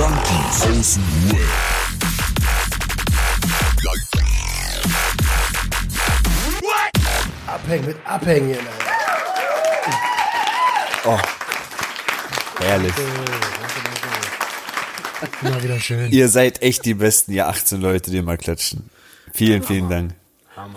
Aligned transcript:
Junkies 0.00 0.62
aus 0.62 0.94
dem 0.94 1.30
Web. 1.30 1.40
Abhängen 7.46 7.84
mit 7.84 7.96
Abhängen. 8.06 8.58
Oh. 11.04 11.18
Herrlich. 12.60 12.94
Immer 15.42 15.62
wieder 15.62 15.78
schön. 15.78 16.10
Ihr 16.10 16.28
seid 16.30 16.62
echt 16.62 16.86
die 16.86 16.94
Besten, 16.94 17.32
ihr 17.32 17.48
18 17.48 17.82
Leute, 17.82 18.10
die 18.10 18.22
mal 18.22 18.38
klatschen. 18.38 18.88
Vielen, 19.34 19.62
vielen 19.62 19.90
Dank. 19.90 20.14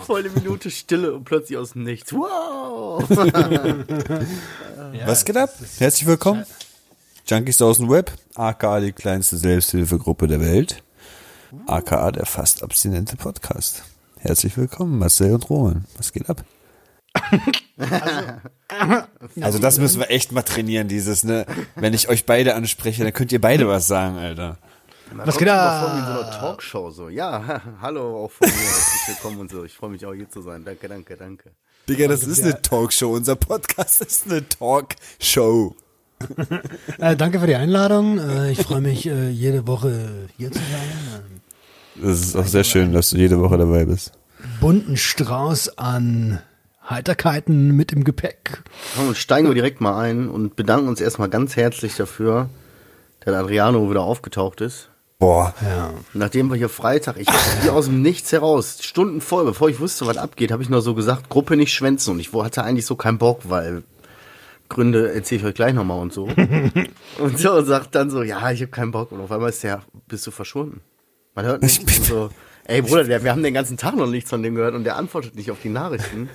Voll 0.04 0.20
eine 0.20 0.28
Minute 0.28 0.70
Stille 0.70 1.14
und 1.14 1.24
plötzlich 1.24 1.56
aus 1.56 1.72
dem 1.72 1.84
Nichts. 1.84 2.12
Wow! 2.12 3.08
Was 5.06 5.24
geht 5.24 5.38
ab? 5.38 5.48
Herzlich 5.78 6.06
willkommen. 6.06 6.44
Junkies 7.26 7.62
aus 7.62 7.78
dem 7.78 7.88
Web, 7.88 8.12
aka 8.34 8.80
die 8.80 8.92
kleinste 8.92 9.36
Selbsthilfegruppe 9.36 10.26
der 10.26 10.40
Welt, 10.40 10.82
aka 11.66 12.10
der 12.10 12.26
fast 12.26 12.62
abstinente 12.62 13.16
Podcast. 13.16 13.84
Herzlich 14.18 14.56
willkommen, 14.56 14.98
Marcel 14.98 15.34
und 15.34 15.48
Roman. 15.50 15.84
Was 15.96 16.12
geht 16.12 16.28
ab? 16.28 16.44
Also 19.40 19.60
das 19.60 19.78
müssen 19.78 20.00
wir 20.00 20.10
echt 20.10 20.32
mal 20.32 20.42
trainieren, 20.42 20.88
dieses, 20.88 21.22
ne? 21.22 21.46
Wenn 21.76 21.94
ich 21.94 22.08
euch 22.08 22.26
beide 22.26 22.56
anspreche, 22.56 23.04
dann 23.04 23.12
könnt 23.12 23.30
ihr 23.30 23.40
beide 23.40 23.68
was 23.68 23.86
sagen, 23.86 24.18
Alter. 24.18 24.58
Was 25.12 25.38
geht 25.38 25.46
da? 25.46 25.80
Vor 25.80 25.96
wie 25.96 26.04
so 26.04 26.20
einer 26.20 26.30
Talkshow 26.30 26.90
so. 26.90 27.08
Ja, 27.08 27.62
hallo 27.80 28.24
auch 28.24 28.30
von 28.32 28.48
mir. 28.48 28.54
Herzlich 28.54 29.08
willkommen 29.08 29.38
und 29.38 29.50
so. 29.50 29.62
Ich 29.62 29.74
freue 29.74 29.90
mich 29.90 30.04
auch 30.04 30.14
hier 30.14 30.28
zu 30.28 30.42
sein. 30.42 30.64
Danke, 30.64 30.88
danke, 30.88 31.16
danke. 31.16 31.52
Digga, 31.88 32.08
das 32.08 32.24
ist 32.24 32.42
eine 32.42 32.60
Talkshow. 32.60 33.12
Unser 33.12 33.36
Podcast 33.36 34.00
ist 34.00 34.26
eine 34.26 34.48
Talkshow. 34.48 35.76
Äh, 36.98 37.16
danke 37.16 37.40
für 37.40 37.46
die 37.46 37.56
Einladung. 37.56 38.18
Äh, 38.18 38.52
ich 38.52 38.62
freue 38.62 38.80
mich, 38.80 39.06
äh, 39.06 39.28
jede 39.28 39.66
Woche 39.66 40.28
hier 40.36 40.50
zu 40.50 40.58
sein. 40.58 41.40
Das 41.96 42.20
ist 42.20 42.36
auch 42.36 42.46
sehr 42.46 42.64
schön, 42.64 42.92
dass 42.92 43.10
du 43.10 43.16
jede 43.16 43.40
Woche 43.40 43.58
dabei 43.58 43.84
bist. 43.84 44.12
Bunten 44.60 44.96
Strauß 44.96 45.78
an 45.78 46.40
Heiterkeiten 46.88 47.72
mit 47.72 47.92
im 47.92 48.04
Gepäck. 48.04 48.62
Komm, 48.96 49.08
und 49.08 49.16
steigen 49.16 49.48
wir 49.48 49.54
direkt 49.54 49.80
mal 49.80 49.98
ein 50.00 50.28
und 50.28 50.56
bedanken 50.56 50.88
uns 50.88 51.00
erstmal 51.00 51.28
ganz 51.28 51.56
herzlich 51.56 51.96
dafür, 51.96 52.48
dass 53.20 53.34
Adriano 53.34 53.90
wieder 53.90 54.02
aufgetaucht 54.02 54.60
ist. 54.60 54.90
Boah. 55.18 55.54
Ja. 55.62 55.94
Nachdem 56.12 56.50
wir 56.50 56.56
hier 56.56 56.68
Freitag, 56.68 57.16
ich 57.16 57.28
wie 57.62 57.70
aus 57.70 57.86
dem 57.86 58.02
Nichts 58.02 58.32
heraus, 58.32 58.78
Stunden 58.82 59.20
voll, 59.20 59.44
bevor 59.44 59.68
ich 59.68 59.80
wusste, 59.80 60.06
was 60.06 60.18
abgeht, 60.18 60.52
habe 60.52 60.62
ich 60.62 60.68
nur 60.68 60.82
so 60.82 60.94
gesagt, 60.94 61.30
Gruppe 61.30 61.56
nicht 61.56 61.72
schwänzen. 61.72 62.12
Und 62.12 62.20
ich 62.20 62.32
hatte 62.32 62.64
eigentlich 62.64 62.86
so 62.86 62.96
keinen 62.96 63.18
Bock, 63.18 63.42
weil 63.44 63.84
Gründe 64.68 65.12
erzähle 65.12 65.40
ich 65.40 65.46
euch 65.46 65.54
gleich 65.54 65.74
nochmal 65.74 66.00
und 66.00 66.12
so. 66.12 66.24
und 67.18 67.38
so 67.38 67.52
und 67.52 67.66
sagt 67.66 67.94
dann 67.94 68.10
so, 68.10 68.22
ja, 68.22 68.50
ich 68.50 68.60
habe 68.60 68.70
keinen 68.70 68.90
Bock. 68.90 69.12
Und 69.12 69.20
auf 69.20 69.30
einmal 69.30 69.50
ist 69.50 69.62
der, 69.62 69.82
bist 70.08 70.26
du 70.26 70.30
verschwunden. 70.30 70.80
Man 71.34 71.44
hört 71.44 71.62
nichts. 71.62 71.98
Und 71.98 72.04
so, 72.04 72.30
ey 72.64 72.82
Bruder, 72.82 73.04
der, 73.04 73.22
wir 73.22 73.30
haben 73.30 73.42
den 73.42 73.54
ganzen 73.54 73.76
Tag 73.76 73.96
noch 73.96 74.06
nichts 74.06 74.30
von 74.30 74.42
dem 74.42 74.54
gehört 74.54 74.74
und 74.74 74.84
der 74.84 74.96
antwortet 74.96 75.34
nicht 75.34 75.50
auf 75.50 75.58
die 75.62 75.68
Nachrichten. 75.68 76.28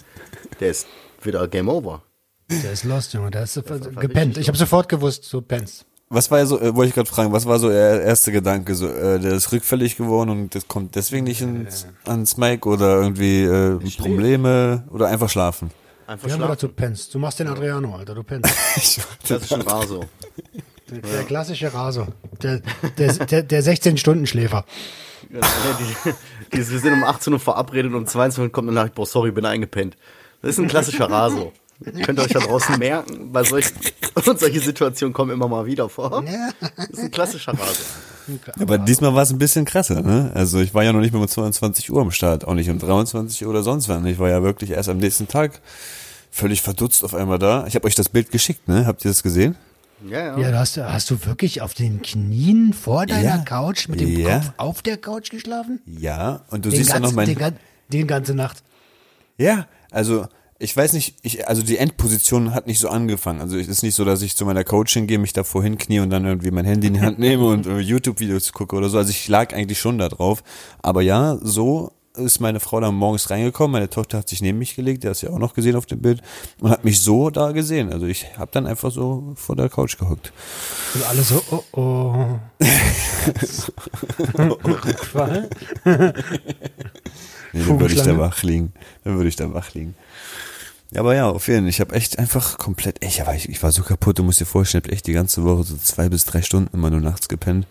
Der 0.59 0.71
ist 0.71 0.87
wieder 1.21 1.47
Game 1.47 1.69
Over. 1.69 2.03
Der 2.49 2.71
ist 2.71 2.83
lost, 2.83 3.13
Junge. 3.13 3.31
Der 3.31 3.43
ist 3.43 3.53
so 3.53 3.61
gepennt. 3.61 4.37
Ich 4.37 4.47
habe 4.47 4.57
sofort 4.57 4.89
gewusst, 4.89 5.31
du 5.31 5.41
pennst. 5.41 5.85
Was 6.11 6.31
war 6.31 6.39
ja 6.39 6.47
so, 6.47 6.59
äh, 6.59 6.75
wollte 6.75 6.89
ich 6.89 6.95
gerade 6.95 7.09
fragen, 7.09 7.31
was 7.31 7.45
war 7.45 7.59
so 7.59 7.69
der 7.69 8.01
erste 8.01 8.31
Gedanke? 8.31 8.73
So, 8.73 8.87
äh, 8.87 9.19
der 9.19 9.33
ist 9.33 9.51
rückfällig 9.51 9.95
geworden 9.95 10.31
und 10.31 10.55
das 10.55 10.67
kommt 10.67 10.95
deswegen 10.95 11.23
nicht 11.23 11.41
ins, 11.41 11.85
ans 12.05 12.35
Mike 12.35 12.67
oder 12.67 12.99
irgendwie 12.99 13.43
äh, 13.43 13.77
Probleme 13.97 14.87
oder 14.89 15.07
einfach 15.07 15.29
schlafen? 15.29 15.69
Einfach 16.09 16.25
Wir 16.25 16.33
haben 16.33 16.41
gedacht, 16.41 16.63
du 16.63 16.69
pennst. 16.69 17.13
Du 17.13 17.19
machst 17.19 17.39
den 17.39 17.47
Adriano, 17.49 17.95
Alter. 17.95 18.15
Du 18.15 18.23
pennst. 18.23 18.51
Das 19.27 19.43
ist 19.43 19.47
schon 19.47 19.63
wahr 19.63 19.85
so. 19.85 20.03
Der, 20.89 21.01
der 21.01 21.23
klassische 21.25 21.71
Raso. 21.71 22.07
Der, 22.41 22.61
der, 22.97 23.13
der, 23.13 23.43
der 23.43 23.63
16-Stunden-Schläfer. 23.63 24.65
Genau, 25.29 25.45
die, 25.79 26.11
die, 26.51 26.57
wir 26.57 26.79
sind 26.79 26.93
um 26.93 27.03
18 27.03 27.33
Uhr 27.33 27.39
verabredet 27.39 27.91
und 27.91 27.99
um 27.99 28.07
22 28.07 28.41
Uhr 28.41 28.51
kommt 28.51 28.69
eine 28.69 28.75
Nachricht, 28.75 28.95
boah, 28.95 29.05
sorry, 29.05 29.29
bin 29.29 29.45
eingepennt. 29.45 29.97
Das 30.41 30.51
ist 30.51 30.57
ein 30.57 30.67
klassischer 30.67 31.11
Raso. 31.11 31.53
Könnt 32.03 32.17
ihr 32.17 32.25
euch 32.25 32.33
da 32.33 32.39
draußen 32.39 32.79
merken, 32.79 33.29
weil 33.31 33.45
solche, 33.45 33.71
und 34.25 34.39
solche 34.39 34.61
Situationen 34.61 35.13
kommen 35.13 35.29
immer 35.29 35.47
mal 35.47 35.67
wieder 35.67 35.89
vor. 35.89 36.23
Das 36.75 36.89
ist 36.89 36.99
ein 36.99 37.11
klassischer 37.11 37.51
Raso. 37.51 37.83
Aber 38.59 38.79
diesmal 38.79 39.13
war 39.13 39.21
es 39.21 39.29
ein 39.29 39.37
bisschen 39.37 39.65
krasser, 39.65 40.01
ne? 40.01 40.31
Also 40.33 40.59
ich 40.59 40.73
war 40.73 40.83
ja 40.83 40.91
noch 40.91 41.01
nicht 41.01 41.13
mehr 41.13 41.21
um 41.21 41.27
22 41.27 41.91
Uhr 41.91 42.01
am 42.01 42.09
Start, 42.09 42.47
auch 42.47 42.55
nicht 42.55 42.69
um 42.69 42.79
23 42.79 43.43
Uhr 43.43 43.51
oder 43.51 43.61
sonst 43.61 43.89
wann. 43.89 44.05
Ich 44.07 44.17
war 44.17 44.29
ja 44.29 44.41
wirklich 44.41 44.71
erst 44.71 44.89
am 44.89 44.97
nächsten 44.97 45.27
Tag 45.27 45.61
völlig 46.39 46.61
verdutzt 46.61 47.03
auf 47.03 47.13
einmal 47.13 47.37
da. 47.39 47.65
Ich 47.67 47.75
habe 47.75 47.85
euch 47.85 47.95
das 47.95 48.09
Bild 48.09 48.31
geschickt, 48.31 48.67
ne? 48.67 48.85
Habt 48.87 49.05
ihr 49.05 49.11
das 49.11 49.21
gesehen? 49.23 49.55
Ja, 50.09 50.19
ja. 50.27 50.37
Ja, 50.39 50.51
da 50.51 50.59
hast, 50.59 50.77
du- 50.77 50.89
hast 50.91 51.09
du 51.11 51.25
wirklich 51.25 51.61
auf 51.61 51.73
den 51.73 52.01
Knien 52.01 52.73
vor 52.73 53.05
deiner 53.05 53.21
Ja. 53.23 53.37
Couch 53.39 53.87
mit 53.89 53.99
dem 53.99 54.17
Ja. 54.17 54.35
Kopf 54.39 54.51
auf 54.57 54.81
der 54.81 54.97
Couch 54.97 55.29
geschlafen? 55.29 55.81
Ja, 55.85 56.41
und 56.49 56.63
du 56.65 56.69
Den 56.69 56.77
siehst 56.77 56.89
ja 56.91 56.95
noch 56.99 57.13
ganzen, 57.13 57.15
mein 57.17 57.35
den, 57.35 57.55
den 57.91 58.07
ganze 58.07 58.33
Nacht. 58.33 58.63
Ja, 59.37 59.67
also 59.91 60.25
ich 60.57 60.75
weiß 60.75 60.93
nicht, 60.93 61.15
ich, 61.21 61.47
also 61.47 61.61
die 61.61 61.77
Endposition 61.77 62.53
hat 62.53 62.67
nicht 62.67 62.79
so 62.79 62.89
angefangen. 62.89 63.39
Also 63.41 63.57
es 63.57 63.67
ist 63.67 63.83
nicht 63.83 63.95
so, 63.95 64.03
dass 64.05 64.21
ich 64.21 64.35
zu 64.35 64.45
meiner 64.45 64.63
Coachin 64.63 65.05
gehe, 65.07 65.17
mich 65.17 65.33
davor 65.33 65.63
hinknie 65.63 65.99
und 65.99 66.09
dann 66.09 66.25
irgendwie 66.25 66.51
mein 66.51 66.65
Handy 66.65 66.87
in 66.87 66.93
die 66.95 67.01
Hand 67.01 67.19
nehme 67.19 67.45
und 67.45 67.65
äh, 67.65 67.79
YouTube-Videos 67.79 68.51
gucke 68.53 68.75
oder 68.77 68.89
so. 68.89 68.97
Also 68.97 69.09
ich 69.09 69.27
lag 69.27 69.53
eigentlich 69.53 69.79
schon 69.79 69.97
da 69.97 70.07
drauf. 70.09 70.43
Aber 70.81 71.01
ja, 71.01 71.37
so 71.41 71.91
ist 72.15 72.39
meine 72.39 72.59
Frau 72.59 72.79
dann 72.79 72.95
morgens 72.95 73.29
reingekommen. 73.29 73.71
Meine 73.73 73.89
Tochter 73.89 74.17
hat 74.19 74.29
sich 74.29 74.41
neben 74.41 74.57
mich 74.57 74.75
gelegt, 74.75 75.03
die 75.03 75.09
hast 75.09 75.21
du 75.21 75.27
ja 75.27 75.33
auch 75.33 75.39
noch 75.39 75.53
gesehen 75.53 75.75
auf 75.75 75.85
dem 75.85 76.01
Bild 76.01 76.21
und 76.59 76.69
hat 76.69 76.83
mich 76.83 76.99
so 76.99 77.29
da 77.29 77.51
gesehen. 77.51 77.91
Also 77.91 78.05
ich 78.05 78.37
habe 78.37 78.51
dann 78.51 78.67
einfach 78.67 78.91
so 78.91 79.33
vor 79.35 79.55
der 79.55 79.69
Couch 79.69 79.97
gehockt. 79.97 80.33
Und 80.95 81.07
alle 81.07 81.21
so, 81.21 81.41
oh 81.51 81.63
oh. 81.73 82.39
Rückfall? 84.65 85.49
Nee, 87.51 87.63
dann 87.65 87.79
würde 87.79 87.93
ich 87.93 88.01
da 88.01 88.17
wach 88.17 88.43
liegen. 88.43 88.73
Dann 89.03 89.15
würde 89.15 89.29
ich 89.29 89.35
da 89.35 89.51
wach 89.53 89.73
liegen. 89.73 89.95
Ja, 90.91 91.01
aber 91.01 91.15
ja, 91.15 91.29
auf 91.29 91.47
jeden 91.47 91.61
Fall. 91.61 91.69
Ich 91.69 91.79
habe 91.79 91.95
echt 91.95 92.19
einfach 92.19 92.57
komplett, 92.57 93.03
ich 93.03 93.25
war, 93.25 93.35
ich, 93.35 93.49
ich 93.49 93.61
war 93.61 93.71
so 93.71 93.83
kaputt, 93.83 94.19
du 94.19 94.23
musst 94.23 94.39
dir 94.39 94.45
vorstellen, 94.45 94.83
ich 94.85 94.89
hab 94.89 94.93
echt 94.93 95.07
die 95.07 95.13
ganze 95.13 95.43
Woche 95.43 95.63
so 95.63 95.77
zwei 95.77 96.09
bis 96.09 96.25
drei 96.25 96.41
Stunden 96.41 96.69
immer 96.73 96.89
nur 96.89 97.01
nachts 97.01 97.27
gepennt. 97.27 97.67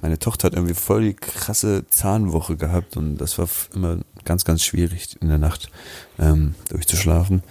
Meine 0.00 0.18
Tochter 0.18 0.46
hat 0.46 0.54
irgendwie 0.54 0.74
voll 0.74 1.02
die 1.02 1.14
krasse 1.14 1.84
Zahnwoche 1.88 2.56
gehabt 2.56 2.96
und 2.96 3.16
das 3.16 3.38
war 3.38 3.48
immer 3.74 3.98
ganz, 4.24 4.44
ganz 4.44 4.62
schwierig 4.62 5.16
in 5.20 5.28
der 5.28 5.38
Nacht 5.38 5.70
ähm, 6.18 6.54
durchzuschlafen. 6.68 7.42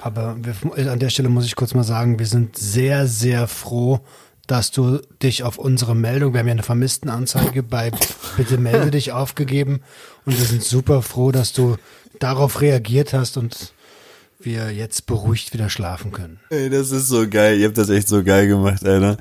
Aber 0.00 0.36
wir, 0.40 0.90
an 0.90 0.98
der 0.98 1.10
Stelle 1.10 1.28
muss 1.28 1.46
ich 1.46 1.56
kurz 1.56 1.74
mal 1.74 1.84
sagen, 1.84 2.18
wir 2.18 2.26
sind 2.26 2.56
sehr, 2.56 3.06
sehr 3.06 3.48
froh, 3.48 4.00
dass 4.46 4.70
du 4.70 5.00
dich 5.22 5.44
auf 5.44 5.58
unsere 5.58 5.94
Meldung, 5.94 6.32
wir 6.32 6.40
haben 6.40 6.48
ja 6.48 6.52
eine 6.52 6.62
Vermisstenanzeige 6.62 7.62
bei 7.62 7.92
Bitte 8.36 8.58
melde 8.58 8.90
dich 8.90 9.12
aufgegeben 9.12 9.80
und 10.24 10.38
wir 10.38 10.44
sind 10.44 10.62
super 10.62 11.02
froh, 11.02 11.30
dass 11.30 11.52
du 11.52 11.76
darauf 12.18 12.60
reagiert 12.60 13.12
hast 13.12 13.36
und 13.36 13.72
wir 14.38 14.72
jetzt 14.72 15.06
beruhigt 15.06 15.52
wieder 15.52 15.68
schlafen 15.68 16.12
können. 16.12 16.40
Ey, 16.50 16.70
das 16.70 16.90
ist 16.90 17.08
so 17.08 17.28
geil. 17.28 17.58
Ihr 17.58 17.66
habt 17.66 17.78
das 17.78 17.90
echt 17.90 18.08
so 18.08 18.24
geil 18.24 18.48
gemacht, 18.48 18.84
Alter. 18.84 19.18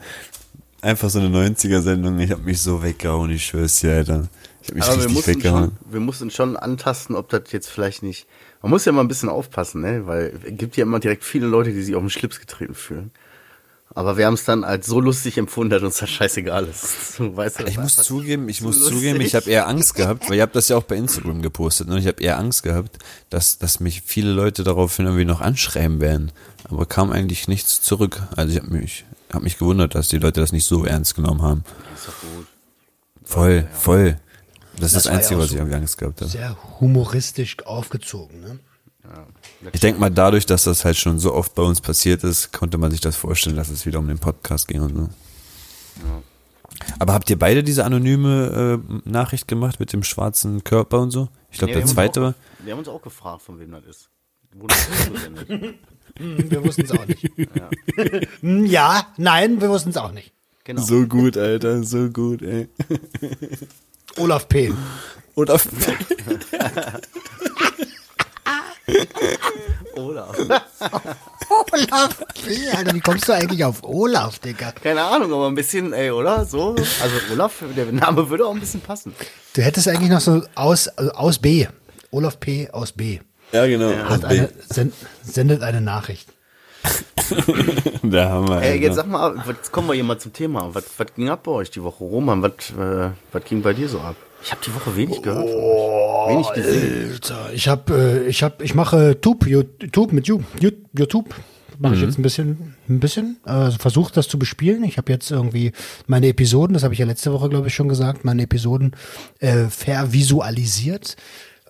Einfach 0.82 1.10
so 1.10 1.20
eine 1.20 1.28
90er-Sendung. 1.50 2.20
Ich 2.20 2.32
hab 2.32 2.44
mich 2.44 2.62
so 2.62 2.82
weggehauen, 2.82 3.30
ich 3.32 3.46
schwör's 3.46 3.80
dir, 3.80 3.96
Alter. 3.96 4.28
Ich 4.62 4.70
hab 4.70 4.76
mich 4.76 4.84
Aber 4.86 4.94
wir 4.96 4.98
richtig 5.04 5.16
mussten, 5.16 5.36
weggehauen. 5.36 5.64
schon, 5.84 5.94
wir 5.94 6.00
mussten 6.00 6.32
schon 6.32 6.58
antasten, 6.58 7.16
ob 7.16 7.30
das 7.30 7.44
jetzt 7.52 7.70
vielleicht 7.70 8.02
nicht. 8.04 8.28
Man 8.62 8.70
muss 8.72 8.86
ja 8.86 8.92
mal 8.92 9.02
ein 9.02 9.08
bisschen 9.08 9.30
aufpassen, 9.30 9.82
ne? 9.82 10.08
Weil 10.08 10.40
es 10.46 10.58
gibt 10.58 10.78
ja 10.78 10.84
immer 10.84 11.00
direkt 11.00 11.24
viele 11.24 11.48
Leute, 11.48 11.72
die 11.74 11.82
sich 11.82 11.96
auf 11.96 12.02
den 12.02 12.10
Schlips 12.10 12.40
getreten 12.40 12.76
fühlen. 12.76 13.12
Aber 13.96 14.18
wir 14.18 14.28
haben 14.28 14.36
es 14.36 14.46
dann 14.46 14.64
als 14.64 14.86
so 14.86 15.00
lustig 15.02 15.38
empfunden, 15.40 15.72
dass 15.72 15.82
uns 15.82 15.98
das 15.98 16.10
scheißegal 16.12 16.66
ist. 16.68 16.86
Du 17.18 17.36
weißt, 17.36 17.62
Ich 17.68 17.78
muss 17.78 17.96
zugeben, 17.98 18.48
ich 18.48 18.62
muss 18.62 18.78
lustig. 18.78 18.96
zugeben, 18.96 19.22
ich 19.22 19.36
habe 19.36 19.50
eher 19.50 19.68
Angst 19.68 19.96
gehabt, 19.96 20.30
weil 20.30 20.38
ihr 20.38 20.44
habt 20.44 20.56
das 20.56 20.70
ja 20.70 20.78
auch 20.78 20.84
bei 20.84 20.96
Instagram 20.96 21.42
gepostet, 21.42 21.88
ne? 21.90 21.98
Ich 22.00 22.08
habe 22.08 22.22
eher 22.22 22.38
Angst 22.38 22.64
gehabt, 22.64 23.00
dass, 23.30 23.58
dass 23.58 23.80
mich 23.80 24.04
viele 24.06 24.32
Leute 24.32 24.64
daraufhin 24.64 25.06
irgendwie 25.06 25.26
noch 25.26 25.42
anschreiben 25.42 26.00
werden. 26.00 26.32
Aber 26.66 26.86
kam 26.86 27.12
eigentlich 27.12 27.48
nichts 27.48 27.82
zurück. 27.82 28.22
Also 28.36 28.54
ich 28.56 28.62
habe 28.64 28.72
mich, 28.72 29.06
hab 29.32 29.42
mich 29.44 29.58
gewundert, 29.58 29.96
dass 29.96 30.08
die 30.10 30.18
Leute 30.18 30.40
das 30.42 30.52
nicht 30.52 30.66
so 30.66 30.86
ernst 30.86 31.16
genommen 31.16 31.42
haben. 31.42 31.64
Ist 31.96 32.08
doch 32.08 32.14
gut. 32.36 32.48
Voll, 33.24 33.68
voll. 33.74 34.20
Das 34.78 34.88
ist 34.94 34.96
das, 34.96 35.06
war 35.06 35.12
ja 35.14 35.18
Einzige, 35.20 35.36
auch 35.38 35.44
was 35.44 35.52
ich 35.52 35.58
irgendwie 35.58 35.76
Angst 35.76 35.98
gehabt 35.98 36.22
habe. 36.22 36.32
Sehr 36.32 36.56
humoristisch 36.80 37.58
aufgezogen, 37.66 38.40
ne? 38.42 38.60
Ich 39.74 39.80
denke 39.82 40.00
mal, 40.00 40.12
dadurch, 40.12 40.46
dass 40.46 40.64
das 40.66 40.86
halt 40.86 40.96
schon 40.96 41.18
so 41.20 41.34
oft 41.34 41.56
bei 41.56 41.64
uns 41.64 41.82
passiert 41.82 42.24
ist, 42.24 42.54
konnte 42.54 42.78
man 42.78 42.92
sich 42.92 43.02
das 43.02 43.16
vorstellen, 43.16 43.56
dass 43.56 43.70
es 43.70 43.86
wieder 43.88 43.98
um 44.00 44.08
den 44.08 44.20
Podcast 44.20 44.68
ging 44.68 44.82
und 44.82 44.96
so. 44.96 45.10
Aber 47.00 47.14
habt 47.14 47.30
ihr 47.30 47.38
beide 47.40 47.64
diese 47.64 47.84
anonyme 47.86 48.82
äh, 49.06 49.10
Nachricht 49.10 49.48
gemacht 49.48 49.80
mit 49.80 49.92
dem 49.94 50.04
schwarzen 50.04 50.64
Körper 50.64 51.00
und 51.00 51.12
so? 51.12 51.28
Ich 51.52 51.58
glaube, 51.58 51.74
Nee, 51.74 51.80
der 51.80 51.88
zweite 51.88 52.22
war. 52.22 52.30
auch- 52.30 52.64
Wir 52.66 52.72
haben 52.74 52.80
uns 52.80 52.88
auch 52.88 53.02
gefragt, 53.02 53.42
von 53.42 53.60
wem 53.60 53.72
das 53.72 53.84
ist. 53.86 54.10
Wurde 54.54 54.76
zugesendet. 54.76 55.76
Hm, 56.18 56.50
Wir 56.52 56.64
wussten 56.64 56.82
es 56.84 56.92
auch 56.92 57.06
nicht. 57.06 57.30
Hm, 58.42 58.66
ja, 58.66 59.08
nein, 59.18 59.62
wir 59.62 59.70
wussten 59.70 59.90
es 59.92 59.98
auch 59.98 60.12
nicht. 60.12 60.32
Genau. 60.64 60.82
So 60.82 61.06
gut, 61.08 61.38
Alter, 61.38 61.84
so 61.84 62.10
gut, 62.10 62.42
ey. 62.42 62.68
Olaf 64.18 64.48
P. 64.48 64.72
Und 65.36 65.50
auf, 65.52 65.68
Oder? 69.96 70.28
Olaf 71.50 72.18
P, 72.46 72.70
Alter, 72.72 72.94
wie 72.96 73.00
kommst 73.00 73.28
du 73.28 73.34
eigentlich 73.34 73.64
auf 73.64 73.84
Olaf, 73.84 74.40
Digga? 74.40 74.72
Keine 74.72 75.04
Ahnung, 75.04 75.34
aber 75.34 75.48
ein 75.48 75.56
bisschen, 75.56 75.94
ey, 75.94 76.12
oder? 76.12 76.46
So. 76.46 76.72
Also 77.02 77.16
Olaf, 77.32 77.64
der 77.76 77.92
Name 77.92 78.30
würde 78.30 78.46
auch 78.46 78.54
ein 78.54 78.60
bisschen 78.60 78.82
passen. 78.82 79.14
Du 79.54 79.62
hättest 79.62 79.88
eigentlich 79.88 80.10
noch 80.10 80.22
so 80.22 80.42
aus, 80.56 80.88
also 80.90 81.12
aus 81.12 81.40
B. 81.40 81.68
Olaf 82.12 82.40
P. 82.40 82.70
aus 82.72 82.92
B. 82.92 83.20
Ja, 83.52 83.66
genau. 83.66 83.92
Hat 83.92 84.26
eine, 84.26 84.50
send, 84.68 84.94
sendet 85.24 85.64
eine 85.64 85.82
Nachricht. 85.82 86.30
da 88.04 88.30
haben 88.30 88.48
wir. 88.48 88.62
Ey, 88.62 88.80
jetzt 88.82 88.96
sag 88.96 89.08
mal, 89.08 89.36
jetzt 89.48 89.72
kommen 89.72 89.88
wir 89.88 89.94
hier 89.96 90.04
mal 90.04 90.18
zum 90.18 90.34
Thema. 90.34 90.70
Was, 90.74 90.86
was 90.98 91.08
ging 91.16 91.30
ab 91.30 91.44
bei 91.44 91.52
euch 91.52 91.70
die 91.72 91.84
Woche? 91.84 92.04
Roman, 92.04 92.42
was, 92.42 92.52
äh, 92.78 93.12
was 93.32 93.44
ging 93.44 93.62
bei 93.62 93.74
dir 93.74 93.88
so 93.90 94.00
ab? 94.00 94.16
Ich 94.42 94.52
habe 94.52 94.62
die 94.66 94.74
Woche 94.74 94.96
wenig 94.96 95.22
gehört. 95.22 95.46
wenig 95.48 96.50
gesehen. 96.54 97.12
Alter, 97.12 97.50
ich 97.54 97.68
habe, 97.68 97.94
äh, 98.26 98.28
ich 98.30 98.42
habe, 98.42 98.64
ich 98.64 98.74
mache 98.74 99.20
Tube, 99.20 99.46
YouTube 99.48 100.14
mit 100.14 100.28
You- 100.28 100.42
You- 100.60 100.72
YouTube. 100.94 101.36
Mache 101.82 101.96
ich 101.96 102.02
jetzt 102.02 102.20
ein 102.20 102.24
bisschen, 102.24 102.76
ein 102.90 103.00
bisschen. 103.00 103.38
Also 103.46 103.78
versuche 103.78 104.12
das 104.14 104.28
zu 104.28 104.38
bespielen. 104.38 104.84
Ich 104.84 104.98
habe 104.98 105.12
jetzt 105.14 105.32
irgendwie 105.32 105.72
meine 106.08 106.28
Episoden, 106.28 106.74
das 106.74 106.84
habe 106.84 106.94
ich 106.94 107.00
ja 107.00 107.06
letzte 107.06 107.32
Woche, 107.32 107.48
glaube 107.48 107.68
ich, 107.70 107.74
schon 107.76 107.88
gesagt, 107.88 108.26
meine 108.26 108.44
Episoden 108.44 108.96
äh, 109.40 109.66
vervisualisiert, 109.70 111.16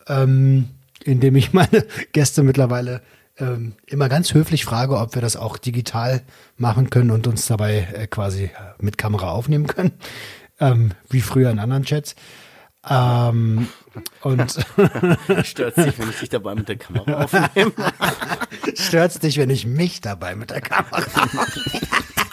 ähm, 0.07 0.69
indem 1.03 1.35
ich 1.35 1.53
meine 1.53 1.85
Gäste 2.11 2.43
mittlerweile 2.43 3.01
ähm, 3.37 3.73
immer 3.85 4.09
ganz 4.09 4.33
höflich 4.33 4.65
frage, 4.65 4.97
ob 4.97 5.15
wir 5.15 5.21
das 5.21 5.35
auch 5.37 5.57
digital 5.57 6.21
machen 6.57 6.89
können 6.89 7.11
und 7.11 7.27
uns 7.27 7.47
dabei 7.47 7.87
äh, 7.93 8.07
quasi 8.07 8.45
äh, 8.45 8.51
mit 8.79 8.97
Kamera 8.97 9.31
aufnehmen 9.31 9.67
können, 9.67 9.93
ähm, 10.59 10.91
wie 11.09 11.21
früher 11.21 11.49
in 11.49 11.59
anderen 11.59 11.83
Chats. 11.83 12.15
Ähm, 12.89 13.67
und 14.21 14.51
Stört 15.43 15.75
sich, 15.75 15.99
wenn 15.99 16.09
ich 16.09 16.19
dich 16.19 16.29
dabei 16.29 16.55
mit 16.55 16.69
der 16.69 16.77
Kamera 16.77 17.23
aufnehme. 17.23 17.71
stört's 18.75 19.19
dich, 19.19 19.37
wenn 19.37 19.49
ich 19.49 19.65
mich 19.65 19.99
dabei 20.01 20.35
mit 20.35 20.49
der 20.51 20.61
Kamera 20.61 21.01
Stör, 21.01 21.27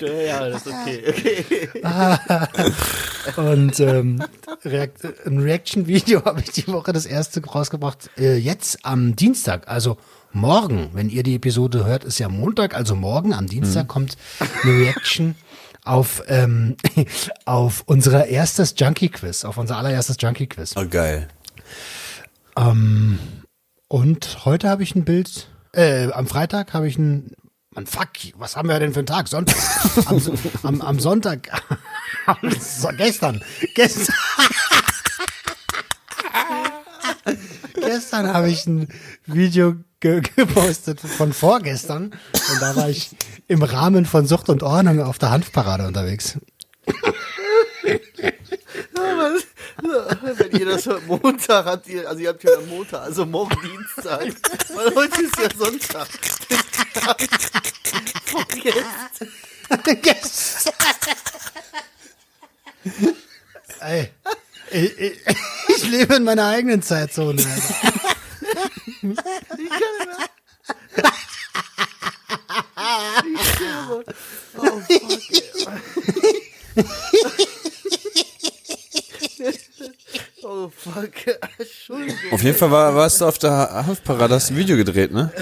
ja, 0.00 0.48
das 0.48 0.66
ist 0.66 0.72
okay. 0.72 1.02
okay. 1.08 1.68
Und 3.36 3.80
ähm, 3.80 4.22
Reakt 4.64 5.26
ein 5.26 5.38
Reaction-Video 5.38 6.24
habe 6.24 6.40
ich 6.40 6.50
die 6.50 6.68
Woche 6.68 6.92
das 6.92 7.06
erste 7.06 7.44
rausgebracht. 7.44 8.10
Äh, 8.18 8.36
jetzt 8.36 8.84
am 8.84 9.16
Dienstag, 9.16 9.68
also 9.68 9.98
morgen, 10.32 10.90
wenn 10.92 11.08
ihr 11.08 11.22
die 11.22 11.36
Episode 11.36 11.84
hört, 11.84 12.04
ist 12.04 12.18
ja 12.18 12.28
Montag, 12.28 12.74
also 12.74 12.94
morgen 12.94 13.32
am 13.32 13.46
Dienstag 13.46 13.88
kommt 13.88 14.16
eine 14.62 14.72
Reaction 14.72 15.34
auf, 15.84 16.22
ähm, 16.28 16.76
auf 17.44 17.82
unser 17.86 18.26
erstes 18.26 18.74
Junkie-Quiz, 18.76 19.44
auf 19.44 19.58
unser 19.58 19.76
allererstes 19.76 20.16
Junkie-Quiz. 20.18 20.74
Oh, 20.76 20.86
geil. 20.86 21.28
Und 23.88 24.44
heute 24.44 24.68
habe 24.68 24.82
ich 24.82 24.94
ein 24.94 25.04
Bild, 25.04 25.48
äh, 25.72 26.10
am 26.12 26.26
Freitag 26.26 26.74
habe 26.74 26.88
ich 26.88 26.98
ein, 26.98 27.32
Mann, 27.74 27.86
fuck, 27.86 28.08
was 28.36 28.56
haben 28.56 28.68
wir 28.68 28.78
denn 28.78 28.92
für 28.92 29.00
einen 29.00 29.06
Tag? 29.06 29.26
Sonntag. 29.28 29.56
Am, 30.06 30.22
am, 30.62 30.80
am 30.80 31.00
Sonntag, 31.00 31.48
so, 32.60 32.88
gestern, 32.96 33.42
gestern, 33.74 34.14
gestern 37.74 38.32
habe 38.32 38.50
ich 38.50 38.66
ein 38.66 38.88
Video 39.26 39.76
ge 40.00 40.20
gepostet 40.36 41.00
von 41.00 41.32
vorgestern 41.32 42.12
und 42.50 42.60
da 42.62 42.76
war 42.76 42.88
ich 42.88 43.10
im 43.48 43.62
Rahmen 43.62 44.06
von 44.06 44.26
Sucht 44.26 44.48
und 44.48 44.62
Ordnung 44.62 45.02
auf 45.02 45.18
der 45.18 45.30
Hanfparade 45.30 45.86
unterwegs. 45.86 46.38
Wenn 49.82 50.60
ihr 50.60 50.66
das 50.66 50.86
hört, 50.86 51.04
Montag 51.06 51.66
hat 51.66 51.86
ihr, 51.88 52.08
also 52.08 52.20
ihr 52.20 52.28
habt 52.28 52.44
ja 52.44 52.50
Montag, 52.68 53.02
also 53.02 53.26
morgen 53.26 53.56
Dienstag. 53.62 54.26
Weil 54.74 54.94
heute 54.94 55.22
ist 55.22 55.36
ja 55.38 55.48
Sonntag. 55.56 56.06
Vergesst. 59.68 59.84
Gestern. 59.84 60.74
Ey, 63.80 64.10
ich, 64.70 64.98
ich, 64.98 65.20
ich 65.68 65.90
lebe 65.90 66.14
in 66.16 66.24
meiner 66.24 66.46
eigenen 66.46 66.82
Zeitzone. 66.82 67.42
Alter. 72.76 74.04
Oh 74.56 74.62
fuck. 74.76 74.84
Entschuldigung. 81.58 82.16
Auf 82.32 82.42
jeden 82.42 82.56
Fall 82.56 82.70
war, 82.70 82.94
warst 82.94 83.20
du 83.20 83.26
auf 83.26 83.38
der 83.38 83.84
Hanfparade, 83.86 84.34
hast 84.34 84.50
ein 84.50 84.56
Video 84.56 84.76
gedreht, 84.76 85.12
ne? 85.12 85.32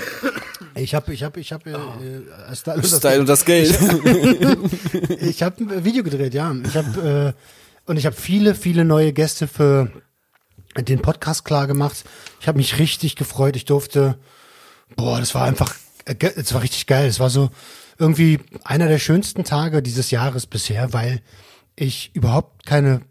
Ich 0.75 0.94
habe, 0.94 1.12
ich 1.12 1.23
habe, 1.23 1.39
ich 1.41 1.53
habe, 1.53 1.71
äh, 1.71 2.55
Style, 2.56 2.77
und 2.77 2.85
das- 2.85 2.97
Style 2.99 3.21
und 3.21 3.29
das 3.29 3.44
Geld. 3.44 3.79
ich 5.21 5.43
habe 5.43 5.65
ein 5.75 5.85
Video 5.85 6.03
gedreht, 6.03 6.35
ja. 6.35 6.55
Ich 6.65 6.77
habe 6.77 7.35
äh, 7.37 7.91
und 7.91 7.97
ich 7.97 8.06
habe 8.06 8.17
viele, 8.17 8.55
viele 8.55 8.85
neue 8.85 9.12
Gäste 9.12 9.49
für 9.49 9.91
den 10.77 11.03
Podcast 11.03 11.44
klar 11.44 11.67
gemacht. 11.67 12.05
Ich 12.41 12.49
habe 12.49 12.59
mich 12.59 12.79
richtig 12.79 13.17
gefreut. 13.17 13.56
Ich 13.56 13.65
durfte, 13.65 14.19
boah, 14.97 15.19
das 15.19 15.35
war 15.35 15.44
einfach, 15.44 15.75
äh, 16.05 16.15
es 16.37 16.55
war 16.55 16.62
richtig 16.62 16.87
geil. 16.87 17.06
Es 17.09 17.21
war 17.21 17.29
so 17.29 17.50
irgendwie 17.99 18.41
einer 18.65 18.89
der 18.89 18.99
schönsten 18.99 19.44
Tage 19.44 19.83
dieses 19.83 20.11
Jahres 20.11 20.47
bisher, 20.47 20.93
weil 20.93 21.21
ich 21.77 22.11
überhaupt 22.15 22.65
keine 22.67 23.03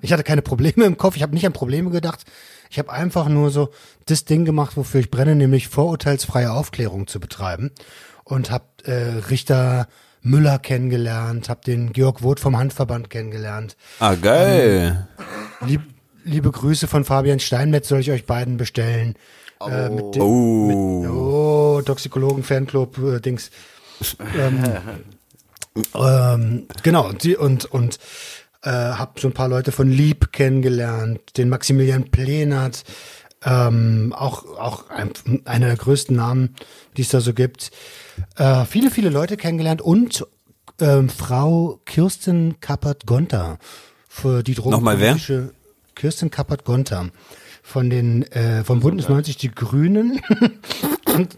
ich 0.00 0.12
hatte 0.12 0.22
keine 0.22 0.42
Probleme 0.42 0.84
im 0.84 0.96
Kopf, 0.96 1.16
ich 1.16 1.22
habe 1.22 1.34
nicht 1.34 1.46
an 1.46 1.52
Probleme 1.52 1.90
gedacht. 1.90 2.24
Ich 2.70 2.78
habe 2.78 2.90
einfach 2.90 3.28
nur 3.28 3.50
so 3.50 3.70
das 4.06 4.24
Ding 4.24 4.44
gemacht, 4.44 4.76
wofür 4.76 5.00
ich 5.00 5.10
brenne, 5.10 5.34
nämlich 5.34 5.68
vorurteilsfreie 5.68 6.52
Aufklärung 6.52 7.06
zu 7.06 7.20
betreiben. 7.20 7.70
Und 8.24 8.50
habe 8.50 8.64
äh, 8.84 9.18
Richter 9.28 9.88
Müller 10.22 10.58
kennengelernt, 10.58 11.48
habe 11.48 11.60
den 11.66 11.92
Georg 11.92 12.22
Woth 12.22 12.40
vom 12.40 12.56
Handverband 12.56 13.10
kennengelernt. 13.10 13.76
ah, 13.98 14.14
geil. 14.14 15.08
Lieb, 15.66 15.82
liebe 16.24 16.50
Grüße 16.50 16.86
von 16.86 17.04
Fabian 17.04 17.40
Steinmetz 17.40 17.88
soll 17.88 18.00
ich 18.00 18.10
euch 18.10 18.24
beiden 18.24 18.56
bestellen. 18.56 19.16
Äh, 19.60 19.90
mit 19.90 20.14
dem, 20.14 20.22
Oh. 20.22 21.76
Oh, 21.78 21.82
Toxikologen-Fanclub, 21.82 22.98
äh, 22.98 23.20
Dings. 23.20 23.50
Ähm, 24.36 24.64
ähm, 25.94 26.66
genau, 26.82 27.08
und, 27.08 27.22
die, 27.22 27.36
und, 27.36 27.64
und 27.66 27.98
äh, 28.62 28.70
habe 28.70 29.20
so 29.20 29.28
ein 29.28 29.34
paar 29.34 29.48
Leute 29.48 29.72
von 29.72 29.90
Lieb 29.90 30.32
kennengelernt, 30.32 31.36
den 31.36 31.48
Maximilian 31.48 32.10
Plenert, 32.10 32.84
ähm, 33.44 34.14
auch, 34.16 34.44
auch 34.58 34.90
ein, 34.90 35.10
einer 35.44 35.66
der 35.66 35.76
größten 35.76 36.14
Namen, 36.14 36.54
die 36.96 37.02
es 37.02 37.08
da 37.08 37.20
so 37.20 37.34
gibt. 37.34 37.70
Äh, 38.36 38.64
viele, 38.64 38.90
viele 38.90 39.10
Leute 39.10 39.36
kennengelernt 39.36 39.82
und 39.82 40.26
ähm, 40.80 41.08
Frau 41.08 41.80
Kirsten 41.84 42.60
Kappert-Gonter. 42.60 43.58
Für 44.08 44.42
die 44.42 44.54
drogenpolitische 44.54 45.52
Kirsten 45.94 46.30
Kappert-Gonter. 46.30 47.10
Von 47.62 47.90
den 47.90 48.22
äh, 48.32 48.64
vom 48.64 48.80
Bündnis 48.80 49.08
90 49.08 49.36
Die 49.36 49.50
Grünen. 49.50 50.20
Und 51.14 51.36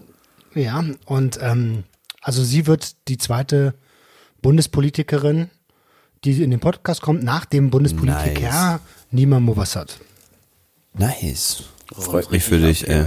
ja 0.55 0.85
und 1.07 1.39
ähm, 1.43 1.83
also 2.23 2.45
sie 2.45 2.67
wird 2.67 3.09
die 3.09 3.19
zweite 3.19 3.75
Bundespolitikerin, 4.41 5.51
die 6.25 6.43
in 6.43 6.51
den 6.51 6.61
Podcast 6.61 7.03
kommt, 7.03 7.23
nach 7.23 7.45
dem 7.45 7.71
Bundespolitiker 7.71 8.81
Nima 9.11 9.41
Movassat. 9.41 9.99
Nice. 10.95 11.65
Freut 11.93 12.31
mich 12.31 12.43
für 12.45 12.59
dich, 12.59 12.89
ey. 12.89 13.05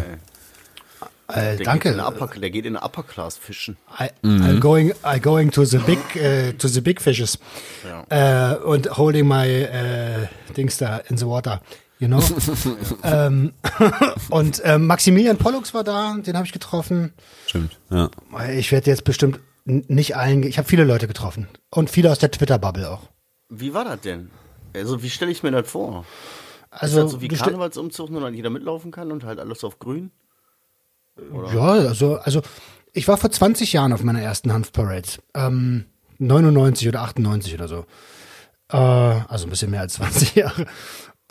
Äh, 1.29 1.57
Der 1.57 1.65
danke. 1.65 1.91
Geht 1.93 2.01
Upper, 2.01 2.27
der 2.27 2.49
geht 2.49 2.65
in 2.65 2.77
eine 2.77 2.85
Upper 2.85 3.03
Class 3.03 3.37
fischen. 3.37 3.75
I, 3.99 4.09
I'm 4.25 4.59
going, 4.59 4.93
I 5.05 5.19
going 5.19 5.51
to 5.51 5.65
the 5.65 5.79
big, 5.79 5.99
uh, 6.15 6.53
to 6.57 6.67
the 6.69 6.79
big 6.79 7.01
fishes, 7.01 7.37
uh, 8.11 8.55
und 8.65 8.97
holding 8.97 9.27
my 9.27 9.65
uh, 9.65 10.53
Dings 10.55 10.77
da 10.77 10.97
in 11.09 11.17
the 11.17 11.25
water, 11.25 11.59
you 11.99 12.07
know. 12.07 12.23
ähm, 13.03 13.51
und 14.29 14.61
ähm, 14.63 14.87
Maximilian 14.87 15.37
Pollux 15.37 15.73
war 15.73 15.83
da, 15.83 16.15
den 16.15 16.37
habe 16.37 16.45
ich 16.45 16.53
getroffen. 16.53 17.11
Stimmt, 17.45 17.77
ja. 17.89 18.09
Ich 18.55 18.71
werde 18.71 18.89
jetzt 18.89 19.03
bestimmt 19.03 19.41
nicht 19.67 20.15
allen, 20.15 20.43
ich 20.43 20.57
habe 20.57 20.67
viele 20.67 20.83
Leute 20.85 21.07
getroffen 21.07 21.47
und 21.69 21.89
viele 21.89 22.11
aus 22.11 22.19
der 22.19 22.31
Twitter-Bubble 22.31 22.89
auch. 22.89 23.09
Wie 23.49 23.73
war 23.73 23.85
das 23.85 24.01
denn? 24.01 24.31
Also, 24.73 25.03
wie 25.03 25.09
stelle 25.09 25.31
ich 25.31 25.43
mir 25.43 25.51
das 25.51 25.69
vor? 25.69 26.05
Also 26.69 26.99
ist 26.99 27.03
das 27.05 27.11
so 27.13 27.21
wie 27.21 27.27
Karnevalsumzug, 27.27 28.09
nur 28.09 28.21
dann 28.21 28.33
jeder 28.33 28.49
mitlaufen 28.49 28.91
kann 28.91 29.11
und 29.11 29.23
halt 29.23 29.39
alles 29.39 29.63
auf 29.63 29.79
grün? 29.79 30.11
Ja, 31.53 31.71
also, 31.71 32.17
also 32.17 32.41
ich 32.93 33.07
war 33.07 33.17
vor 33.17 33.31
20 33.31 33.73
Jahren 33.73 33.93
auf 33.93 34.03
meiner 34.03 34.21
ersten 34.21 34.53
Hanfparade. 34.53 35.07
Ähm, 35.33 35.85
99 36.19 36.87
oder 36.87 37.01
98 37.01 37.53
oder 37.53 37.67
so. 37.67 37.85
Äh, 38.71 38.77
also 38.77 39.47
ein 39.47 39.49
bisschen 39.49 39.71
mehr 39.71 39.81
als 39.81 39.93
20 39.93 40.35
Jahre. 40.35 40.65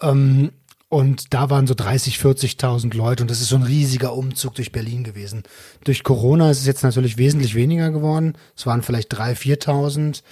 Ähm, 0.00 0.52
und 0.88 1.34
da 1.34 1.50
waren 1.50 1.66
so 1.66 1.74
30, 1.74 2.18
40.000 2.18 2.96
Leute 2.96 3.24
und 3.24 3.30
das 3.30 3.40
ist 3.40 3.48
so 3.48 3.56
ein 3.56 3.64
riesiger 3.64 4.14
Umzug 4.14 4.54
durch 4.54 4.70
Berlin 4.70 5.02
gewesen. 5.02 5.42
Durch 5.84 6.04
Corona 6.04 6.50
ist 6.50 6.60
es 6.60 6.66
jetzt 6.66 6.84
natürlich 6.84 7.18
wesentlich 7.18 7.54
weniger 7.56 7.90
geworden. 7.90 8.34
Es 8.56 8.66
waren 8.66 8.82
vielleicht 8.82 9.12
3.000, 9.12 9.62
4.000. 9.64 10.22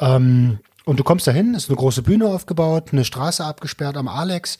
Ähm, 0.00 0.58
und 0.84 1.00
du 1.00 1.04
kommst 1.04 1.26
dahin, 1.26 1.54
ist 1.54 1.68
eine 1.68 1.76
große 1.76 2.02
Bühne 2.02 2.26
aufgebaut, 2.26 2.88
eine 2.92 3.04
Straße 3.04 3.44
abgesperrt 3.44 3.96
am 3.96 4.08
Alex, 4.08 4.58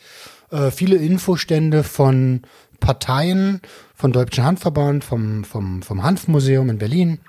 äh, 0.51 0.71
viele 0.71 0.97
Infostände 0.97 1.83
von 1.85 2.43
Parteien 2.81 3.61
von 3.95 4.13
Deutschen 4.13 4.45
Handverband, 4.45 5.05
vom, 5.05 5.45
vom, 5.45 5.83
vom 5.83 6.03
Hanfmuseum 6.03 6.71
in 6.71 6.79
Berlin. 6.79 7.21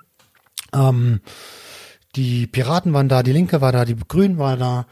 Ähm, 0.73 1.21
die 2.15 2.47
Piraten 2.47 2.93
waren 2.93 3.09
da, 3.09 3.23
die 3.23 3.33
Linke 3.33 3.61
war 3.61 3.71
da, 3.71 3.85
die 3.85 3.95
Grünen 3.95 4.37
war 4.37 4.57
da. 4.57 4.85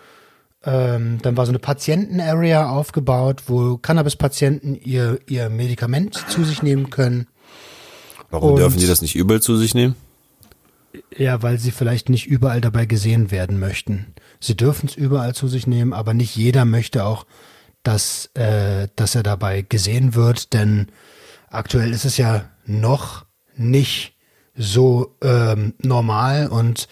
Ähm, 0.68 1.20
dann 1.22 1.38
war 1.38 1.46
so 1.46 1.52
eine 1.52 1.60
Patienten-Area 1.60 2.70
aufgebaut, 2.70 3.44
wo 3.48 3.78
Cannabis-Patienten 3.78 4.76
ihr, 4.76 5.18
ihr 5.26 5.50
Medikament 5.50 6.16
zu 6.30 6.44
sich 6.44 6.62
nehmen 6.62 6.90
können. 6.90 7.28
Warum 8.30 8.52
Und- 8.52 8.58
dürfen 8.60 8.78
die 8.78 8.86
das 8.88 9.02
nicht 9.02 9.16
übel 9.16 9.42
zu 9.42 9.56
sich 9.56 9.74
nehmen? 9.74 9.96
Ja, 11.16 11.42
weil 11.42 11.58
sie 11.58 11.72
vielleicht 11.72 12.10
nicht 12.10 12.28
überall 12.28 12.60
dabei 12.60 12.86
gesehen 12.86 13.32
werden 13.32 13.60
möchten. 13.60 14.08
Sie 14.42 14.58
dürfen 14.58 14.88
es 14.88 14.96
überall 14.96 15.34
zu 15.34 15.48
sich 15.48 15.68
nehmen, 15.68 15.94
aber 15.94 16.14
nicht 16.14 16.36
jeder 16.36 16.66
möchte 16.66 17.06
auch, 17.06 17.26
dass, 17.84 18.30
äh, 18.34 18.90
dass 18.98 19.16
er 19.16 19.24
dabei 19.24 19.62
gesehen 19.62 20.16
wird, 20.16 20.54
denn 20.54 20.88
aktuell 21.50 21.94
ist 21.94 22.04
es 22.04 22.18
ja 22.18 22.50
noch 22.66 23.26
nicht 23.56 24.16
so 24.56 25.16
ähm, 25.22 25.76
normal 25.82 26.48
und 26.48 26.90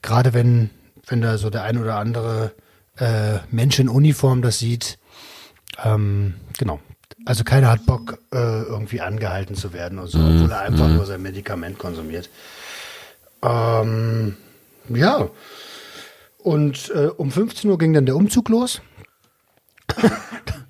gerade 0.00 0.32
wenn, 0.32 0.70
wenn 1.06 1.20
da 1.20 1.36
so 1.36 1.50
der 1.50 1.64
ein 1.64 1.76
oder 1.76 1.96
andere 1.96 2.52
äh, 2.98 3.38
Mensch 3.50 3.78
in 3.78 3.88
Uniform 3.88 4.42
das 4.42 4.58
sieht, 4.58 4.98
ähm, 5.82 6.34
genau. 6.58 6.80
Also 7.24 7.44
keiner 7.44 7.70
hat 7.70 7.86
Bock, 7.86 8.18
äh, 8.32 8.62
irgendwie 8.62 9.00
angehalten 9.00 9.54
zu 9.54 9.72
werden 9.72 9.98
oder 9.98 10.08
so, 10.08 10.18
obwohl 10.18 10.50
er 10.50 10.60
einfach 10.60 10.88
nur 10.88 11.06
sein 11.06 11.22
Medikament 11.22 11.78
konsumiert. 11.78 12.28
Ähm, 13.42 14.36
ja. 14.88 15.28
Und 16.38 16.90
äh, 16.94 17.06
um 17.16 17.30
15 17.30 17.70
Uhr 17.70 17.78
ging 17.78 17.92
dann 17.92 18.06
der 18.06 18.16
Umzug 18.16 18.48
los. 18.48 18.82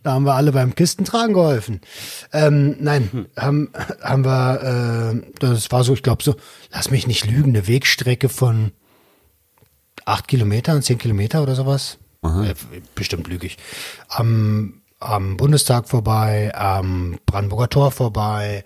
da 0.02 0.12
haben 0.12 0.24
wir 0.24 0.34
alle 0.34 0.52
beim 0.52 0.74
Kistentragen 0.74 1.34
geholfen. 1.34 1.80
Ähm, 2.32 2.76
nein, 2.80 3.26
haben, 3.36 3.70
haben 4.02 4.24
wir, 4.24 5.14
äh, 5.14 5.32
das 5.38 5.70
war 5.70 5.84
so, 5.84 5.94
ich 5.94 6.02
glaube 6.02 6.22
so, 6.22 6.34
lass 6.72 6.90
mich 6.90 7.06
nicht 7.06 7.26
lügen, 7.26 7.50
eine 7.50 7.66
Wegstrecke 7.66 8.28
von 8.28 8.72
acht 10.04 10.28
Kilometern, 10.28 10.82
zehn 10.82 10.98
Kilometer 10.98 11.42
oder 11.42 11.54
sowas. 11.54 11.98
Äh, 12.24 12.54
bestimmt 12.94 13.26
lügig. 13.28 13.56
Am, 14.08 14.82
am 15.00 15.36
Bundestag 15.36 15.88
vorbei, 15.88 16.54
am 16.54 17.18
Brandenburger 17.26 17.68
Tor 17.68 17.90
vorbei, 17.90 18.64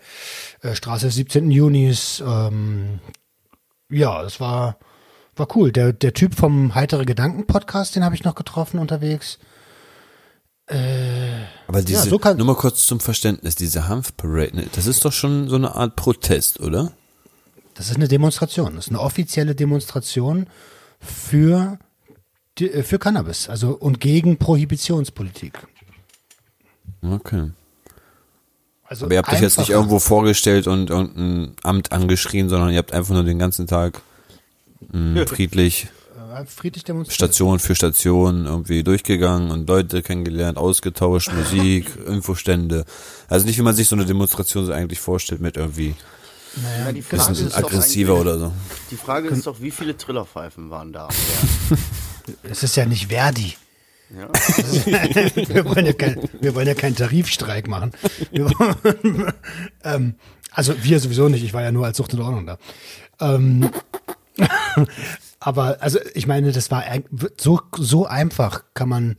äh, 0.63 0.75
Straße 0.75 1.07
des 1.07 1.15
17. 1.15 1.51
Junis, 1.51 2.23
ähm, 2.27 3.01
ja, 3.89 4.23
das 4.23 4.41
war, 4.41 4.79
war 5.37 5.49
cool. 5.57 5.73
Der, 5.73 5.93
der 5.93 6.13
Typ 6.13 6.35
vom 6.35 6.75
Heitere 6.75 7.05
Gedanken 7.07 7.47
Podcast, 7.47 7.97
den 7.97 8.05
habe 8.05 8.15
ich 8.15 8.25
noch 8.25 8.35
getroffen 8.35 8.79
unterwegs. 8.79 9.39
Aber 10.69 11.81
diese, 11.83 12.09
so 12.09 12.19
kann- 12.19 12.37
nur 12.39 12.47
mal 12.47 12.57
kurz 12.57 12.87
zum 12.87 12.99
Verständnis, 12.99 13.55
diese 13.55 13.87
Hanfparade, 13.89 14.57
ne, 14.57 14.67
das 14.73 14.87
ist 14.87 15.05
doch 15.05 15.13
schon 15.13 15.49
so 15.49 15.55
eine 15.57 15.77
Art 15.77 15.95
Protest, 15.97 16.59
oder? 16.61 16.93
Das 17.75 17.89
ist 17.89 17.97
eine 17.97 18.09
Demonstration. 18.09 18.75
Das 18.75 18.87
ist 18.87 18.91
eine 18.91 19.01
offizielle 19.01 19.55
Demonstration 19.55 20.47
für, 20.99 21.79
äh, 21.79 21.86
für 22.61 22.99
Cannabis, 22.99 23.49
also 23.49 23.71
und 23.71 24.01
gegen 24.01 24.39
Prohibitionspolitik. 24.39 25.67
Okay. 27.03 27.51
Also 28.89 29.07
Aber 29.07 29.15
ihr 29.15 29.19
habt 29.19 29.33
euch 29.33 29.41
jetzt 29.41 29.59
nicht 29.59 29.71
irgendwo 29.71 29.99
vorgestellt 29.99 30.67
und 30.67 30.91
irgendein 30.91 31.57
Amt 31.63 31.93
angeschrien, 31.93 32.49
sondern 32.49 32.71
ihr 32.71 32.79
habt 32.79 32.93
einfach 32.93 33.15
nur 33.15 33.25
den 33.25 33.39
ganzen 33.39 33.67
Tag 33.67 34.01
mh, 34.93 35.27
friedlich 35.27 35.89
Äh, 36.35 36.45
friedlich. 36.47 36.85
Station 37.09 37.59
für 37.59 37.75
Station 37.75 38.47
irgendwie 38.47 38.83
durchgegangen 38.85 39.51
und 39.51 39.69
Leute 39.69 40.03
kennengelernt, 40.03 40.57
ausgetauscht, 40.59 41.33
Musik, 41.33 41.91
Infostände. 42.07 42.85
Also 43.29 43.47
nicht, 43.47 43.59
wie 43.59 43.63
man 43.63 43.75
sich 43.75 43.89
so 43.89 43.97
eine 43.97 44.05
Demonstration 44.07 44.67
so 44.67 44.73
eigentlich 44.73 45.01
vorstellt 45.01 45.41
mit 45.41 45.57
irgendwie 45.57 45.95
Ja, 46.85 46.93
die 46.93 47.03
Frage 47.03 47.33
bisschen 47.33 47.47
ist 47.49 47.57
aggressiver 47.57 48.15
oder 48.21 48.39
so. 48.39 48.53
Die 48.91 48.97
Frage 48.97 49.29
ist 49.29 49.47
doch, 49.47 49.61
wie 49.61 49.71
viele 49.71 49.97
Trillerpfeifen 49.97 50.71
waren 50.71 50.93
da? 50.93 51.09
Es 52.42 52.62
ist 52.62 52.76
ja 52.76 52.87
nicht 52.87 53.09
Verdi. 53.09 53.54
Ja. 54.11 54.28
wir, 55.49 55.64
wollen 55.64 55.87
ja 55.87 55.92
kein, 55.92 56.28
wir 56.40 56.54
wollen 56.54 56.66
ja 56.66 56.75
keinen 56.75 56.95
Tarifstreik 56.95 57.66
machen. 57.66 57.92
Wir 58.30 58.45
wollen, 58.45 59.33
ähm, 59.85 60.14
also 60.52 60.75
wir 60.83 61.00
sowieso 61.00 61.28
nicht, 61.28 61.45
ich 61.45 61.52
war 61.52 61.62
ja 61.62 61.73
nur 61.73 61.87
als 61.87 61.97
Sucht 61.97 62.14
und 62.14 62.21
Ordnung 62.21 62.47
da. 62.47 62.59
Ähm, 63.21 63.71
aber 65.40 65.78
also 65.80 65.99
ich 66.14 66.26
meine, 66.26 66.52
das 66.52 66.71
war 66.71 66.85
so, 67.38 67.61
so 67.76 68.06
einfach 68.06 68.64
kann 68.75 68.88
man, 68.88 69.16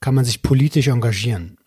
kann 0.00 0.14
man 0.14 0.24
sich 0.24 0.42
politisch 0.42 0.88
engagieren. 0.88 1.58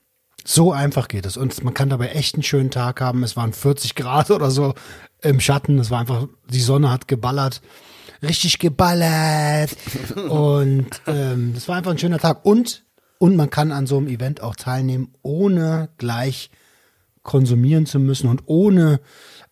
So 0.45 0.71
einfach 0.71 1.09
geht 1.09 1.25
es. 1.25 1.36
Und 1.36 1.62
man 1.65 1.74
kann 1.74 1.89
dabei 1.89 2.09
echt 2.09 2.36
einen 2.36 2.43
schönen 2.43 2.71
Tag 2.71 3.01
haben. 3.01 3.24
Es 3.24 3.36
waren 3.36 3.51
40 3.51 3.95
Grad 3.95 4.31
oder 4.31 4.50
so 4.50 4.75
im 5.21 5.41
Schatten. 5.41 5.77
Es 5.79 5.91
war 5.91 6.00
einfach, 6.00 6.27
die 6.50 6.62
Sonne 6.62 6.89
hat 6.89 7.09
geballert. 7.09 7.62
Richtig 8.21 8.59
geballert. 8.59 9.69
Und 10.29 10.88
ähm, 11.07 11.51
das 11.53 11.67
war 11.67 11.77
einfach 11.77 11.91
ein 11.91 11.97
schöner 11.97 12.19
Tag. 12.19 12.45
Und, 12.45 12.83
und 13.19 13.36
man 13.36 13.50
kann 13.50 13.71
an 13.71 13.88
so 13.88 13.97
einem 13.97 14.07
Event 14.07 14.41
auch 14.41 14.55
teilnehmen, 14.55 15.13
ohne 15.21 15.89
gleich 15.97 16.50
konsumieren 17.24 17.86
zu 17.86 18.00
müssen 18.00 18.29
und 18.29 18.43
ohne 18.45 19.00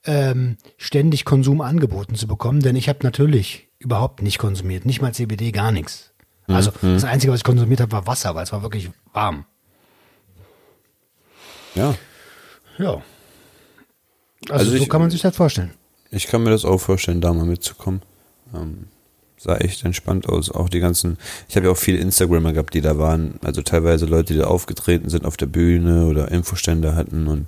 ähm, 0.05 0.57
ständig 0.77 1.25
Konsum 1.25 1.62
angeboten 1.62 2.15
zu 2.15 2.27
bekommen. 2.27 2.62
Denn 2.62 2.75
ich 2.75 2.89
habe 2.89 3.00
natürlich 3.03 3.67
überhaupt 3.79 4.22
nicht 4.22 4.38
konsumiert. 4.39 4.86
Nicht 4.86 5.01
mal 5.01 5.13
CBD, 5.13 5.51
gar 5.51 5.72
nichts. 5.72 6.12
Also 6.48 6.72
das 6.81 7.03
Einzige, 7.03 7.34
was 7.34 7.39
ich 7.39 7.43
konsumiert 7.43 7.81
habe, 7.81 7.91
war 7.91 8.05
Wasser, 8.07 8.36
weil 8.36 8.43
es 8.43 8.51
war 8.51 8.62
wirklich 8.62 8.89
warm. 9.13 9.45
Ja. 11.74 11.95
Ja. 12.77 13.01
Also, 14.50 14.53
Also 14.53 14.72
so 14.72 14.77
ich- 14.77 14.89
kann 14.89 15.01
man 15.01 15.10
sich 15.10 15.22
das 15.22 15.36
vorstellen. 15.36 15.72
Ich 16.12 16.27
kann 16.27 16.43
mir 16.43 16.51
das 16.51 16.63
auch 16.65 16.77
vorstellen, 16.77 17.19
da 17.19 17.34
mal 17.34 17.45
mitzukommen. 17.45 18.01
Ähm, 18.54 18.88
sah 19.38 19.58
echt 19.58 19.84
entspannt 19.84 20.28
aus. 20.28 20.52
Auch 20.52 20.70
die 20.70 20.80
ganzen, 20.80 21.18
ich 21.48 21.56
habe 21.56 21.68
ja 21.68 21.72
auch 21.72 21.78
viele 21.78 22.00
Instagrammer 22.00 22.54
gehabt, 22.54 22.74
die 22.74 22.82
da 22.82 22.98
waren. 22.98 23.40
Also 23.44 23.62
teilweise 23.62 24.06
Leute, 24.06 24.34
die 24.34 24.40
da 24.40 24.48
aufgetreten 24.48 25.10
sind 25.10 25.25
auf 25.25 25.38
der 25.38 25.46
Bühne 25.48 26.06
oder 26.06 26.32
Infostände 26.32 26.96
hatten 26.96 27.28
und 27.28 27.48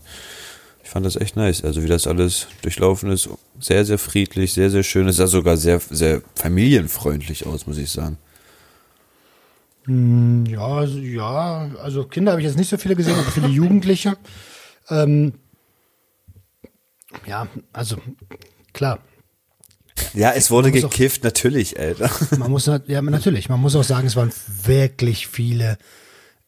ich 0.84 0.90
fand 0.90 1.06
das 1.06 1.18
echt 1.18 1.36
nice. 1.36 1.66
Also 1.66 1.84
wie 1.84 1.88
das 1.88 2.08
alles 2.08 2.48
durchlaufen 2.62 3.12
ist, 3.12 3.30
sehr, 3.60 3.84
sehr 3.84 3.98
friedlich, 3.98 4.54
sehr, 4.54 4.70
sehr 4.70 4.84
schön. 4.84 5.08
Es 5.10 5.18
sah 5.18 5.28
sogar 5.28 5.58
sehr, 5.58 5.82
sehr 5.82 6.22
familienfreundlich 6.36 7.46
aus, 7.46 7.68
muss 7.68 7.78
ich 7.78 7.92
sagen. 7.92 8.18
Ja, 10.50 10.66
also, 10.66 11.00
ja, 11.00 11.72
also 11.82 12.04
Kinder 12.06 12.32
habe 12.32 12.42
ich 12.42 12.48
jetzt 12.48 12.58
nicht 12.58 12.70
so 12.70 12.78
viele 12.78 12.96
gesehen, 12.96 13.16
aber 13.16 13.32
viele 13.32 13.48
Jugendliche. 13.48 14.18
Ähm, 14.90 15.34
ja, 17.26 17.48
also 17.74 17.98
klar. 18.74 19.00
Ja, 20.14 20.32
es 20.32 20.52
wurde 20.52 20.70
muss 20.70 20.84
auch- 20.84 20.90
gekifft, 20.90 21.24
natürlich, 21.24 21.80
Alter. 21.80 22.10
Man 22.38 22.52
muss 22.52 22.66
ja 22.66 22.80
natürlich, 23.02 23.50
man 23.50 23.60
muss 23.60 23.76
auch 23.76 23.84
sagen, 23.84 24.08
es 24.08 24.16
waren 24.16 24.32
wirklich 24.64 25.28
viele 25.28 25.78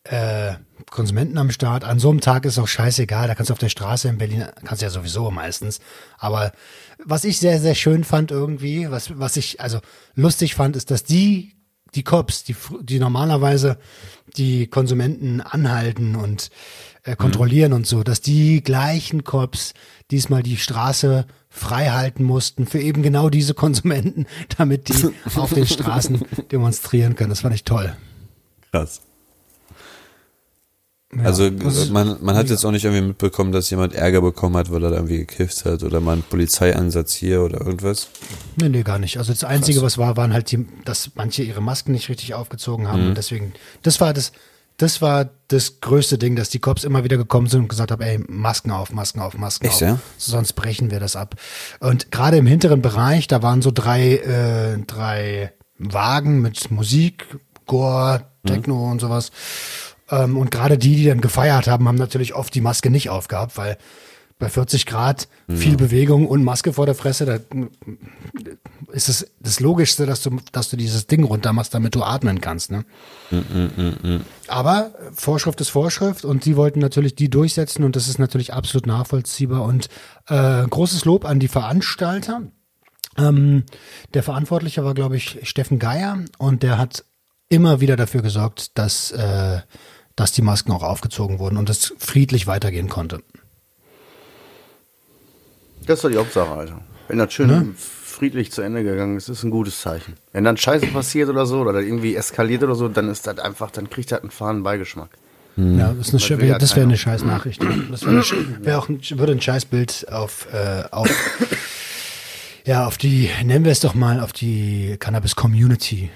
äh, 0.04 0.54
Konsumenten 0.90 1.38
am 1.38 1.52
Start. 1.52 1.84
An 1.84 2.00
so 2.00 2.10
einem 2.10 2.22
Tag 2.22 2.46
ist 2.46 2.58
auch 2.58 2.68
scheißegal, 2.68 3.28
da 3.28 3.36
kannst 3.36 3.50
du 3.50 3.54
auf 3.54 3.60
der 3.60 3.70
Straße 3.70 4.08
in 4.08 4.18
Berlin, 4.18 4.46
kannst 4.66 4.82
du 4.82 4.86
ja 4.86 4.90
sowieso 4.90 5.30
meistens. 5.32 5.80
Aber 6.18 6.52
was 7.04 7.24
ich 7.26 7.40
sehr, 7.40 7.60
sehr 7.60 7.76
schön 7.76 8.04
fand 8.04 8.32
irgendwie, 8.32 8.90
was, 8.90 9.18
was 9.20 9.38
ich 9.38 9.60
also 9.62 9.80
lustig 10.16 10.56
fand, 10.56 10.76
ist, 10.76 10.90
dass 10.92 11.04
die, 11.04 11.54
die 11.96 12.04
Cops, 12.04 12.44
die, 12.44 12.56
die 12.82 13.00
normalerweise 13.00 13.78
die 14.38 14.68
Konsumenten 14.68 15.42
anhalten 15.42 16.16
und 16.16 16.50
äh, 17.04 17.16
kontrollieren 17.16 17.74
und 17.74 17.88
so, 17.88 18.04
dass 18.04 18.22
die 18.22 18.62
gleichen 18.64 19.24
Cops 19.24 19.74
diesmal 20.12 20.44
die 20.44 20.58
Straße 20.58 21.26
frei 21.50 21.90
halten 21.90 22.24
mussten 22.24 22.68
für 22.68 22.80
eben 22.80 23.02
genau 23.02 23.30
diese 23.30 23.54
Konsumenten, 23.54 24.26
damit 24.58 24.88
die 24.88 25.10
auf 25.36 25.54
den 25.54 25.66
Straßen 25.66 26.22
demonstrieren 26.52 27.16
können. 27.16 27.30
Das 27.30 27.42
fand 27.42 27.56
ich 27.56 27.64
toll. 27.64 27.96
Krass. 28.72 29.02
Also 31.18 31.50
das 31.50 31.76
ist 31.76 31.92
man, 31.92 32.18
man 32.22 32.36
hat 32.36 32.52
jetzt 32.52 32.64
auch 32.64 32.72
nicht 32.72 32.86
irgendwie 32.86 33.08
mitbekommen, 33.08 33.52
dass 33.52 33.68
jemand 33.72 33.96
Ärger 33.96 34.22
bekommen 34.22 34.56
hat, 34.56 34.72
weil 34.72 34.84
er 34.84 34.92
da 34.92 34.98
irgendwie 34.98 35.18
gekifft 35.18 35.66
hat 35.66 35.82
oder 35.82 36.00
mal 36.02 36.14
einen 36.14 36.22
Polizeieinsatz 36.22 37.14
hier 37.16 37.42
oder 37.42 37.62
irgendwas. 37.62 38.10
Nee, 38.58 38.70
nee, 38.70 38.84
gar 38.84 39.00
nicht. 39.00 39.18
Also 39.18 39.34
das 39.34 39.44
Einzige, 39.44 39.82
was 39.82 39.98
war, 39.98 40.18
waren 40.18 40.34
halt 40.34 40.52
die, 40.52 40.68
dass 40.86 41.12
manche 41.16 41.42
ihre 41.42 41.62
Masken 41.62 41.94
nicht 41.94 42.10
richtig 42.10 42.36
aufgezogen 42.36 42.88
haben. 42.88 43.02
Mhm. 43.02 43.08
Und 43.10 43.18
deswegen, 43.18 43.54
das 43.82 44.00
war 44.00 44.14
das, 44.14 44.34
das 44.80 45.02
war 45.02 45.30
das 45.50 45.82
größte 45.82 46.18
Ding, 46.18 46.36
dass 46.36 46.50
die 46.50 46.60
Cops 46.60 46.84
immer 46.84 47.04
wieder 47.04 47.18
gekommen 47.18 47.48
sind 47.48 47.62
und 47.62 47.68
gesagt 47.68 47.92
haben, 47.92 48.02
ey, 48.02 48.20
Masken 48.28 48.72
auf, 48.72 48.92
Masken 48.92 49.20
auf, 49.20 49.38
Masken 49.38 49.66
Echt, 49.66 49.76
auf. 49.76 49.82
ja? 49.82 50.00
Sonst 50.18 50.54
brechen 50.54 50.90
wir 50.90 51.00
das 51.00 51.16
ab. 51.16 51.36
Und 51.80 52.12
gerade 52.12 52.38
im 52.38 52.48
hinteren 52.48 52.82
Bereich, 52.82 53.28
da 53.28 53.44
waren 53.44 53.62
so 53.62 53.72
drei, 53.72 54.16
äh, 54.16 54.78
drei 54.88 55.52
Wagen 55.78 56.42
mit 56.42 56.72
Musik, 56.72 57.26
Gore, 57.66 58.26
Techno 58.46 58.90
und 58.90 59.02
sowas. 59.02 59.32
Ähm, 60.10 60.38
und 60.38 60.50
gerade 60.50 60.78
die, 60.78 60.96
die 60.96 61.06
dann 61.06 61.22
gefeiert 61.22 61.68
haben, 61.68 61.88
haben 61.88 61.98
natürlich 61.98 62.34
oft 62.34 62.56
die 62.56 62.62
Maske 62.62 62.90
nicht 62.90 63.10
aufgehabt, 63.10 63.58
weil 63.58 63.78
bei 64.40 64.48
40 64.48 64.86
Grad 64.86 65.28
viel 65.50 65.76
Bewegung 65.76 66.26
und 66.26 66.46
Maske 66.46 66.72
vor 66.72 66.86
der 66.86 66.96
Fresse, 66.96 67.26
da 67.26 67.40
ist 68.94 69.10
es 69.10 69.32
das 69.42 69.60
Logischste, 69.60 70.06
dass 70.06 70.24
du, 70.24 70.38
dass 70.54 70.70
du 70.70 70.78
dieses 70.78 71.08
Ding 71.08 71.26
runter 71.26 71.52
machst, 71.52 71.74
damit 71.74 71.94
du 71.94 72.04
atmen 72.04 72.40
kannst. 72.40 72.72
Ne? 72.72 72.86
Aber 74.48 74.92
Vorschrift 75.14 75.60
ist 75.60 75.70
Vorschrift 75.70 76.24
und 76.24 76.46
sie 76.46 76.56
wollten 76.56 76.80
natürlich 76.80 77.16
die 77.16 77.30
durchsetzen 77.30 77.84
und 77.84 77.98
das 77.98 78.08
ist 78.08 78.18
natürlich 78.18 78.54
absolut 78.54 78.88
nachvollziehbar. 78.88 79.64
Und 79.64 79.90
äh, 80.28 80.66
großes 80.66 81.04
Lob 81.04 81.26
an 81.26 81.40
die 81.40 81.50
Veranstalter. 81.50 82.44
Ähm, 83.18 83.66
der 84.14 84.24
Verantwortliche 84.24 84.86
war, 84.86 84.94
glaube 84.94 85.18
ich, 85.18 85.40
Steffen 85.44 85.80
Geier 85.80 86.18
und 86.38 86.64
der 86.64 86.78
hat 86.78 87.04
immer 87.50 87.82
wieder 87.82 87.98
dafür 87.98 88.22
gesorgt, 88.22 88.78
dass, 88.78 89.12
äh, 89.12 89.60
dass 90.16 90.32
die 90.32 90.44
Masken 90.44 90.72
auch 90.72 90.84
aufgezogen 90.84 91.40
wurden 91.40 91.58
und 91.58 91.70
es 91.70 91.94
friedlich 91.98 92.48
weitergehen 92.48 92.88
konnte. 92.88 93.22
Das 95.90 95.98
ist 95.98 96.04
doch 96.04 96.12
die 96.12 96.18
Hauptsache, 96.18 96.52
Alter. 96.52 96.80
Wenn 97.08 97.18
das 97.18 97.34
schön 97.34 97.48
Ne? 97.48 97.74
friedlich 97.76 98.52
zu 98.52 98.62
Ende 98.62 98.84
gegangen 98.84 99.18
ist, 99.18 99.28
ist 99.28 99.42
ein 99.44 99.50
gutes 99.50 99.82
Zeichen. 99.82 100.14
Wenn 100.34 100.44
dann 100.44 100.56
Scheiße 100.56 100.86
passiert 100.86 101.30
oder 101.30 101.48
so, 101.48 101.62
oder 101.62 101.80
irgendwie 101.80 102.16
eskaliert 102.16 102.62
oder 102.62 102.76
so, 102.76 102.90
dann 102.90 103.10
ist 103.10 103.26
das 103.26 103.40
einfach, 103.40 103.72
dann 103.72 103.90
kriegt 103.90 104.12
das 104.12 104.22
einen 104.22 104.30
fahren 104.30 104.62
Beigeschmack. 104.62 105.10
Ja, 105.58 105.94
das, 105.98 106.10
eine, 106.10 106.20
das 106.20 106.30
wäre 106.30 106.60
keiner. 106.60 106.84
eine 106.84 106.98
scheiß 106.98 107.24
Nachricht. 107.24 107.64
Das 107.90 108.06
wäre 108.06 108.24
wär 108.62 108.78
auch 108.78 108.88
ein, 108.88 109.02
würde 109.16 109.32
ein 109.32 109.42
scheiß 109.42 109.66
Bild 109.66 110.06
auf, 110.12 110.48
äh, 110.54 110.84
auf, 110.92 111.10
ja, 112.66 112.86
auf 112.86 113.00
die, 113.00 113.32
nennen 113.44 113.66
wir 113.66 113.72
es 113.72 113.80
doch 113.80 113.96
mal, 113.96 114.20
auf 114.20 114.32
die 114.32 114.96
Cannabis-Community. 115.00 116.12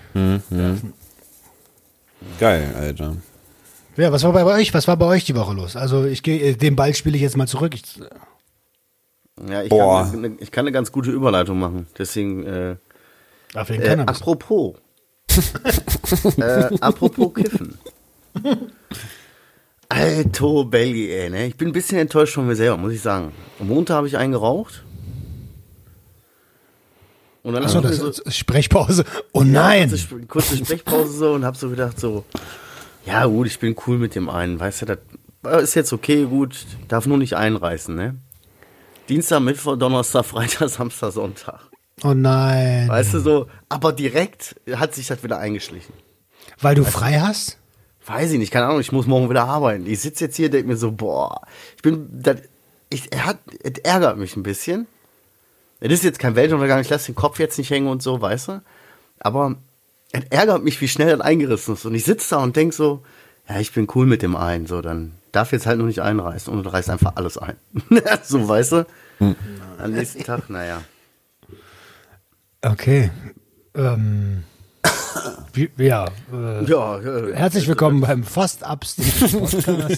Geil, 2.39 2.75
Alter. 2.77 3.17
Ja, 3.97 4.11
was 4.11 4.23
war 4.23 4.33
bei 4.33 4.45
euch? 4.45 4.71
Was 4.75 4.87
war 4.87 4.97
bei 4.97 5.07
euch 5.07 5.25
die 5.25 5.35
Woche 5.35 5.53
los? 5.55 5.75
Also 5.75 6.05
ich 6.05 6.21
gehe, 6.21 6.39
äh, 6.39 6.55
den 6.55 6.75
Ball 6.75 6.93
spiele 6.93 7.15
ich 7.15 7.23
jetzt 7.23 7.37
mal 7.37 7.47
zurück. 7.47 7.73
Ich, 7.73 7.83
Ja, 9.49 9.63
ich 9.63 9.69
Boah. 9.69 10.07
kann, 10.11 10.25
eine, 10.25 10.35
ich 10.39 10.51
kann 10.51 10.63
eine 10.65 10.71
ganz 10.71 10.91
gute 10.91 11.11
Überleitung 11.11 11.59
machen. 11.59 11.87
Deswegen, 11.97 12.45
äh, 12.45 12.75
äh, 13.55 13.97
apropos. 14.05 14.75
äh, 16.37 16.69
apropos 16.79 17.33
Kiffen. 17.33 17.77
Alto 19.89 20.63
Belly, 20.65 21.11
ey, 21.11 21.29
ne? 21.29 21.47
Ich 21.47 21.55
bin 21.57 21.69
ein 21.69 21.73
bisschen 21.73 21.97
enttäuscht 21.99 22.33
von 22.33 22.47
mir 22.47 22.55
selber, 22.55 22.77
muss 22.77 22.93
ich 22.93 23.01
sagen. 23.01 23.31
Am 23.59 23.67
Montag 23.67 23.95
habe 23.97 24.07
ich 24.07 24.17
einen 24.17 24.33
geraucht. 24.33 24.83
Und 27.43 27.53
dann 27.53 27.63
Achso, 27.63 27.77
hab 27.83 27.85
ich 27.91 27.99
das 27.99 28.19
mir 28.19 28.27
ist 28.27 28.37
Sprechpause. 28.37 29.03
Oh 29.33 29.41
Ja, 29.41 29.45
nein! 29.45 29.89
Kurze, 29.89 29.97
Sp- 30.07 30.25
kurze 30.27 30.57
Sprechpause 30.57 31.11
so 31.11 31.33
und 31.33 31.43
hab 31.43 31.57
so 31.57 31.69
gedacht 31.69 31.99
so, 31.99 32.23
ja 33.05 33.25
gut, 33.25 33.47
ich 33.47 33.59
bin 33.59 33.75
cool 33.85 33.97
mit 33.97 34.15
dem 34.15 34.29
einen, 34.29 34.59
weißt 34.59 34.83
du, 34.83 34.85
das 34.85 35.63
ist 35.63 35.73
jetzt 35.75 35.91
okay, 35.91 36.23
gut, 36.25 36.65
darf 36.87 37.05
nur 37.05 37.17
nicht 37.17 37.35
einreißen, 37.35 37.93
ne? 37.93 38.15
Dienstag, 39.09 39.41
Mittwoch, 39.41 39.77
Donnerstag, 39.77 40.25
Freitag, 40.25 40.69
Samstag, 40.69 41.11
Sonntag. 41.11 41.59
Oh 42.03 42.13
nein. 42.13 42.87
Weißt 42.87 43.13
du 43.13 43.19
so, 43.19 43.47
aber 43.69 43.93
direkt 43.93 44.55
hat 44.73 44.95
sich 44.95 45.07
das 45.07 45.23
wieder 45.23 45.37
eingeschlichen. 45.37 45.93
Weil 46.59 46.75
du 46.75 46.83
frei 46.83 47.19
hast? 47.19 47.57
Weiß 48.05 48.31
ich 48.31 48.39
nicht, 48.39 48.51
keine 48.51 48.65
Ahnung, 48.65 48.81
ich 48.81 48.91
muss 48.91 49.07
morgen 49.07 49.29
wieder 49.29 49.45
arbeiten. 49.45 49.85
Ich 49.87 50.01
sitze 50.01 50.25
jetzt 50.25 50.35
hier, 50.35 50.49
denke 50.49 50.67
mir 50.67 50.75
so, 50.75 50.91
boah, 50.91 51.41
ich 51.75 51.81
bin, 51.81 52.09
das, 52.11 52.37
ich, 52.89 53.11
er 53.13 53.25
hat, 53.25 53.37
es 53.63 53.79
ärgert 53.79 54.17
mich 54.17 54.35
ein 54.35 54.43
bisschen. 54.43 54.87
Es 55.79 55.91
ist 55.91 56.03
jetzt 56.03 56.19
kein 56.19 56.35
Weltuntergang, 56.35 56.81
ich 56.81 56.89
lasse 56.89 57.07
den 57.07 57.15
Kopf 57.15 57.39
jetzt 57.39 57.57
nicht 57.57 57.69
hängen 57.69 57.87
und 57.87 58.01
so, 58.01 58.19
weißt 58.19 58.47
du? 58.49 58.61
Aber 59.19 59.55
es 60.11 60.23
ärgert 60.29 60.63
mich, 60.63 60.79
wie 60.81 60.87
schnell 60.87 61.11
das 61.15 61.21
eingerissen 61.21 61.75
ist. 61.75 61.85
Und 61.85 61.95
ich 61.95 62.03
sitze 62.03 62.35
da 62.35 62.43
und 62.43 62.55
denke 62.55 62.75
so, 62.75 63.03
ja, 63.47 63.59
ich 63.59 63.73
bin 63.73 63.87
cool 63.95 64.05
mit 64.05 64.21
dem 64.21 64.35
einen, 64.35 64.67
so, 64.67 64.81
dann 64.81 65.13
darf 65.33 65.51
jetzt 65.51 65.65
halt 65.65 65.79
nur 65.79 65.87
nicht 65.87 66.01
einreißen 66.01 66.53
und 66.53 66.63
du 66.63 66.69
reißt 66.69 66.89
einfach 66.89 67.13
alles 67.15 67.37
ein. 67.37 67.57
so, 68.23 68.47
weißt 68.47 68.71
du? 68.71 68.85
Am 69.19 69.91
nächsten 69.91 70.23
Tag, 70.23 70.49
naja. 70.49 70.81
Okay. 72.61 73.11
Ähm, 73.75 74.43
wie, 75.53 75.69
ja. 75.77 76.05
Äh, 76.31 76.63
Ja, 76.65 76.99
ja, 76.99 77.35
Herzlich 77.35 77.67
willkommen 77.67 77.99
beim 78.01 78.23
Fast 78.23 78.61
Podcast. 78.61 78.99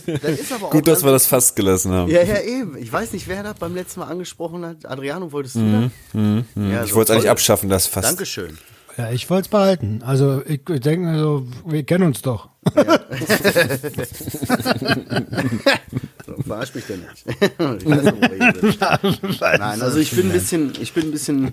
das 0.07 0.51
auch 0.61 0.69
Gut, 0.69 0.87
dass 0.87 1.03
wir 1.03 1.11
das 1.11 1.27
fast 1.27 1.55
gelassen 1.55 1.91
haben. 1.91 2.09
Ja, 2.09 2.23
ja, 2.23 2.39
eben. 2.41 2.77
Ich 2.77 2.91
weiß 2.91 3.11
nicht, 3.13 3.27
wer 3.27 3.43
das 3.43 3.55
beim 3.55 3.75
letzten 3.75 3.99
Mal 3.99 4.07
angesprochen 4.07 4.65
hat. 4.65 4.85
Adriano, 4.85 5.31
wolltest 5.31 5.55
du 5.55 5.59
das? 5.59 5.91
Ja, 6.13 6.19
Mhm, 6.19 6.45
ich 6.83 6.89
so 6.91 6.95
wollte 6.95 7.11
es 7.11 7.17
eigentlich 7.17 7.29
abschaffen, 7.29 7.69
das 7.69 7.87
fast. 7.87 8.07
Dankeschön. 8.09 8.57
Ja, 8.97 9.11
ich 9.11 9.29
wollte 9.29 9.41
es 9.43 9.47
behalten. 9.49 10.01
Also 10.05 10.41
ich, 10.45 10.61
ich 10.69 10.79
denke 10.79 11.07
mir 11.07 11.19
so, 11.19 11.45
wir 11.65 11.83
kennen 11.83 12.05
uns 12.05 12.21
doch. 12.21 12.49
So, 16.25 16.35
verarsch 16.47 16.73
mich 16.73 16.85
denn 16.85 17.01
nicht. 17.01 17.25
ich 17.27 17.85
weiß 17.85 18.03
ihr 18.03 18.31
redet. 18.31 18.79
Nein, 19.59 19.81
also 19.81 19.99
ich 19.99 20.11
bin 20.11 20.27
ein 20.27 20.31
bisschen, 20.31 20.73
ich 20.81 20.93
bin 20.93 21.05
ein 21.05 21.11
bisschen, 21.11 21.51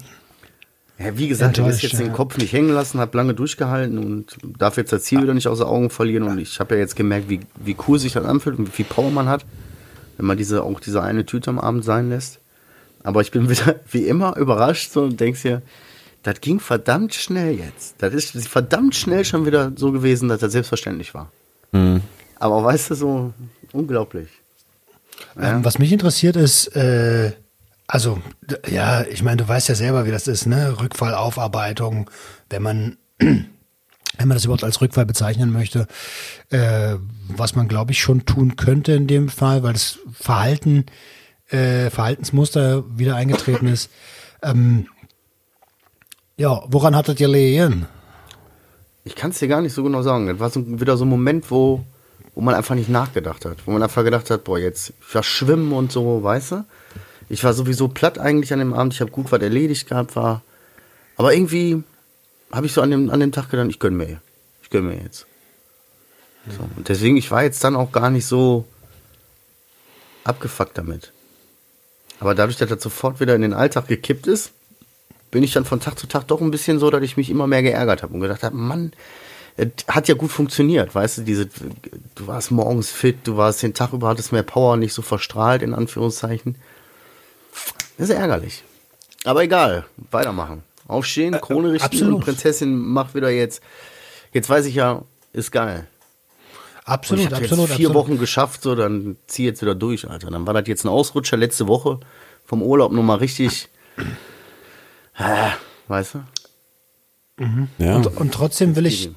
ja, 0.98 1.16
wie 1.16 1.28
gesagt, 1.28 1.58
ich 1.58 1.64
Enttäuscht, 1.64 1.82
jetzt 1.82 1.98
den 1.98 2.08
ja. 2.08 2.12
Kopf 2.12 2.38
nicht 2.38 2.52
hängen 2.52 2.70
lassen, 2.70 2.98
habe 2.98 3.16
lange 3.16 3.34
durchgehalten 3.34 3.98
und 3.98 4.36
darf 4.58 4.76
jetzt 4.76 4.92
das 4.92 5.04
Ziel 5.04 5.22
wieder 5.22 5.34
nicht 5.34 5.48
aus 5.48 5.58
den 5.58 5.66
Augen 5.66 5.90
verlieren 5.90 6.24
und 6.24 6.38
ich 6.38 6.58
habe 6.60 6.74
ja 6.74 6.80
jetzt 6.80 6.96
gemerkt, 6.96 7.28
wie, 7.28 7.40
wie 7.62 7.76
cool 7.86 7.98
sich 7.98 8.12
das 8.12 8.24
anfühlt 8.24 8.58
und 8.58 8.68
wie 8.68 8.72
viel 8.72 8.86
Power 8.86 9.10
man 9.10 9.28
hat, 9.28 9.44
wenn 10.16 10.26
man 10.26 10.38
diese, 10.38 10.62
auch 10.62 10.80
diese 10.80 11.02
eine 11.02 11.26
Tüte 11.26 11.50
am 11.50 11.58
Abend 11.58 11.84
sein 11.84 12.08
lässt. 12.08 12.40
Aber 13.02 13.20
ich 13.20 13.30
bin 13.30 13.50
wieder, 13.50 13.80
wie 13.90 14.06
immer, 14.06 14.36
überrascht 14.36 14.92
so 14.92 15.02
und 15.02 15.20
denkst 15.20 15.42
dir, 15.42 15.62
das 16.22 16.40
ging 16.40 16.60
verdammt 16.60 17.14
schnell 17.14 17.58
jetzt. 17.58 17.96
Das 17.98 18.14
ist 18.14 18.48
verdammt 18.48 18.94
schnell 18.94 19.24
schon 19.24 19.46
wieder 19.46 19.72
so 19.76 19.92
gewesen, 19.92 20.28
dass 20.28 20.40
das 20.40 20.52
selbstverständlich 20.52 21.14
war. 21.14 21.30
Aber 22.38 22.64
weißt 22.64 22.90
du, 22.90 22.94
so 22.94 23.34
unglaublich. 23.72 24.28
Ähm, 25.40 25.64
was 25.64 25.78
mich 25.78 25.92
interessiert 25.92 26.36
ist, 26.36 26.68
äh, 26.76 27.32
also 27.86 28.20
ja, 28.68 29.02
ich 29.04 29.22
meine, 29.22 29.38
du 29.38 29.48
weißt 29.48 29.68
ja 29.68 29.74
selber, 29.74 30.06
wie 30.06 30.10
das 30.10 30.26
ist, 30.26 30.46
ne? 30.46 30.76
Rückfallaufarbeitung, 30.80 32.10
wenn 32.50 32.62
man 32.62 32.96
wenn 33.18 34.28
man 34.28 34.36
das 34.36 34.44
überhaupt 34.44 34.64
als 34.64 34.80
Rückfall 34.80 35.06
bezeichnen 35.06 35.52
möchte, 35.52 35.86
äh, 36.50 36.96
was 37.28 37.54
man 37.54 37.68
glaube 37.68 37.92
ich 37.92 38.00
schon 38.00 38.26
tun 38.26 38.56
könnte 38.56 38.92
in 38.92 39.06
dem 39.06 39.28
Fall, 39.28 39.62
weil 39.62 39.72
das 39.72 39.98
Verhalten, 40.12 40.86
äh, 41.48 41.90
Verhaltensmuster 41.90 42.84
wieder 42.96 43.16
eingetreten 43.16 43.66
ist. 43.66 43.90
Ähm, 44.42 44.86
ja, 46.42 46.64
woran 46.66 46.96
hattet 46.96 47.20
ihr 47.20 47.28
lehen? 47.28 47.86
Ich 49.04 49.14
kann 49.14 49.30
es 49.30 49.38
dir 49.38 49.46
gar 49.46 49.60
nicht 49.60 49.74
so 49.74 49.84
genau 49.84 50.02
sagen. 50.02 50.26
Das 50.26 50.40
war 50.40 50.50
so, 50.50 50.80
wieder 50.80 50.96
so 50.96 51.04
ein 51.04 51.08
Moment, 51.08 51.52
wo, 51.52 51.84
wo 52.34 52.40
man 52.40 52.56
einfach 52.56 52.74
nicht 52.74 52.88
nachgedacht 52.88 53.44
hat. 53.44 53.58
Wo 53.64 53.70
man 53.70 53.80
einfach 53.80 54.02
gedacht 54.02 54.28
hat, 54.28 54.42
boah, 54.42 54.58
jetzt 54.58 54.92
ich 55.06 55.14
war 55.14 55.22
schwimmen 55.22 55.72
und 55.72 55.92
so, 55.92 56.20
weißt 56.24 56.50
du? 56.50 56.64
Ich 57.28 57.44
war 57.44 57.52
sowieso 57.54 57.86
platt 57.86 58.18
eigentlich 58.18 58.52
an 58.52 58.58
dem 58.58 58.74
Abend. 58.74 58.92
Ich 58.92 59.00
habe 59.00 59.12
gut 59.12 59.30
was 59.30 59.40
erledigt 59.40 59.88
gehabt, 59.88 60.16
war. 60.16 60.42
Aber 61.16 61.32
irgendwie 61.32 61.84
habe 62.50 62.66
ich 62.66 62.72
so 62.72 62.82
an 62.82 62.90
dem, 62.90 63.08
an 63.10 63.20
dem 63.20 63.30
Tag 63.30 63.48
gedacht, 63.48 63.68
ich 63.70 63.78
gönn 63.78 63.96
mir. 63.96 64.20
Ich 64.64 64.70
gönn 64.70 64.86
mir 64.86 65.00
jetzt. 65.00 65.26
So, 66.48 66.64
und 66.76 66.88
deswegen, 66.88 67.16
ich 67.16 67.30
war 67.30 67.44
jetzt 67.44 67.62
dann 67.62 67.76
auch 67.76 67.92
gar 67.92 68.10
nicht 68.10 68.26
so 68.26 68.64
abgefuckt 70.24 70.76
damit. 70.76 71.12
Aber 72.18 72.34
dadurch, 72.34 72.56
dass 72.56 72.68
das 72.68 72.82
sofort 72.82 73.20
wieder 73.20 73.36
in 73.36 73.42
den 73.42 73.54
Alltag 73.54 73.86
gekippt 73.86 74.26
ist, 74.26 74.50
bin 75.32 75.42
ich 75.42 75.52
dann 75.52 75.64
von 75.64 75.80
Tag 75.80 75.98
zu 75.98 76.06
Tag 76.06 76.28
doch 76.28 76.40
ein 76.40 76.52
bisschen 76.52 76.78
so, 76.78 76.90
dass 76.90 77.02
ich 77.02 77.16
mich 77.16 77.30
immer 77.30 77.48
mehr 77.48 77.62
geärgert 77.62 78.04
habe 78.04 78.14
und 78.14 78.20
gedacht 78.20 78.44
habe, 78.44 78.54
Mann, 78.54 78.92
es 79.56 79.68
hat 79.88 80.06
ja 80.06 80.14
gut 80.14 80.30
funktioniert, 80.30 80.94
weißt 80.94 81.18
du, 81.18 81.22
diese, 81.22 81.46
du 81.46 82.26
warst 82.26 82.52
morgens 82.52 82.90
fit, 82.90 83.16
du 83.24 83.36
warst 83.36 83.62
den 83.62 83.74
Tag 83.74 83.92
über, 83.92 84.08
hattest 84.08 84.30
mehr 84.30 84.44
Power, 84.44 84.76
nicht 84.76 84.92
so 84.92 85.02
verstrahlt, 85.02 85.62
in 85.62 85.74
Anführungszeichen. 85.74 86.56
Das 87.98 88.08
ist 88.08 88.14
ärgerlich. 88.14 88.62
Aber 89.24 89.42
egal, 89.42 89.86
weitermachen. 90.10 90.62
Aufstehen, 90.86 91.38
Krone 91.40 91.72
richten 91.72 91.86
absolut. 91.86 92.14
und 92.14 92.24
Prinzessin 92.24 92.74
macht 92.74 93.14
wieder 93.14 93.30
jetzt, 93.30 93.62
jetzt 94.32 94.48
weiß 94.48 94.66
ich 94.66 94.74
ja, 94.74 95.02
ist 95.32 95.50
geil. 95.50 95.86
Und 96.84 96.92
Absolut, 96.92 97.20
ich 97.20 97.26
habe 97.26 97.44
absolut, 97.44 97.68
jetzt 97.68 97.76
vier 97.76 97.88
absolut. 97.88 98.08
Wochen 98.08 98.18
geschafft, 98.18 98.62
so 98.62 98.74
dann 98.74 99.16
zieh 99.28 99.44
jetzt 99.44 99.62
wieder 99.62 99.76
durch, 99.76 100.10
Alter. 100.10 100.30
Dann 100.30 100.46
war 100.46 100.54
das 100.54 100.66
jetzt 100.66 100.84
ein 100.84 100.88
Ausrutscher 100.88 101.36
letzte 101.36 101.68
Woche 101.68 102.00
vom 102.44 102.60
Urlaub 102.60 102.90
nochmal 102.90 103.18
richtig, 103.18 103.68
weißt 105.88 106.14
du? 106.14 106.18
Ja. 107.78 107.96
Und, 107.96 108.06
und 108.16 108.32
trotzdem 108.34 108.76
will 108.76 108.86
ich, 108.86 109.10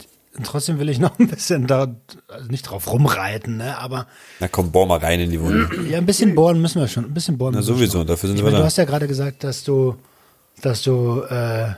trotzdem 0.43 0.79
will 0.79 0.89
ich 0.89 0.99
noch 0.99 1.19
ein 1.19 1.27
bisschen 1.27 1.67
da, 1.67 1.95
also 2.27 2.47
nicht 2.49 2.63
drauf 2.63 2.91
rumreiten, 2.91 3.57
ne, 3.57 3.77
aber 3.77 4.07
Na 4.39 4.47
komm, 4.47 4.71
bohr 4.71 4.87
mal 4.87 4.99
rein 4.99 5.19
in 5.19 5.29
die 5.31 5.39
Wunde. 5.39 5.69
ja, 5.89 5.97
ein 5.97 6.05
bisschen 6.05 6.33
bohren 6.33 6.61
müssen 6.61 6.79
wir 6.81 6.87
schon, 6.87 7.05
ein 7.05 7.13
bisschen 7.13 7.37
bohren 7.37 7.53
Na 7.53 7.59
müssen 7.59 7.69
wir 7.69 7.75
sowieso, 7.77 7.99
schon. 7.99 8.07
dafür 8.07 8.27
sind 8.27 8.37
ich 8.37 8.41
wir 8.41 8.45
meine, 8.45 8.55
da. 8.57 8.61
Du 8.61 8.65
hast 8.65 8.77
ja 8.77 8.85
gerade 8.85 9.07
gesagt, 9.07 9.43
dass 9.43 9.63
du, 9.63 9.95
dass 10.61 10.81
du 10.81 11.21
äh, 11.29 11.73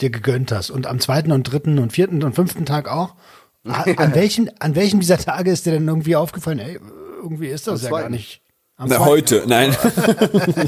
dir 0.00 0.10
gegönnt 0.10 0.52
hast 0.52 0.70
und 0.70 0.86
am 0.86 1.00
zweiten 1.00 1.32
und 1.32 1.44
dritten 1.44 1.78
und 1.78 1.92
vierten 1.92 2.22
und 2.22 2.34
fünften 2.34 2.66
Tag 2.66 2.88
auch. 2.88 3.14
An 3.64 4.14
welchen, 4.14 4.50
an 4.60 4.74
welchem 4.74 5.00
dieser 5.00 5.18
Tage 5.18 5.50
ist 5.50 5.66
dir 5.66 5.72
denn 5.72 5.86
irgendwie 5.86 6.16
aufgefallen? 6.16 6.58
Ey, 6.60 6.80
irgendwie 7.22 7.48
ist 7.48 7.66
das 7.66 7.80
Am 7.80 7.84
ja 7.84 7.90
gar 7.90 8.00
zweiten. 8.00 8.12
nicht. 8.14 8.40
Na, 8.82 8.98
heute, 9.00 9.44
nein. 9.46 9.76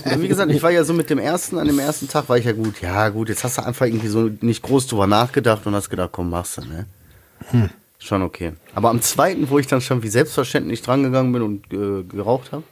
Ja, 0.05 0.21
wie 0.21 0.29
gesagt, 0.29 0.51
ich 0.51 0.63
war 0.63 0.71
ja 0.71 0.85
so 0.85 0.93
mit 0.93 1.09
dem 1.09 1.19
ersten, 1.19 1.59
an 1.59 1.67
dem 1.67 1.79
ersten 1.79 2.09
Tag 2.09 2.29
war 2.29 2.37
ich 2.37 2.45
ja 2.45 2.53
gut. 2.53 2.81
Ja, 2.83 3.09
gut, 3.09 3.29
jetzt 3.29 3.43
hast 3.43 3.59
du 3.59 3.65
einfach 3.65 3.87
irgendwie 3.87 4.09
so 4.09 4.31
nicht 4.41 4.63
groß 4.63 4.87
drüber 4.87 5.07
nachgedacht 5.07 5.67
und 5.67 5.75
hast 5.75 5.89
gedacht, 5.89 6.11
komm, 6.13 6.31
machst 6.31 6.59
du, 6.59 6.63
ne? 6.63 7.71
Schon 7.99 8.23
okay. 8.23 8.53
Aber 8.75 8.91
am 8.91 9.01
zweiten, 9.01 9.49
wo 9.49 9.59
ich 9.59 9.67
dann 9.67 9.81
schon 9.81 10.03
wie 10.03 10.09
selbstverständlich 10.09 10.83
drangegangen 10.83 11.33
bin 11.33 11.43
und 11.43 11.73
äh, 11.73 12.03
geraucht 12.05 12.53
habe, 12.53 12.65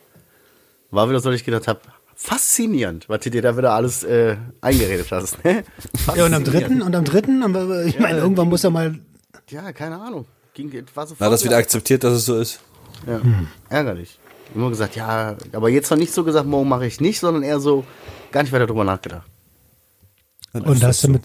war 0.91 1.09
wieder 1.09 1.21
so, 1.21 1.31
dass 1.31 1.39
ich 1.39 1.45
gedacht 1.45 1.69
habe, 1.69 1.81
Faszinierend, 2.23 3.09
was 3.09 3.21
du 3.21 3.31
dir 3.31 3.41
da 3.41 3.57
wieder 3.57 3.73
alles 3.73 4.05
äh, 4.05 4.37
eingeredet 4.61 5.07
hast. 5.11 5.43
Ne? 5.43 5.65
Ja, 6.17 6.27
und 6.27 6.35
am 6.35 6.45
dritten, 6.45 6.83
und 6.83 6.95
am 6.95 7.05
dritten, 7.07 7.43
aber 7.43 7.87
ich 7.87 7.99
meine, 7.99 8.19
irgendwann 8.19 8.51
muss 8.51 8.63
er 8.63 8.69
mal. 8.69 8.99
Ja, 9.49 9.73
keine 9.73 9.99
Ahnung. 9.99 10.27
Ging, 10.53 10.71
war 10.95 11.07
sofort 11.07 11.21
War 11.21 11.31
das 11.31 11.43
wieder 11.45 11.57
akzeptiert, 11.57 12.05
dass 12.05 12.13
es 12.13 12.27
so 12.27 12.39
ist? 12.39 12.61
Ja, 13.07 13.23
ärgerlich. 13.71 14.20
Immer 14.55 14.71
gesagt, 14.71 14.97
ja, 14.97 15.37
aber 15.53 15.69
jetzt 15.69 15.91
noch 15.91 15.99
nicht 15.99 16.13
so 16.13 16.25
gesagt, 16.25 16.47
morgen 16.47 16.69
mache 16.69 16.87
ich 16.87 17.01
nicht, 17.01 17.21
sondern 17.21 17.43
eher 17.43 17.61
so 17.61 17.85
gar 18.33 18.43
nicht 18.43 18.53
weiter 18.53 18.67
drüber 18.67 18.85
nachgedacht. 18.85 19.27
Und 20.53 20.65
ist 20.65 20.83
hast 20.83 20.83
das 20.83 21.01
du 21.03 21.09
mit, 21.11 21.23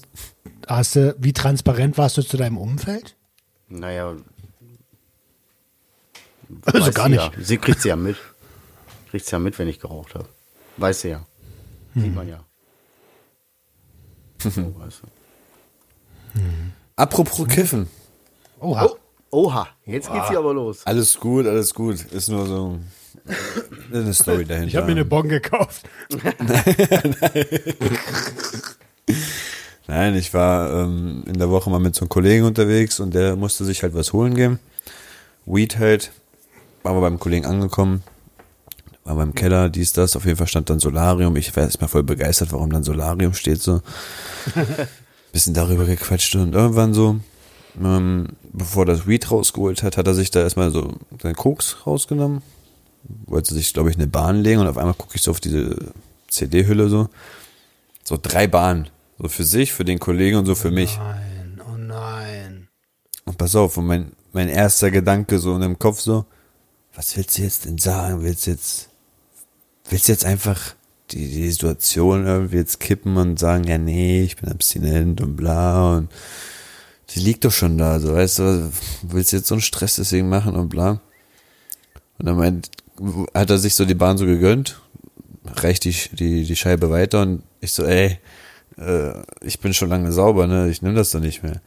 hast 0.68 0.96
du, 0.96 1.16
wie 1.18 1.34
transparent 1.34 1.98
warst 1.98 2.18
du 2.18 2.22
zu 2.22 2.38
deinem 2.38 2.58
Umfeld? 2.58 3.16
Naja. 3.68 4.16
Also 6.66 6.92
gar 6.92 7.10
nicht. 7.10 7.20
Ja. 7.20 7.32
Sie 7.40 7.58
kriegt 7.58 7.82
sie 7.82 7.90
ja 7.90 7.96
mit. 7.96 8.18
Kriegt 9.10 9.26
sie 9.26 9.32
ja 9.32 9.40
mit, 9.40 9.58
wenn 9.58 9.68
ich 9.68 9.80
geraucht 9.80 10.14
habe. 10.14 10.28
Weiß 10.78 11.02
sie 11.02 11.10
ja. 11.10 11.26
Sieht 11.96 12.14
man 12.14 12.28
ja. 12.28 12.44
So, 14.44 14.76
weißt 14.78 15.02
du. 15.02 16.42
Apropos 16.96 17.48
Kiffen. 17.48 17.88
Oha. 18.60 18.90
Oha, 19.32 19.68
jetzt 19.86 20.12
geht's 20.12 20.30
hier 20.30 20.38
aber 20.38 20.54
los. 20.54 20.86
Alles 20.86 21.20
gut, 21.20 21.48
alles 21.48 21.74
gut. 21.74 22.00
Ist 22.12 22.30
nur 22.30 22.46
so 22.46 22.80
eine 23.94 24.14
Story 24.14 24.46
dahinter. 24.46 24.68
Ich 24.68 24.76
habe 24.76 24.88
mir 24.88 24.94
eine 24.94 25.06
Bon 25.06 25.28
gekauft. 25.28 25.84
Nein, 29.88 30.16
ich 30.16 30.34
war 30.34 30.84
ähm, 30.84 31.24
in 31.28 31.38
der 31.38 31.50
Woche 31.50 31.70
mal 31.70 31.80
mit 31.80 31.96
so 31.96 32.02
einem 32.02 32.10
Kollegen 32.10 32.46
unterwegs 32.46 33.00
und 33.00 33.14
der 33.14 33.36
musste 33.36 33.66
sich 33.66 33.84
halt 33.84 33.94
was 33.94 34.14
holen 34.14 34.34
gehen. 34.36 34.60
Weed 35.46 35.78
halt. 35.78 36.12
War 36.84 37.00
beim 37.00 37.20
Kollegen 37.20 37.46
angekommen. 37.46 38.04
War 39.04 39.16
beim 39.16 39.36
Keller, 39.36 39.70
dies, 39.70 39.94
das. 39.94 40.16
Auf 40.16 40.26
jeden 40.26 40.38
Fall 40.38 40.48
stand 40.48 40.70
dann 40.70 40.80
Solarium. 40.80 41.36
Ich 41.36 41.56
war 41.56 41.64
erstmal 41.64 41.88
voll 41.88 42.04
begeistert, 42.04 42.52
warum 42.52 42.72
dann 42.72 42.84
Solarium 42.84 43.34
steht 43.34 43.62
so. 43.62 43.82
Bisschen 45.32 45.54
darüber 45.54 45.86
gequatscht 45.86 46.36
und 46.36 46.56
irgendwann 46.56 46.94
so, 46.94 47.20
ähm, 47.84 48.30
bevor 48.54 48.86
das 48.86 49.06
Weed 49.06 49.30
rausgeholt 49.30 49.84
hat, 49.84 49.98
hat 49.98 50.08
er 50.08 50.14
sich 50.14 50.32
da 50.32 50.42
erstmal 50.42 50.72
so 50.72 50.94
seinen 51.22 51.36
Koks 51.36 51.78
rausgenommen. 51.86 52.42
Wollte 53.26 53.54
sich, 53.54 53.74
glaube 53.74 53.90
ich, 53.90 53.96
eine 53.96 54.08
Bahn 54.08 54.42
legen 54.42 54.62
und 54.62 54.68
auf 54.68 54.78
einmal 54.78 54.94
gucke 54.94 55.16
ich 55.16 55.22
so 55.22 55.32
auf 55.32 55.40
diese 55.40 55.94
CD-Hülle 56.28 56.90
so. 56.90 57.10
So 58.04 58.18
drei 58.22 58.48
Bahnen. 58.48 58.90
So 59.18 59.30
für 59.30 59.44
sich, 59.44 59.72
für 59.72 59.86
den 59.86 60.00
Kollegen 60.00 60.38
und 60.38 60.46
so 60.46 60.56
für 60.56 60.72
mich. 60.72 60.98
Nein, 60.98 61.62
oh 61.68 61.78
nein. 61.78 62.68
Und 63.26 63.38
pass 63.38 63.56
auf, 63.56 63.78
und 63.78 63.88
mein, 63.88 64.12
mein 64.34 64.50
erster 64.50 64.92
Gedanke 64.92 65.40
so 65.40 65.56
in 65.56 65.62
dem 65.62 65.80
Kopf 65.80 66.02
so, 66.02 66.26
was 66.96 67.16
willst 67.18 67.38
du 67.38 67.42
jetzt 67.42 67.66
denn 67.66 67.78
sagen? 67.78 68.22
Willst 68.22 68.48
du 68.48 68.52
jetzt, 68.52 68.90
willst 69.90 70.08
du 70.08 70.12
jetzt 70.12 70.26
einfach 70.26 70.76
die, 71.12 71.30
die 71.30 71.52
Situation 71.52 72.26
irgendwie 72.26 72.58
jetzt 72.58 72.80
kippen 72.80 73.18
und 73.18 73.40
sagen, 73.40 73.66
ja 73.66 73.78
nee, 73.78 74.24
ich 74.24 74.38
bin 74.38 74.50
abstinent 74.50 75.22
und 75.22 75.36
bla 75.36 75.98
und 75.98 76.12
die 77.12 77.20
liegt 77.20 77.46
doch 77.46 77.52
schon 77.52 77.78
da, 77.78 78.00
so 78.00 78.14
weißt 78.14 78.40
du, 78.40 78.72
willst 79.04 79.32
du 79.32 79.38
jetzt 79.38 79.48
so 79.48 79.56
einen 79.56 79.62
Stress 79.62 79.96
deswegen 79.96 80.28
machen 80.28 80.56
und 80.56 80.70
bla. 80.70 81.02
Und 82.18 82.26
dann 82.26 82.38
meint, 82.38 82.72
hat 83.34 83.50
er 83.50 83.58
sich 83.58 83.76
so 83.76 83.86
die 83.86 83.96
Bahn 83.96 84.18
so 84.18 84.26
gegönnt, 84.26 84.82
reicht 85.46 85.86
die, 85.86 85.96
die, 86.14 86.44
die 86.44 86.56
Scheibe 86.56 86.90
weiter 86.90 87.22
und 87.22 87.44
ich 87.62 87.72
so, 87.72 87.84
ey, 87.84 88.20
äh, 88.78 89.14
ich 89.42 89.60
bin 89.60 89.74
schon 89.74 89.90
lange 89.90 90.12
sauber, 90.12 90.48
ne, 90.48 90.70
ich 90.70 90.82
nehme 90.82 90.96
das 90.96 91.12
doch 91.12 91.20
nicht 91.20 91.44
mehr. 91.44 91.62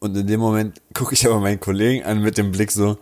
Und 0.00 0.16
in 0.16 0.26
dem 0.26 0.40
Moment 0.40 0.80
gucke 0.94 1.14
ich 1.14 1.26
aber 1.26 1.40
meinen 1.40 1.60
Kollegen 1.60 2.04
an 2.04 2.22
mit 2.22 2.38
dem 2.38 2.52
Blick 2.52 2.70
so, 2.70 2.98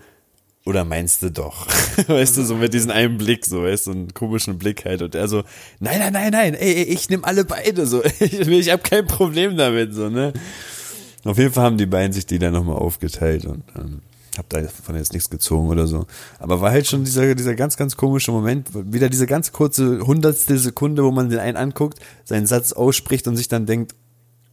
oder 0.65 0.85
meinst 0.85 1.23
du 1.23 1.31
doch? 1.31 1.67
weißt 2.09 2.39
du, 2.39 2.45
so 2.45 2.57
mit 2.57 2.75
diesem 2.75 2.91
einen 2.91 3.19
Blick, 3.19 3.47
so, 3.47 3.63
weißt 3.63 3.87
du, 3.87 3.93
so 3.93 3.97
einen 3.97 4.15
komischen 4.15 4.59
Blick 4.59 4.85
halt. 4.85 5.01
Und 5.01 5.15
er 5.15 5.29
so, 5.29 5.45
nein, 5.79 6.01
nein, 6.01 6.13
nein, 6.13 6.33
nein, 6.33 6.55
ey, 6.55 6.83
ich 6.83 7.09
nehme 7.09 7.25
alle 7.25 7.45
beide, 7.45 7.87
so, 7.87 8.03
ich, 8.21 8.41
ich 8.41 8.71
habe 8.71 8.83
kein 8.83 9.07
Problem 9.07 9.57
damit, 9.57 9.95
so, 9.95 10.09
ne. 10.09 10.33
Auf 11.25 11.39
jeden 11.39 11.53
Fall 11.53 11.65
haben 11.65 11.79
die 11.79 11.87
beiden 11.87 12.13
sich 12.13 12.27
die 12.27 12.39
dann 12.39 12.53
nochmal 12.53 12.77
aufgeteilt 12.77 13.47
und 13.47 13.65
ähm, 13.77 14.01
hab 14.39 14.49
davon 14.49 14.97
jetzt 14.97 15.13
nichts 15.13 15.31
gezogen 15.31 15.69
oder 15.69 15.87
so. 15.87 16.07
Aber 16.39 16.61
war 16.61 16.71
halt 16.71 16.87
schon 16.87 17.05
dieser, 17.05 17.35
dieser 17.35 17.55
ganz, 17.55 17.77
ganz 17.77 17.97
komische 17.97 18.33
Moment, 18.33 18.69
wieder 18.93 19.09
diese 19.09 19.27
ganz 19.27 19.53
kurze 19.53 20.01
hundertstel 20.01 20.59
Sekunde, 20.59 21.05
wo 21.05 21.11
man 21.11 21.29
den 21.31 21.39
einen 21.39 21.57
anguckt, 21.57 21.99
seinen 22.25 22.47
Satz 22.47 22.73
ausspricht 22.73 23.27
und 23.29 23.37
sich 23.37 23.49
dann 23.49 23.67
denkt, 23.67 23.95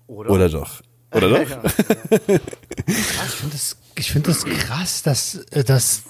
oder 0.08 0.50
doch. 0.50 0.82
Oder 1.12 1.30
doch? 1.30 1.40
Ich 2.88 2.96
finde 3.36 3.54
das, 3.56 3.78
ich 3.96 4.12
find 4.12 4.28
das 4.28 4.46
krass, 4.46 5.04
dass, 5.04 5.36
äh, 5.52 5.64
dass, 5.64 6.04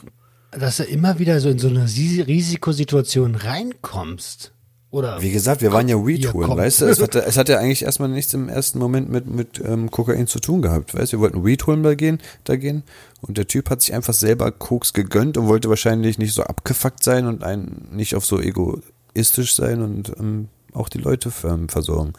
dass 0.52 0.78
du 0.78 0.84
immer 0.84 1.20
wieder 1.20 1.40
so 1.40 1.50
in 1.50 1.60
so 1.60 1.68
eine 1.68 1.88
Si- 1.88 2.22
Risikosituation 2.22 3.36
reinkommst. 3.36 4.52
Oder? 4.94 5.20
Wie 5.24 5.32
gesagt, 5.32 5.64
wir 5.64 5.74
waren 5.74 5.90
ja 5.90 6.06
Weed 6.06 6.20
Hier, 6.20 6.34
holen, 6.34 6.50
komm. 6.50 6.58
weißt 6.60 6.82
du? 6.82 6.86
Es 6.86 7.02
hatte, 7.02 7.24
es 7.26 7.36
hat 7.36 7.50
ja 7.50 7.58
eigentlich 7.58 7.82
erstmal 7.82 8.10
nichts 8.10 8.32
im 8.36 8.48
ersten 8.48 8.78
Moment 8.78 9.10
mit, 9.10 9.26
mit 9.26 9.60
ähm, 9.66 9.90
Kokain 9.90 10.28
zu 10.28 10.40
tun 10.40 10.62
gehabt, 10.62 10.94
weißt 10.94 11.14
du? 11.14 11.18
Wir 11.18 11.22
wollten 11.22 11.44
Weed 11.44 11.66
holen 11.66 11.82
da 11.82 11.96
gehen, 11.96 12.20
da 12.44 12.58
gehen 12.58 12.84
und 13.22 13.40
der 13.40 13.48
Typ 13.48 13.72
hat 13.72 13.82
sich 13.82 13.92
einfach 13.96 14.14
selber 14.14 14.52
Koks 14.52 14.94
gegönnt 14.94 15.36
und 15.36 15.48
wollte 15.48 15.68
wahrscheinlich 15.68 16.20
nicht 16.20 16.36
so 16.36 16.44
abgefuckt 16.44 17.04
sein 17.04 17.26
und 17.26 17.44
ein, 17.44 17.88
nicht 17.92 18.16
auf 18.16 18.24
so 18.24 18.40
egoistisch 18.40 19.56
sein 19.56 19.82
und 19.82 20.10
ähm, 20.20 20.50
auch 20.74 20.90
die 20.90 21.00
Leute 21.00 21.32
ähm, 21.44 21.70
versorgen. 21.70 22.14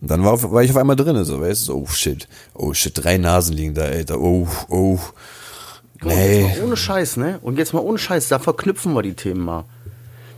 Und 0.00 0.10
dann 0.10 0.24
war, 0.24 0.50
war 0.50 0.64
ich 0.64 0.72
auf 0.72 0.78
einmal 0.78 0.96
drinne, 0.96 1.24
so, 1.24 1.40
weißt 1.40 1.68
du? 1.68 1.72
So, 1.74 1.78
oh 1.78 1.86
shit, 1.86 2.26
oh 2.54 2.74
shit, 2.74 3.04
drei 3.04 3.18
Nasen 3.18 3.54
liegen 3.54 3.74
da, 3.74 3.82
Alter, 3.82 4.20
oh, 4.20 4.48
oh. 4.68 4.98
Nee. 6.02 6.42
jetzt 6.42 6.58
mal 6.58 6.64
ohne 6.66 6.76
Scheiß, 6.76 7.18
ne? 7.18 7.38
Und 7.40 7.56
jetzt 7.56 7.72
mal 7.72 7.80
ohne 7.80 7.98
Scheiß, 7.98 8.26
da 8.26 8.40
verknüpfen 8.40 8.94
wir 8.94 9.02
die 9.02 9.14
Themen 9.14 9.44
mal. 9.44 9.64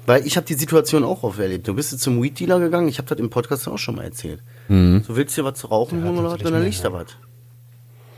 Weil 0.08 0.26
ich 0.26 0.38
habe 0.38 0.46
die 0.46 0.54
Situation 0.54 1.04
auch 1.04 1.22
oft 1.22 1.38
erlebt. 1.38 1.68
Du 1.68 1.74
bist 1.74 1.92
jetzt 1.92 2.00
zum 2.02 2.22
Weed-Dealer 2.22 2.60
gegangen, 2.60 2.88
ich 2.88 2.96
habe 2.96 3.06
das 3.08 3.18
im 3.18 3.28
Podcast 3.28 3.68
auch 3.68 3.76
schon 3.76 3.96
mal 3.96 4.04
erzählt. 4.04 4.42
Mhm. 4.68 5.04
Du 5.06 5.14
willst 5.16 5.36
dir 5.36 5.44
was 5.44 5.58
zu 5.58 5.66
rauchen 5.66 6.02
holen 6.02 6.16
oder 6.16 6.30
was, 6.30 6.38
dann 6.38 6.62
liegt 6.64 6.82
da 6.82 6.90
was. 6.94 7.08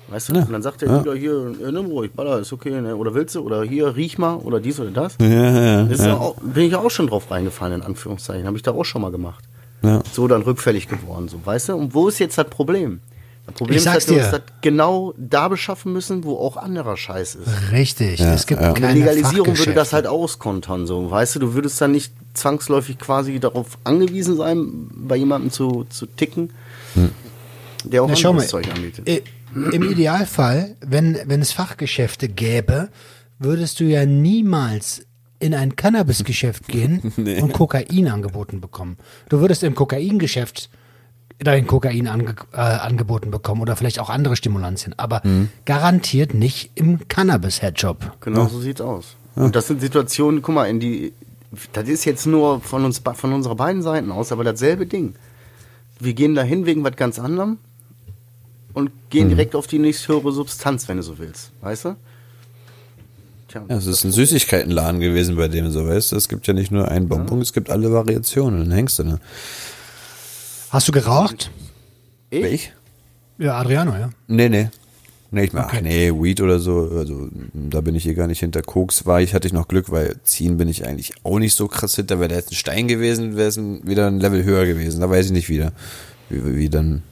Weißt 0.07 0.29
du? 0.29 0.35
Ja. 0.35 0.43
Und 0.43 0.53
dann 0.53 0.63
sagt 0.63 0.83
der 0.83 0.89
Ja. 0.89 0.99
Dealer 1.03 1.17
hier, 1.17 1.53
äh, 1.67 1.73
nimm 1.73 1.87
ruhig, 1.87 2.13
baller, 2.13 2.39
ist 2.39 2.53
okay, 2.53 2.81
ne? 2.81 2.95
Oder 2.95 3.13
willst 3.15 3.35
du? 3.35 3.41
Oder 3.41 3.65
hier, 3.65 3.97
riech 3.97 4.19
mal, 4.19 4.37
oder 4.37 4.61
dies 4.61 4.79
oder 4.79 4.91
das. 4.93 5.17
Ja, 5.21 5.27
ja, 5.29 5.83
Das 5.83 5.99
ist 5.99 6.05
ja. 6.05 6.13
ja 6.13 6.17
auch, 6.17 6.37
bin 6.37 6.65
ich 6.67 6.73
ja 6.73 6.79
auch 6.79 6.91
schon 6.93 7.09
drauf 7.09 7.29
reingefallen, 7.29 7.81
in 7.81 7.83
Anführungszeichen. 7.83 8.47
Habe 8.47 8.57
ich 8.57 8.63
da 8.63 8.71
auch 8.71 8.85
schon 8.85 9.03
mal 9.03 9.11
gemacht. 9.11 9.45
ja. 9.83 10.01
So 10.13 10.29
dann 10.29 10.43
rückfällig 10.43 10.87
geworden, 10.87 11.27
so, 11.29 11.41
weißt 11.45 11.71
du? 11.71 11.75
Und 11.75 11.93
wo 11.93 12.07
ist 12.07 12.21
jetzt 12.21 12.39
das 12.39 12.47
Problem? 12.49 13.01
Das 13.51 13.57
Problem 13.59 13.77
Ich 13.79 13.85
ist, 13.87 13.95
dass 13.95 14.09
wir 14.09 14.17
dir. 14.17 14.23
uns 14.23 14.31
das 14.31 14.41
genau 14.63 15.15
da 15.17 15.49
beschaffen 15.49 15.93
müssen, 15.93 16.25
wo 16.25 16.37
auch 16.37 16.57
anderer 16.57 16.97
Scheiß 16.97 17.35
ist. 17.37 17.49
Richtig. 17.73 18.21
Ja, 18.21 18.33
es 18.35 18.47
gibt 18.47 18.61
ja. 18.61 18.73
Keine 18.73 18.89
eine 18.89 18.99
Legalisierung 19.01 19.57
würde 19.59 19.75
das 19.75 19.93
halt 19.93 20.07
auskontern, 20.07 20.87
so. 20.87 21.11
Weißt 21.11 21.35
du, 21.37 21.39
du 21.41 21.55
würdest 21.55 21.81
dann 21.81 21.93
nicht 21.93 22.13
zwangsläufig 22.35 22.99
quasi 22.99 23.39
darauf 23.41 23.79
angewiesen 23.85 24.37
sein, 24.37 24.89
bei 24.95 25.17
jemandem 25.17 25.51
zu, 25.51 25.85
zu 25.91 26.07
ticken, 26.07 26.53
der 27.85 28.03
auch 28.03 28.09
Na, 28.09 28.15
anderes 28.15 28.35
mal, 28.35 28.47
Zeug 28.47 28.69
anbietet. 28.75 29.09
äh, 29.09 29.23
im 29.73 29.83
Idealfall, 29.91 30.77
wenn, 30.81 31.19
wenn 31.27 31.41
es 31.43 31.53
Fachgeschäfte 31.53 32.29
gäbe, 32.29 32.89
würdest 33.39 33.81
du 33.81 33.85
ja 33.85 34.07
niemals 34.07 35.03
in 35.41 35.55
ein 35.55 35.75
Cannabisgeschäft 35.75 36.69
gehen 36.69 37.13
Nee. 37.17 37.41
und 37.41 37.53
Kokain 37.55 38.09
angeboten 38.09 38.61
bekommen. 38.61 38.97
Du 39.29 39.41
würdest 39.41 39.63
im 39.65 39.75
Kokaingeschäft 39.75 40.69
dein 41.43 41.67
Kokain 41.67 42.07
ange, 42.07 42.35
äh, 42.53 42.57
angeboten 42.57 43.31
bekommen 43.31 43.63
oder 43.63 43.75
vielleicht 43.77 43.99
auch 43.99 44.11
andere 44.11 44.37
Stimulantien, 44.37 44.95
aber 44.99 45.23
Mhm. 45.25 45.49
garantiert 45.65 46.35
nicht 46.35 46.71
im 46.75 47.09
Cannabis-Headshop. 47.09 48.21
Genau 48.21 48.47
so 48.49 48.61
sieht's 48.61 48.81
aus. 48.81 49.17
Und 49.37 49.57
das 49.57 49.67
sind 49.69 49.81
Situationen, 49.81 50.43
guck 50.43 50.55
mal, 50.55 50.67
in 50.67 50.81
die, 50.81 51.13
das 51.73 51.89
ist 51.89 52.05
jetzt 52.05 52.27
nur 52.27 52.61
von 52.61 52.85
uns, 52.85 53.01
von 53.15 53.33
unserer 53.33 53.55
beiden 53.55 53.83
Seiten 53.83 54.11
aus, 54.13 54.33
aber 54.33 54.45
dasselbe 54.45 54.87
Ding. 54.87 55.15
Wir 55.99 56.13
gehen 56.15 56.35
dahin 56.35 56.67
wegen 56.67 56.85
was 56.85 56.97
ganz 56.97 57.19
anderem 57.19 57.59
und 58.75 58.91
gehen 59.11 59.27
Mhm. 59.27 59.31
direkt 59.31 59.55
auf 59.55 59.67
die 59.67 59.79
nächsthöhere 59.79 60.33
Substanz, 60.33 60.89
wenn 60.89 60.99
du 60.99 61.03
so 61.03 61.19
willst. 61.19 61.53
Weißt 61.63 61.87
du? 61.87 61.97
Tja, 63.49 63.63
Ja, 63.69 63.77
es 63.77 63.87
ist 63.87 64.05
ein 64.05 64.13
Süßigkeitenladen 64.13 65.01
gewesen 65.01 65.37
bei 65.37 65.49
dem, 65.49 65.71
so 65.71 65.87
weißt 65.87 66.13
du. 66.13 66.17
Es 66.17 66.29
gibt 66.29 66.47
ja 66.47 66.53
nicht 66.55 66.71
nur 66.71 66.89
einen 66.89 67.09
Bonbon, 67.09 67.41
es 67.41 67.53
gibt 67.53 67.71
alle 67.71 67.93
Variationen. 67.93 68.61
Dann 68.61 68.71
hängst 68.73 68.99
du 68.99 69.05
ne? 69.05 69.21
Hast 70.71 70.89
du 70.89 70.93
geraucht? 70.93 71.51
Ich? 72.31 72.45
Ich? 72.45 72.73
Ja, 73.39 73.59
Adriano, 73.59 73.93
ja. 73.97 74.11
Nee, 74.29 74.49
nee. 74.49 74.69
Nee, 75.33 75.45
ich 75.45 75.53
mach, 75.53 75.67
Okay. 75.67 75.77
ach 75.79 75.83
nee, 75.83 76.11
Weed 76.11 76.41
oder 76.41 76.59
so, 76.59 76.91
also 76.97 77.29
da 77.55 77.81
bin 77.81 77.95
ich 77.95 78.03
hier 78.03 78.15
gar 78.15 78.27
nicht 78.27 78.41
hinter. 78.41 78.63
Koks 78.63 79.07
war 79.07 79.21
ich, 79.21 79.33
hatte 79.33 79.47
ich 79.47 79.53
noch 79.53 79.69
Glück, 79.69 79.91
weil 79.93 80.17
ziehen 80.25 80.57
bin 80.57 80.69
ich 80.69 80.85
eigentlich 80.87 81.13
auch 81.23 81.39
nicht 81.39 81.55
so 81.55 81.69
krass 81.69 81.95
hinter. 81.95 82.19
Wäre 82.19 82.31
da 82.31 82.35
jetzt 82.35 82.51
ein 82.51 82.57
Stein 82.57 82.89
gewesen, 82.89 83.37
wäre 83.37 83.49
es 83.49 83.57
wieder 83.57 84.09
ein 84.09 84.19
Level 84.19 84.43
höher 84.43 84.67
gewesen. 84.67 85.01
Da 85.01 85.09
weiß 85.09 85.27
ich 85.27 85.33
nicht 85.33 85.49
wieder, 85.49 85.73
wie, 86.31 86.57
wie 86.57 86.69
dann, 86.69 87.03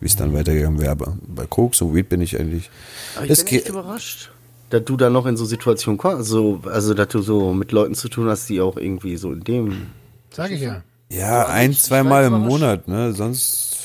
wie 0.00 0.06
es 0.06 0.16
dann 0.16 0.32
weitergegangen 0.32 0.80
wäre. 0.80 0.90
Aber 0.90 1.16
bei 1.26 1.46
Koks 1.46 1.80
und 1.82 1.94
Weed 1.94 2.08
bin 2.08 2.20
ich 2.20 2.38
eigentlich. 2.38 2.68
Aber 3.14 3.26
ich 3.26 3.30
es 3.30 3.44
bin 3.44 3.54
echt 3.58 3.68
überrascht, 3.68 4.32
dass 4.70 4.84
du 4.84 4.96
da 4.96 5.08
noch 5.08 5.26
in 5.26 5.36
so 5.36 5.44
Situationen 5.44 5.98
kommst. 5.98 6.18
Also, 6.18 6.60
also, 6.64 6.94
dass 6.94 7.08
du 7.08 7.22
so 7.22 7.54
mit 7.54 7.70
Leuten 7.70 7.94
zu 7.94 8.08
tun 8.08 8.28
hast, 8.28 8.48
die 8.48 8.60
auch 8.60 8.76
irgendwie 8.76 9.16
so 9.16 9.32
in 9.32 9.44
dem. 9.44 9.86
Sag 10.30 10.50
ich 10.50 10.62
ja. 10.62 10.82
Ja, 11.16 11.46
ein, 11.46 11.70
ich- 11.70 11.78
ich 11.78 11.82
zwei 11.84 11.98
war 11.98 12.04
Mal 12.04 12.24
im. 12.26 12.32
Monat, 12.40 12.88
ne? 12.88 13.12
Sonst 13.12 13.76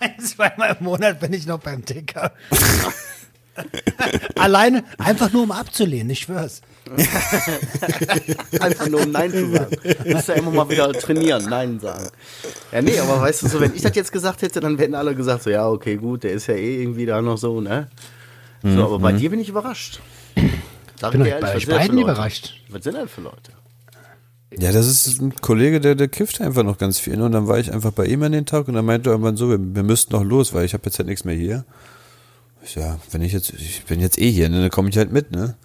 Zweimal 0.18 0.76
im 0.78 0.84
Monat 0.84 1.20
bin 1.20 1.32
ich 1.32 1.46
noch 1.46 1.58
beim 1.60 1.84
Ticker. 1.84 2.32
Alleine, 4.36 4.84
einfach 4.98 5.30
nur 5.32 5.42
um 5.42 5.52
abzulehnen, 5.52 6.08
ich 6.10 6.20
schwör's. 6.20 6.62
Einfach 8.60 8.88
nur 8.88 9.02
um 9.02 9.10
Nein 9.10 9.30
zu 9.30 9.50
sagen. 9.52 9.76
Du 10.04 10.12
musst 10.14 10.28
ja 10.28 10.34
immer 10.34 10.50
mal 10.50 10.68
wieder 10.70 10.90
trainieren, 10.92 11.44
Nein 11.48 11.78
sagen. 11.78 12.08
Ja, 12.72 12.80
nee, 12.82 12.98
aber 12.98 13.20
weißt 13.20 13.42
du 13.42 13.48
so, 13.48 13.60
wenn 13.60 13.74
ich 13.74 13.82
das 13.82 13.94
jetzt 13.94 14.10
gesagt 14.12 14.40
hätte, 14.42 14.60
dann 14.60 14.78
hätten 14.78 14.94
alle 14.94 15.14
gesagt, 15.14 15.42
so, 15.42 15.50
ja, 15.50 15.68
okay, 15.68 15.96
gut, 15.96 16.24
der 16.24 16.32
ist 16.32 16.46
ja 16.46 16.54
eh 16.54 16.80
irgendwie 16.82 17.04
da 17.06 17.20
noch 17.20 17.36
so, 17.36 17.60
ne? 17.60 17.88
So, 18.62 18.84
aber 18.86 18.98
bei 18.98 19.12
dir 19.12 19.30
bin 19.30 19.40
ich 19.40 19.48
überrascht. 19.50 20.00
Sag 20.98 21.12
Bin 21.12 21.24
dir 21.24 21.34
euch 21.34 21.40
bei 21.40 21.48
was 21.48 21.56
euch 21.56 21.66
beiden 21.68 21.98
überrascht. 21.98 22.54
Was 22.70 22.82
sind 22.84 22.94
das 22.96 23.10
für 23.10 23.20
Leute? 23.22 23.52
Ja, 24.58 24.72
das 24.72 24.86
ist 24.86 25.20
ein 25.20 25.34
Kollege, 25.36 25.80
der, 25.80 25.94
der 25.94 26.08
kifft 26.08 26.40
einfach 26.40 26.64
noch 26.64 26.76
ganz 26.78 26.98
viel. 26.98 27.16
ne? 27.16 27.24
Und 27.24 27.32
dann 27.32 27.46
war 27.46 27.58
ich 27.58 27.72
einfach 27.72 27.92
bei 27.92 28.06
ihm 28.06 28.22
an 28.24 28.32
den 28.32 28.46
Tag 28.46 28.66
und 28.68 28.74
dann 28.74 28.84
meinte 28.84 29.08
er 29.10 29.12
irgendwann 29.12 29.36
so, 29.36 29.48
wir, 29.48 29.58
wir 29.60 29.82
müssten 29.84 30.12
noch 30.12 30.24
los, 30.24 30.52
weil 30.52 30.64
ich 30.64 30.74
habe 30.74 30.82
jetzt 30.86 30.98
halt 30.98 31.08
nichts 31.08 31.24
mehr 31.24 31.36
hier. 31.36 31.64
Ich 32.64 32.74
ja, 32.74 32.98
wenn 33.12 33.22
ich 33.22 33.32
jetzt, 33.32 33.52
ich 33.52 33.84
bin 33.84 34.00
jetzt 34.00 34.18
eh 34.18 34.30
hier, 34.30 34.48
ne, 34.48 34.60
dann 34.60 34.70
komme 34.70 34.88
ich 34.90 34.98
halt 34.98 35.12
mit, 35.12 35.30
ne? 35.30 35.56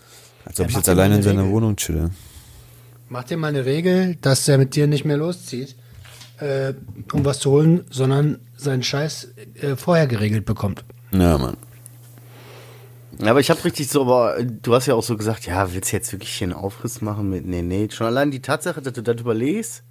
Als 0.46 0.60
ob 0.60 0.66
Ja, 0.66 0.70
ich 0.70 0.76
jetzt 0.76 0.90
alleine 0.90 1.16
in 1.16 1.22
eine 1.22 1.24
seiner 1.24 1.42
Regel. 1.44 1.54
Wohnung 1.56 1.76
chille. 1.78 2.12
Mach 3.10 3.24
dir 3.24 3.38
mal 3.38 3.48
eine 3.48 3.66
Regel, 3.66 4.16
dass 4.22 4.48
er 4.48 4.58
mit 4.58 4.76
dir 4.76 4.88
nicht 4.88 5.04
mehr 5.06 5.18
loszieht, 5.18 5.76
äh, 6.40 6.74
um 7.12 7.26
was 7.26 7.40
zu 7.40 7.52
holen, 7.52 7.86
sondern 7.90 8.40
seinen 8.56 8.84
Scheiß 8.84 9.30
äh, 9.56 9.76
vorher 9.76 10.08
geregelt 10.08 10.46
bekommt. 10.46 10.86
Ja, 11.12 11.38
Mann. 11.38 11.58
Ja, 13.20 13.32
aber 13.32 13.40
ich 13.40 13.50
habe 13.50 13.64
richtig 13.64 13.90
so, 13.90 14.02
aber 14.02 14.44
du 14.44 14.74
hast 14.74 14.88
ja 14.88 14.96
auch 14.96 15.04
so 15.04 15.16
gesagt, 15.16 15.46
ja, 15.46 15.74
willst 15.74 15.92
du 15.92 15.96
jetzt 15.96 16.12
wirklich 16.12 16.32
hier 16.32 16.48
einen 16.48 16.54
Aufriss 16.54 17.02
machen 17.02 17.30
mit, 17.30 17.46
nee, 17.46 17.62
nee, 17.62 17.88
schon 17.92 18.08
allein 18.08 18.32
die 18.32 18.42
Tatsache, 18.42 18.82
dass 18.82 18.94
du 18.94 19.02
das 19.02 19.20
überlegst, 19.22 19.84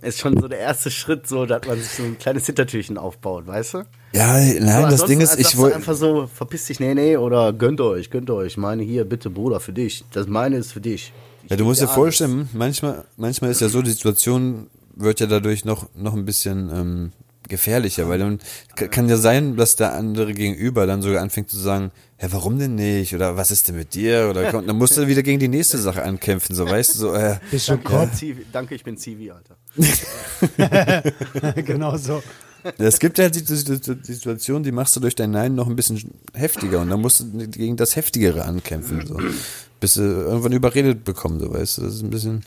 ist 0.00 0.18
schon 0.18 0.40
so 0.40 0.48
der 0.48 0.58
erste 0.58 0.90
Schritt, 0.90 1.26
so, 1.28 1.46
dass 1.46 1.66
man 1.66 1.78
sich 1.78 1.88
so 1.88 2.02
ein 2.02 2.18
kleines 2.18 2.46
Hintertürchen 2.46 2.98
aufbaut, 2.98 3.46
weißt 3.46 3.74
du? 3.74 3.78
Ja, 4.12 4.38
nein, 4.38 4.90
das 4.90 5.04
Ding 5.04 5.20
ist, 5.20 5.30
sagst 5.30 5.52
ich 5.52 5.56
wollte. 5.56 5.76
einfach 5.76 5.94
so, 5.94 6.26
verpiss 6.26 6.66
dich, 6.66 6.80
nee, 6.80 6.94
nee, 6.94 7.16
oder 7.16 7.52
gönnt 7.52 7.80
euch, 7.80 8.10
gönnt 8.10 8.30
euch, 8.30 8.56
meine 8.56 8.82
hier, 8.82 9.04
bitte, 9.04 9.30
Bruder, 9.30 9.60
für 9.60 9.72
dich. 9.72 10.04
Das 10.12 10.26
meine 10.26 10.56
ist 10.56 10.72
für 10.72 10.80
dich. 10.80 11.12
Ich 11.44 11.50
Ja, 11.50 11.56
du 11.56 11.64
musst 11.64 11.80
dir 11.80 11.88
vorstellen, 11.88 12.48
manchmal, 12.52 13.04
manchmal 13.16 13.50
ist 13.50 13.60
ja 13.60 13.68
so, 13.68 13.82
die 13.82 13.90
Situation 13.90 14.68
wird 14.94 15.20
ja 15.20 15.26
dadurch 15.26 15.64
noch, 15.64 15.88
noch 15.94 16.14
ein 16.14 16.24
bisschen 16.24 16.70
ähm, 16.70 17.12
gefährlicher, 17.48 18.08
weil 18.08 18.18
dann 18.18 18.38
kann 18.74 19.08
ja 19.08 19.16
sein, 19.16 19.56
dass 19.56 19.76
der 19.76 19.94
andere 19.94 20.32
gegenüber 20.32 20.86
dann 20.86 21.02
sogar 21.02 21.22
anfängt 21.22 21.50
zu 21.50 21.58
sagen, 21.58 21.90
ja, 22.20 22.32
warum 22.32 22.58
denn 22.58 22.76
nicht? 22.76 23.14
Oder 23.14 23.36
was 23.36 23.50
ist 23.50 23.68
denn 23.68 23.76
mit 23.76 23.94
dir? 23.94 24.28
Oder 24.30 24.44
komm, 24.50 24.66
dann 24.66 24.76
musst 24.76 24.96
du 24.96 25.06
wieder 25.06 25.22
gegen 25.22 25.40
die 25.40 25.48
nächste 25.48 25.78
Sache 25.78 26.02
ankämpfen, 26.02 26.54
so 26.54 26.68
weißt 26.68 26.94
du, 26.94 26.98
so, 26.98 27.14
äh, 27.14 27.38
Bist 27.50 27.66
schon 27.66 27.82
Ja, 27.82 27.90
Kopf? 27.90 28.14
Zivi, 28.14 28.46
danke, 28.52 28.74
ich 28.74 28.84
bin 28.84 28.96
Zivi, 28.96 29.30
Alter. 29.30 29.56
genau 31.62 31.96
so. 31.96 32.22
Es 32.78 32.98
gibt 33.00 33.18
ja 33.18 33.28
die, 33.28 33.42
die, 33.42 33.64
die 33.64 34.12
Situation, 34.12 34.62
die 34.62 34.72
machst 34.72 34.94
du 34.94 35.00
durch 35.00 35.16
dein 35.16 35.32
Nein 35.32 35.54
noch 35.54 35.66
ein 35.66 35.74
bisschen 35.74 36.12
heftiger 36.32 36.80
und 36.80 36.90
dann 36.90 37.00
musst 37.00 37.20
du 37.20 37.48
gegen 37.48 37.76
das 37.76 37.96
Heftigere 37.96 38.44
ankämpfen, 38.44 39.04
so. 39.06 39.18
Bis 39.80 39.94
du 39.94 40.02
irgendwann 40.02 40.52
überredet 40.52 41.04
bekommen, 41.04 41.40
so 41.40 41.52
weißt 41.52 41.78
du. 41.78 41.82
Das 41.82 41.94
ist 41.94 42.02
ein 42.02 42.10
bisschen, 42.10 42.44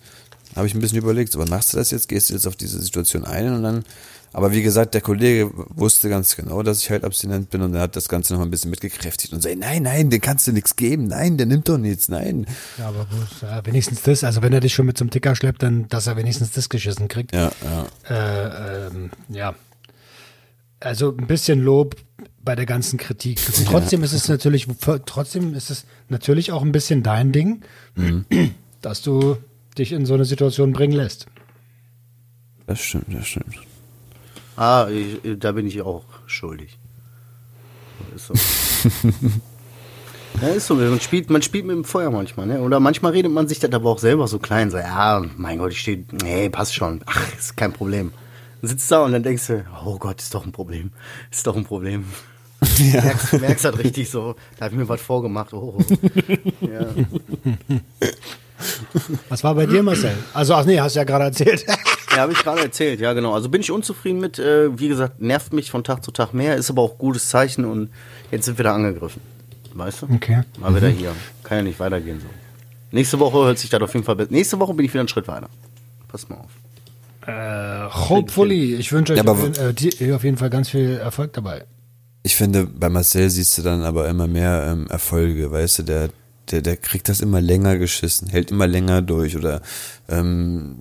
habe 0.55 0.67
ich 0.67 0.73
ein 0.73 0.79
bisschen 0.79 0.99
überlegt, 0.99 1.33
so, 1.33 1.41
aber 1.41 1.49
machst 1.49 1.73
du 1.73 1.77
das 1.77 1.91
jetzt? 1.91 2.07
Gehst 2.07 2.29
du 2.29 2.33
jetzt 2.33 2.47
auf 2.47 2.55
diese 2.55 2.79
Situation 2.81 3.25
ein 3.25 3.53
und 3.53 3.63
dann, 3.63 3.83
aber 4.35 4.51
wie 4.51 4.61
gesagt, 4.61 4.93
der 4.93 4.99
Kollege 4.99 5.49
wusste 5.53 6.09
ganz 6.09 6.35
genau, 6.35 6.61
dass 6.61 6.81
ich 6.81 6.89
halt 6.89 7.05
abstinent 7.05 7.51
bin 7.51 7.61
und 7.61 7.73
er 7.73 7.79
hat 7.79 7.95
das 7.95 8.09
Ganze 8.09 8.33
noch 8.33 8.41
ein 8.41 8.51
bisschen 8.51 8.69
mitgekräftigt 8.69 9.31
und 9.31 9.41
sagt, 9.41 9.57
nein, 9.57 9.83
nein, 9.83 10.09
den 10.09 10.19
kannst 10.19 10.45
du 10.45 10.51
nichts 10.51 10.75
geben, 10.75 11.07
nein, 11.07 11.37
der 11.37 11.45
nimmt 11.45 11.69
doch 11.69 11.77
nichts, 11.77 12.09
nein. 12.09 12.45
Ja, 12.77 12.89
aber 12.89 13.05
gut, 13.05 13.29
ja, 13.41 13.65
wenigstens 13.65 14.01
das, 14.01 14.25
also 14.25 14.41
wenn 14.41 14.51
er 14.51 14.59
dich 14.59 14.73
schon 14.73 14.87
mit 14.87 14.97
zum 14.97 15.09
Ticker 15.09 15.37
schleppt, 15.37 15.63
dann, 15.63 15.87
dass 15.87 16.07
er 16.07 16.17
wenigstens 16.17 16.51
das 16.51 16.67
geschissen 16.67 17.07
kriegt. 17.07 17.33
Ja, 17.33 17.49
ja. 17.63 17.85
Äh, 18.13 18.87
ähm, 18.87 19.09
ja. 19.29 19.55
Also 20.81 21.15
ein 21.17 21.27
bisschen 21.27 21.61
Lob 21.61 21.95
bei 22.43 22.57
der 22.57 22.65
ganzen 22.65 22.99
Kritik. 22.99 23.39
Und 23.57 23.65
trotzdem 23.65 24.03
ist 24.03 24.11
es 24.11 24.27
natürlich, 24.27 24.67
trotzdem 25.05 25.53
ist 25.53 25.69
es 25.69 25.85
natürlich 26.09 26.51
auch 26.51 26.61
ein 26.61 26.73
bisschen 26.73 27.03
dein 27.03 27.31
Ding, 27.31 27.61
dass 28.81 29.01
du 29.01 29.37
dich 29.77 29.93
in 29.93 30.05
so 30.05 30.13
eine 30.13 30.25
Situation 30.25 30.73
bringen 30.73 30.91
lässt. 30.93 31.27
Das 32.67 32.81
stimmt, 32.81 33.13
das 33.13 33.27
stimmt. 33.27 33.55
Ah, 34.57 34.87
ich, 34.89 35.19
da 35.39 35.51
bin 35.51 35.67
ich 35.67 35.81
auch 35.81 36.03
schuldig. 36.27 36.77
Ist 38.15 38.27
so. 38.27 38.33
ja, 40.41 40.47
ist 40.49 40.67
so. 40.67 40.75
Man 40.75 41.01
spielt, 41.01 41.29
man 41.29 41.41
spielt 41.41 41.65
mit 41.65 41.75
dem 41.75 41.83
Feuer 41.83 42.09
manchmal, 42.09 42.47
ne? 42.47 42.61
Oder 42.61 42.79
manchmal 42.79 43.11
redet 43.11 43.31
man 43.31 43.47
sich 43.47 43.59
das 43.59 43.71
aber 43.73 43.89
auch 43.89 43.99
selber 43.99 44.27
so 44.27 44.39
klein. 44.39 44.71
So, 44.71 44.77
ja, 44.77 45.23
mein 45.37 45.57
Gott, 45.57 45.71
ich 45.71 45.81
stehe, 45.81 46.05
nee, 46.23 46.49
passt 46.49 46.73
schon. 46.73 47.01
Ach, 47.05 47.37
ist 47.37 47.57
kein 47.57 47.73
Problem. 47.73 48.11
Dann 48.61 48.69
sitzt 48.69 48.89
da 48.91 49.03
und 49.03 49.11
dann 49.11 49.23
denkst 49.23 49.47
du, 49.47 49.65
oh 49.85 49.97
Gott, 49.97 50.21
ist 50.21 50.33
doch 50.33 50.45
ein 50.45 50.51
Problem. 50.51 50.91
Ist 51.31 51.45
doch 51.47 51.55
ein 51.55 51.65
Problem. 51.65 52.05
Ja. 52.77 53.03
Merkst, 53.03 53.33
du 53.33 53.37
merkst 53.37 53.65
halt 53.65 53.77
richtig 53.77 54.09
so, 54.09 54.35
da 54.57 54.65
hab 54.65 54.71
ich 54.71 54.77
mir 54.77 54.89
was 54.89 55.01
vorgemacht. 55.01 55.53
Oh. 55.53 55.77
Ja. 56.61 56.87
Was 59.29 59.43
war 59.43 59.53
bei 59.53 59.65
dir, 59.65 59.83
Marcel? 59.83 60.15
Also, 60.33 60.55
ach 60.55 60.65
nee, 60.65 60.79
hast 60.79 60.95
du 60.95 60.99
ja 60.99 61.03
gerade 61.03 61.25
erzählt. 61.25 61.65
Ja, 62.15 62.21
habe 62.21 62.31
ich 62.33 62.39
gerade 62.39 62.61
erzählt, 62.61 62.99
ja 62.99 63.13
genau. 63.13 63.33
Also 63.33 63.49
bin 63.49 63.61
ich 63.61 63.71
unzufrieden 63.71 64.19
mit, 64.19 64.39
äh, 64.39 64.77
wie 64.79 64.87
gesagt, 64.87 65.21
nervt 65.21 65.53
mich 65.53 65.69
von 65.71 65.83
Tag 65.83 66.03
zu 66.03 66.11
Tag 66.11 66.33
mehr, 66.33 66.55
ist 66.55 66.69
aber 66.69 66.81
auch 66.81 66.97
gutes 66.97 67.29
Zeichen 67.29 67.65
und 67.65 67.89
jetzt 68.31 68.45
sind 68.45 68.57
wir 68.57 68.63
da 68.63 68.73
angegriffen. 68.75 69.21
Weißt 69.73 70.03
du? 70.03 70.07
Okay. 70.13 70.43
Mal 70.59 70.73
wieder 70.75 70.87
hier. 70.87 71.11
Kann 71.43 71.57
ja 71.57 71.63
nicht 71.63 71.79
weitergehen 71.79 72.19
so. 72.21 72.27
Nächste 72.91 73.19
Woche 73.19 73.39
hört 73.45 73.59
sich 73.59 73.69
das 73.69 73.81
auf 73.81 73.93
jeden 73.93 74.05
Fall 74.05 74.15
besser. 74.15 74.31
Nächste 74.31 74.57
Woche 74.59 74.73
bin 74.73 74.85
ich 74.85 74.93
wieder 74.93 75.01
einen 75.01 75.09
Schritt 75.09 75.27
weiter. 75.27 75.49
Pass 76.07 76.29
mal 76.29 76.37
auf. 76.37 77.27
Äh, 77.27 77.89
hopefully. 78.09 78.75
Ich 78.75 78.91
wünsche 78.93 79.13
euch 79.13 79.19
Ja, 79.21 79.25
auf, 79.25 79.43
jeden- 79.43 79.99
äh, 79.99 80.13
auf 80.13 80.23
jeden 80.23 80.37
Fall 80.37 80.49
ganz 80.49 80.69
viel 80.69 80.91
Erfolg 80.97 81.33
dabei. 81.33 81.65
Ich 82.23 82.35
finde, 82.35 82.65
bei 82.65 82.87
Marcel 82.89 83.29
siehst 83.29 83.57
du 83.57 83.61
dann 83.63 83.83
aber 83.83 84.07
immer 84.07 84.27
mehr 84.27 84.67
ähm, 84.71 84.87
Erfolge, 84.89 85.51
weißt 85.51 85.79
du, 85.79 85.83
der, 85.83 86.09
der, 86.51 86.61
der 86.61 86.77
kriegt 86.77 87.09
das 87.09 87.19
immer 87.21 87.41
länger 87.41 87.77
geschissen, 87.77 88.29
hält 88.29 88.51
immer 88.51 88.67
länger 88.67 89.01
durch 89.01 89.35
oder 89.35 89.61
ähm, 90.07 90.77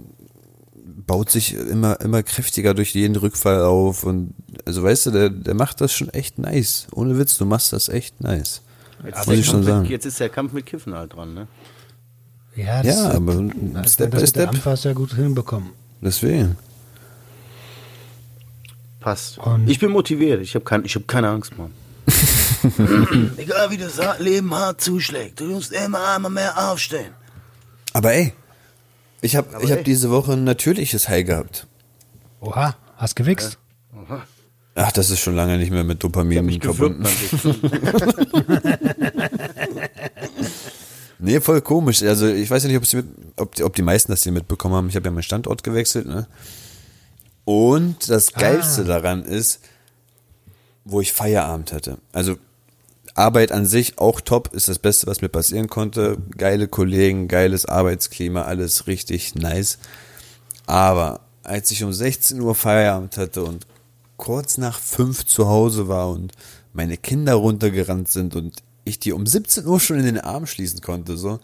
baut 1.07 1.31
sich 1.31 1.55
immer, 1.55 2.01
immer 2.01 2.23
kräftiger 2.23 2.75
durch 2.75 2.95
jeden 2.95 3.17
Rückfall 3.17 3.62
auf 3.62 4.05
und 4.05 4.35
also 4.64 4.83
weißt 4.83 5.07
du, 5.07 5.11
der, 5.11 5.29
der 5.31 5.55
macht 5.55 5.81
das 5.81 5.93
schon 5.93 6.09
echt 6.11 6.38
nice. 6.38 6.87
Ohne 6.93 7.19
Witz, 7.19 7.37
du 7.37 7.45
machst 7.45 7.73
das 7.73 7.88
echt 7.88 8.21
nice. 8.21 8.62
Jetzt, 9.05 9.27
Muss 9.27 9.27
ist 9.27 9.33
ich 9.33 9.37
der 9.37 9.43
schon 9.45 9.53
Kampf 9.55 9.67
sagen. 9.67 9.83
mit, 9.83 9.90
jetzt 9.90 10.07
ist 10.07 10.21
der 10.21 10.29
Kampf 10.31 10.53
mit 10.53 10.67
Kiffen 10.67 10.95
halt 10.95 11.12
dran, 11.14 11.35
ne? 11.35 11.49
Ja, 12.57 12.83
Ja, 12.83 13.11
aber 13.11 13.43
das, 13.75 13.95
Step 13.95 14.12
das 14.12 14.21
by 14.23 14.27
Step. 14.29 14.64
Hast 14.64 14.85
du 14.85 14.88
ja 14.88 14.95
gut 14.95 15.12
hinbekommen. 15.14 15.71
Deswegen. 16.01 16.57
Passt. 19.01 19.38
Und- 19.38 19.69
ich 19.69 19.79
bin 19.79 19.90
motiviert. 19.90 20.40
Ich 20.40 20.55
habe 20.55 20.64
kein, 20.64 20.85
ich 20.85 20.95
hab 20.95 21.07
keine 21.07 21.29
Angst, 21.29 21.53
Mann. 21.59 21.73
Egal 23.37 23.71
wie 23.71 23.77
das 23.77 23.99
Leben 24.19 24.55
hart 24.55 24.81
zuschlägt, 24.81 25.40
du 25.40 25.45
musst 25.47 25.73
immer 25.73 26.14
einmal 26.14 26.31
mehr 26.31 26.71
aufstehen. 26.71 27.12
Aber 27.93 28.12
ey, 28.14 28.33
ich 29.24 29.37
habe 29.37 29.62
ich 29.62 29.72
hab 29.72 29.84
diese 29.84 30.10
Woche 30.10 30.32
ein 30.32 30.44
natürliches 30.44 31.08
High 31.08 31.26
gehabt. 31.26 31.66
Oha, 32.40 32.76
hast 32.96 33.16
gewichst? 33.16 33.58
Ach, 34.76 34.92
das 34.92 35.10
ist 35.10 35.20
schon 35.20 35.37
lange 35.37 35.56
nicht 35.56 35.70
mehr 35.70 35.84
mit 35.84 36.02
Dopamin 36.02 36.44
Mich 36.44 36.60
gewürgt 36.60 37.06
verbunden. 37.06 37.06
Nee, 41.24 41.40
voll 41.40 41.62
komisch. 41.62 42.02
Also 42.02 42.26
ich 42.26 42.50
weiß 42.50 42.64
ja 42.64 42.68
nicht, 42.68 42.94
mit, 42.94 43.06
ob, 43.37 43.54
die, 43.54 43.62
ob 43.62 43.74
die 43.74 43.82
meisten 43.82 44.12
das 44.12 44.22
hier 44.22 44.32
mitbekommen 44.32 44.74
haben. 44.74 44.88
Ich 44.90 44.96
habe 44.96 45.06
ja 45.06 45.10
meinen 45.10 45.22
Standort 45.22 45.62
gewechselt, 45.62 46.06
ne? 46.06 46.26
Und 47.46 48.10
das 48.10 48.34
Geilste 48.34 48.84
daran 48.84 49.22
ist, 49.22 49.60
wo 50.84 51.00
ich 51.00 51.14
Feierabend 51.14 51.72
hatte. 51.72 51.96
Also 52.12 52.37
Arbeit 53.14 53.53
an 53.53 53.64
sich 53.64 53.98
auch 53.98 54.20
top, 54.20 54.53
ist 54.55 54.68
das 54.68 54.81
Beste, 54.81 55.07
was 55.07 55.22
mir 55.22 55.29
passieren 55.29 55.68
konnte. 55.68 56.18
Geile 56.37 56.66
Kollegen, 56.66 57.29
geiles 57.29 57.64
Arbeitsklima, 57.64 58.42
alles 58.42 58.88
richtig 58.88 59.37
nice. 59.37 59.79
Aber 60.66 61.20
als 61.44 61.70
ich 61.70 61.85
um 61.85 61.92
16 61.92 62.40
Uhr 62.40 62.55
Feierabend 62.55 63.16
hatte 63.16 63.44
und 63.44 63.66
kurz 64.16 64.59
nach 64.59 64.79
fünf 64.79 65.27
zu 65.27 65.48
Hause 65.48 65.88
war 65.88 66.11
und 66.11 66.33
meine 66.72 66.96
Kinder 66.96 67.35
runtergerannt 67.35 68.09
sind 68.09 68.35
und 68.35 68.57
ich 68.85 68.98
die 68.98 69.12
um 69.12 69.27
17 69.27 69.66
Uhr 69.66 69.81
schon 69.81 69.98
in 69.98 70.07
den 70.07 70.20
Arm 70.20 70.46
schließen 70.46 70.81
konnte, 70.81 71.16
so, 71.16 71.38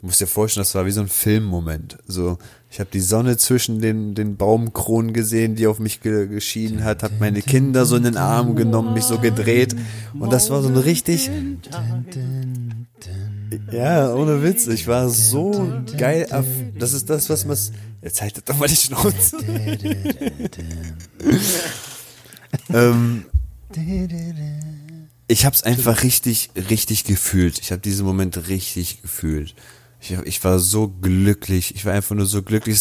du 0.00 0.06
musst 0.06 0.20
dir 0.20 0.26
vorstellen, 0.26 0.62
das 0.62 0.74
war 0.74 0.86
wie 0.86 0.90
so 0.90 1.00
ein 1.00 1.08
Filmmoment. 1.08 1.98
So, 2.06 2.38
ich 2.74 2.80
habe 2.80 2.90
die 2.92 2.98
Sonne 2.98 3.36
zwischen 3.36 3.80
den, 3.80 4.16
den 4.16 4.36
Baumkronen 4.36 5.12
gesehen, 5.12 5.54
die 5.54 5.68
auf 5.68 5.78
mich 5.78 6.00
ge 6.00 6.26
geschienen 6.26 6.82
hat, 6.82 7.04
habe 7.04 7.14
meine 7.20 7.40
Kinder 7.40 7.86
so 7.86 7.94
in 7.94 8.02
den 8.02 8.16
Arm 8.16 8.56
genommen, 8.56 8.94
mich 8.94 9.04
so 9.04 9.20
gedreht 9.20 9.76
und 10.18 10.32
das 10.32 10.50
war 10.50 10.60
so 10.60 10.70
ein 10.70 10.76
richtig, 10.76 11.30
ja, 13.70 14.12
ohne 14.12 14.42
Witz, 14.42 14.66
ich 14.66 14.88
war 14.88 15.08
so 15.08 15.72
geil. 15.96 16.26
Auf, 16.32 16.46
das 16.76 16.94
ist 16.94 17.08
das, 17.08 17.30
was 17.30 17.44
man. 17.44 17.56
Jetzt 18.02 18.20
haltet 18.20 18.48
doch 18.48 18.58
mal 18.58 18.66
die 18.66 18.74
Schnauze. 18.74 19.36
ähm, 22.70 23.24
ich 25.28 25.44
habe 25.46 25.54
es 25.54 25.62
einfach 25.62 26.02
richtig, 26.02 26.50
richtig 26.56 27.04
gefühlt. 27.04 27.60
Ich 27.60 27.70
habe 27.70 27.80
diesen 27.80 28.04
Moment 28.04 28.48
richtig 28.48 29.00
gefühlt. 29.00 29.54
Ich, 30.04 30.18
ich 30.24 30.44
war 30.44 30.58
so 30.58 30.88
glücklich. 30.88 31.74
Ich 31.74 31.84
war 31.84 31.92
einfach 31.92 32.14
nur 32.14 32.26
so 32.26 32.42
glücklich. 32.42 32.80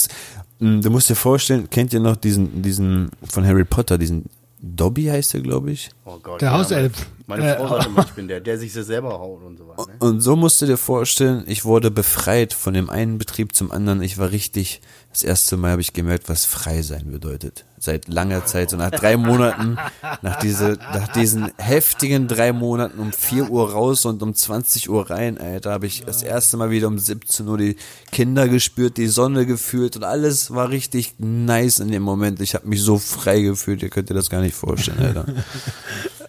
Mm, 0.60 0.82
Du 0.82 0.90
musst 0.90 1.10
dir 1.10 1.16
vorstellen, 1.16 1.70
kennt 1.70 1.94
ihr 1.94 2.00
noch 2.00 2.16
diesen, 2.16 2.62
diesen 2.62 3.10
von 3.24 3.46
Harry 3.46 3.66
Potter, 3.66 3.98
diesen 3.98 4.26
Dobby 4.66 5.06
heißt 5.06 5.34
er, 5.34 5.42
glaube 5.42 5.72
ich. 5.72 5.90
Oh 6.06 6.18
Gott. 6.24 6.42
Der 6.42 6.54
Hauself. 6.54 6.94
Meine 7.28 7.56
Äh, 7.56 7.58
Frau 7.58 7.68
sagt 7.68 7.88
immer, 7.88 8.06
ich 8.06 8.12
bin 8.12 8.28
der, 8.30 8.40
der 8.40 8.58
sich 8.58 8.72
selber 8.72 9.20
haut 9.20 9.44
und 9.44 9.58
so 9.58 9.68
weiter. 9.68 9.88
Ne? 9.88 9.94
Und 10.00 10.22
so 10.22 10.36
musst 10.38 10.62
du 10.62 10.66
dir 10.66 10.78
vorstellen, 10.78 11.44
ich 11.48 11.66
wurde 11.66 11.92
befreit 11.92 12.54
von 12.54 12.74
dem 12.74 12.90
einen 12.90 13.18
Betrieb 13.18 13.54
zum 13.56 13.72
anderen. 13.74 14.02
Ich 14.02 14.18
war 14.18 14.32
richtig, 14.32 14.80
das 15.12 15.24
erste 15.24 15.58
Mal 15.58 15.72
habe 15.72 15.82
ich 15.82 15.92
gemerkt, 15.92 16.30
was 16.30 16.46
frei 16.46 16.82
sein 16.82 17.12
bedeutet. 17.12 17.66
Seit 17.84 18.08
langer 18.08 18.46
Zeit, 18.46 18.70
so 18.70 18.78
nach 18.78 18.92
drei 18.92 19.18
Monaten, 19.18 19.78
nach, 20.22 20.40
diese, 20.40 20.78
nach 20.80 21.10
diesen 21.10 21.52
heftigen 21.58 22.30
drei 22.30 22.54
Monaten 22.54 22.98
um 22.98 23.12
4 23.12 23.50
Uhr 23.50 23.74
raus 23.74 24.06
und 24.06 24.24
um 24.24 24.34
20 24.34 24.90
Uhr 24.90 25.10
rein, 25.10 25.38
Alter, 25.38 25.72
habe 25.72 25.86
ich 25.88 26.06
das 26.06 26.24
erste 26.24 26.56
Mal 26.56 26.72
wieder 26.72 26.88
um 26.88 26.98
17 26.98 27.46
Uhr 27.46 27.58
die 27.58 27.76
Kinder 28.10 28.48
gespürt, 28.48 28.96
die 28.96 29.08
Sonne 29.08 29.46
gefühlt 29.46 29.98
und 29.98 30.06
alles 30.06 30.52
war 30.52 30.70
richtig 30.70 31.16
nice 31.18 31.80
in 31.80 31.92
dem 31.92 32.04
Moment. 32.04 32.40
Ich 32.40 32.56
habe 32.56 32.70
mich 32.70 32.82
so 32.82 32.98
frei 32.98 33.42
gefühlt, 33.42 33.84
ihr 33.84 33.90
könnt 33.90 34.10
dir 34.10 34.14
das 34.14 34.30
gar 34.30 34.40
nicht 34.40 34.56
vorstellen, 34.56 35.00
Alter. 35.00 35.26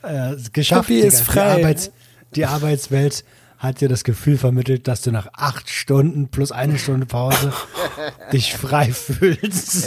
Äh, 0.03 0.37
geschafft. 0.53 0.89
Papi 0.89 1.01
ist 1.01 1.23
frei. 1.23 1.55
Die, 1.55 1.63
Arbeits, 1.63 1.91
die 2.35 2.45
Arbeitswelt 2.45 3.25
hat 3.65 3.81
dir 3.81 3.89
das 3.89 4.05
Gefühl 4.05 4.39
vermittelt, 4.39 4.87
dass 4.87 5.01
du 5.03 5.11
nach 5.11 5.27
acht 5.33 5.69
Stunden 5.69 6.29
plus 6.29 6.53
eine 6.53 6.79
Stunde 6.79 7.07
Pause 7.07 7.53
dich 8.33 8.55
frei 8.55 8.93
fühlst. 8.93 9.87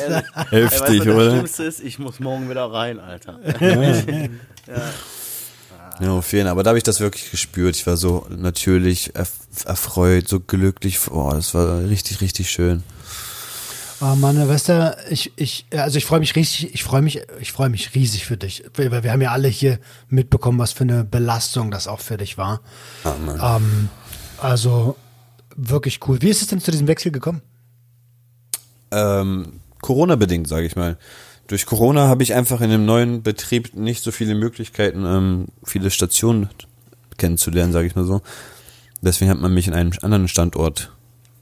Ey, 0.52 0.64
Heftig, 0.64 0.82
weißt 0.82 0.90
du, 0.90 1.06
Das 1.06 1.16
oder? 1.16 1.32
Schlimmste 1.32 1.64
ist, 1.64 1.80
ich 1.82 2.00
muss 2.00 2.20
morgen 2.20 2.50
wieder 2.50 2.66
rein, 2.72 3.00
Alter. 3.00 3.40
Ja, 6.00 6.12
auf 6.12 6.32
jeden 6.32 6.46
Fall. 6.46 6.52
Aber 6.52 6.64
da 6.64 6.70
habe 6.70 6.78
ich 6.78 6.84
das 6.84 7.00
wirklich 7.00 7.32
gespürt. 7.32 7.76
Ich 7.76 7.88
war 7.88 7.98
so 7.98 8.28
natürlich 8.30 9.14
erf- 9.16 9.66
erfreut, 9.66 10.28
so 10.28 10.40
glücklich. 10.40 11.00
Oh, 11.10 11.32
das 11.34 11.54
war 11.54 11.80
richtig, 11.84 12.22
richtig 12.22 12.52
schön. 12.52 12.84
Oh 14.00 14.16
Mann, 14.16 14.48
weißt 14.48 14.70
du, 14.70 14.98
ich, 15.10 15.32
ich, 15.38 15.66
also 15.72 15.98
ich 15.98 16.06
freue 16.06 16.20
mich 16.20 16.36
riesig, 16.36 16.72
ich 16.74 16.84
freue 16.84 17.02
mich, 17.02 17.22
ich 17.40 17.52
freue 17.52 17.70
mich 17.70 17.96
riesig 17.96 18.26
für 18.26 18.38
dich. 18.38 18.64
Weil 18.76 19.04
wir 19.04 19.12
haben 19.12 19.22
ja 19.22 19.32
alle 19.32 19.48
hier 19.48 19.80
mitbekommen, 20.08 20.60
was 20.60 20.72
für 20.72 20.84
eine 20.84 21.04
Belastung 21.04 21.72
das 21.72 21.88
auch 21.88 22.00
für 22.00 22.18
dich 22.18 22.38
war. 22.38 22.62
Ähm, 23.06 23.90
also 24.40 24.96
wirklich 25.56 26.00
cool. 26.08 26.22
Wie 26.22 26.30
ist 26.30 26.44
es 26.44 26.48
denn 26.48 26.62
zu 26.62 26.70
diesem 26.70 26.88
Wechsel 26.88 27.12
gekommen? 27.12 27.42
Ähm, 28.92 29.62
Corona-bedingt, 29.82 30.48
sage 30.48 30.68
ich 30.68 30.76
mal. 30.76 30.98
Durch 31.48 31.66
Corona 31.66 32.08
habe 32.08 32.22
ich 32.22 32.36
einfach 32.36 32.62
in 32.62 32.70
dem 32.70 32.86
neuen 32.86 33.24
Betrieb 33.24 33.74
nicht 33.74 34.04
so 34.04 34.12
viele 34.12 34.36
Möglichkeiten, 34.36 35.06
ähm, 35.06 35.46
viele 35.64 35.90
Stationen 35.90 36.50
kennenzulernen, 37.18 37.74
sage 37.74 37.88
ich 37.88 37.96
mal 37.96 38.06
so. 38.06 38.22
Deswegen 39.02 39.32
hat 39.32 39.40
man 39.40 39.54
mich 39.54 39.68
in 39.68 39.74
einen 39.74 39.98
anderen 40.00 40.28
Standort 40.28 40.92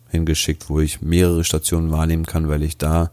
hingeschickt, 0.10 0.70
wo 0.70 0.80
ich 0.80 1.02
mehrere 1.02 1.44
Stationen 1.44 1.92
wahrnehmen 1.92 2.26
kann, 2.26 2.50
weil 2.50 2.64
ich 2.64 2.78
da 2.78 3.12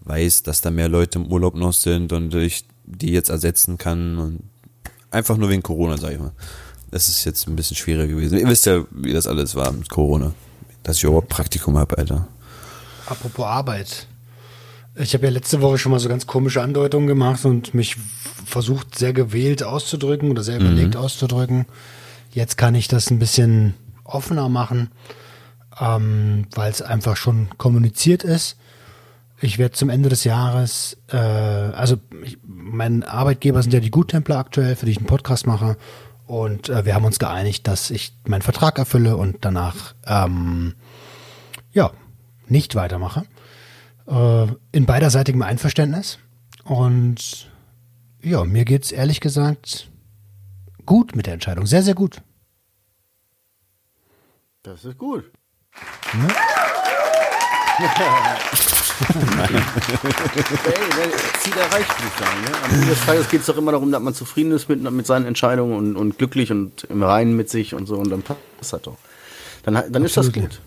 weiß, 0.00 0.42
dass 0.42 0.60
da 0.60 0.70
mehr 0.70 0.88
Leute 0.88 1.18
im 1.18 1.26
Urlaub 1.26 1.54
noch 1.54 1.72
sind 1.72 2.12
und 2.12 2.34
ich 2.34 2.64
die 2.84 3.12
jetzt 3.12 3.28
ersetzen 3.28 3.76
kann 3.76 4.18
und 4.18 4.42
einfach 5.10 5.36
nur 5.36 5.50
wegen 5.50 5.62
Corona, 5.62 5.98
sage 5.98 6.14
ich 6.14 6.20
mal. 6.20 6.32
Das 6.90 7.08
ist 7.08 7.24
jetzt 7.24 7.46
ein 7.46 7.56
bisschen 7.56 7.76
schwieriger 7.76 8.06
gewesen. 8.06 8.38
Ihr 8.38 8.48
wisst 8.48 8.66
ja, 8.66 8.84
wie 8.90 9.12
das 9.12 9.26
alles 9.26 9.54
war 9.54 9.72
mit 9.72 9.90
Corona. 9.90 10.32
Dass 10.82 10.96
ich 10.96 11.04
überhaupt 11.04 11.28
Praktikum 11.28 11.76
habe, 11.76 11.98
Alter. 11.98 12.28
Apropos 13.06 13.44
Arbeit. 13.44 14.06
Ich 14.94 15.12
habe 15.14 15.26
ja 15.26 15.30
letzte 15.30 15.60
Woche 15.60 15.78
schon 15.78 15.92
mal 15.92 16.00
so 16.00 16.08
ganz 16.08 16.26
komische 16.26 16.62
Andeutungen 16.62 17.06
gemacht 17.06 17.44
und 17.44 17.74
mich 17.74 17.96
versucht, 18.46 18.98
sehr 18.98 19.12
gewählt 19.12 19.62
auszudrücken 19.62 20.30
oder 20.30 20.42
sehr 20.42 20.58
überlegt 20.58 20.96
auszudrücken. 20.96 21.66
Jetzt 22.32 22.56
kann 22.56 22.74
ich 22.74 22.88
das 22.88 23.10
ein 23.10 23.18
bisschen 23.18 23.74
offener 24.04 24.48
machen, 24.48 24.90
ähm, 25.80 26.46
weil 26.54 26.70
es 26.70 26.82
einfach 26.82 27.16
schon 27.16 27.48
kommuniziert 27.58 28.24
ist. 28.24 28.56
Ich 29.40 29.58
werde 29.58 29.74
zum 29.74 29.88
Ende 29.88 30.08
des 30.08 30.24
Jahres, 30.24 30.96
äh, 31.12 31.16
also 31.16 31.96
ich, 32.24 32.38
mein 32.44 33.04
Arbeitgeber 33.04 33.62
sind 33.62 33.72
ja 33.72 33.80
die 33.80 33.90
Guttempler 33.90 34.38
aktuell, 34.38 34.74
für 34.74 34.86
die 34.86 34.92
ich 34.92 34.98
einen 34.98 35.06
Podcast 35.06 35.46
mache. 35.46 35.76
Und 36.26 36.68
äh, 36.68 36.84
wir 36.84 36.94
haben 36.94 37.04
uns 37.04 37.18
geeinigt, 37.18 37.66
dass 37.66 37.90
ich 37.90 38.12
meinen 38.26 38.42
Vertrag 38.42 38.78
erfülle 38.78 39.16
und 39.16 39.38
danach 39.42 39.94
ähm, 40.06 40.74
ja, 41.72 41.92
nicht 42.48 42.74
weitermache. 42.74 43.24
Äh, 44.06 44.46
in 44.72 44.86
beiderseitigem 44.86 45.42
Einverständnis. 45.42 46.18
Und 46.64 47.50
ja, 48.22 48.44
mir 48.44 48.64
geht's 48.64 48.90
ehrlich 48.90 49.20
gesagt 49.20 49.88
gut 50.84 51.14
mit 51.14 51.26
der 51.26 51.34
Entscheidung. 51.34 51.66
Sehr, 51.66 51.82
sehr 51.82 51.94
gut. 51.94 52.22
Das 54.62 54.84
ist 54.84 54.98
gut. 54.98 55.30
Ey, 58.98 59.52
ne, 59.52 61.12
Ziel 61.40 61.52
erreicht, 61.56 61.88
würde 61.88 62.08
ich 62.08 62.18
sagen. 62.18 62.40
Ne? 62.42 62.50
Am 62.64 62.70
Ende 62.72 62.86
des 62.86 63.06
Tages 63.06 63.28
geht 63.28 63.40
es 63.40 63.46
doch 63.46 63.56
immer 63.56 63.72
darum, 63.72 63.92
dass 63.92 64.02
man 64.02 64.14
zufrieden 64.14 64.52
ist 64.52 64.68
mit, 64.68 64.82
mit 64.90 65.06
seinen 65.06 65.26
Entscheidungen 65.26 65.76
und, 65.76 65.96
und 65.96 66.18
glücklich 66.18 66.50
und 66.50 66.84
im 66.84 67.02
Reinen 67.02 67.36
mit 67.36 67.50
sich 67.50 67.74
und 67.74 67.86
so. 67.86 67.96
Und 67.96 68.10
dann 68.10 68.22
passt 68.22 68.40
das 68.58 68.72
halt 68.72 68.86
doch. 68.86 68.96
Dann, 69.62 69.82
dann 69.90 70.04
ist 70.04 70.16
das 70.16 70.32
gut. 70.32 70.60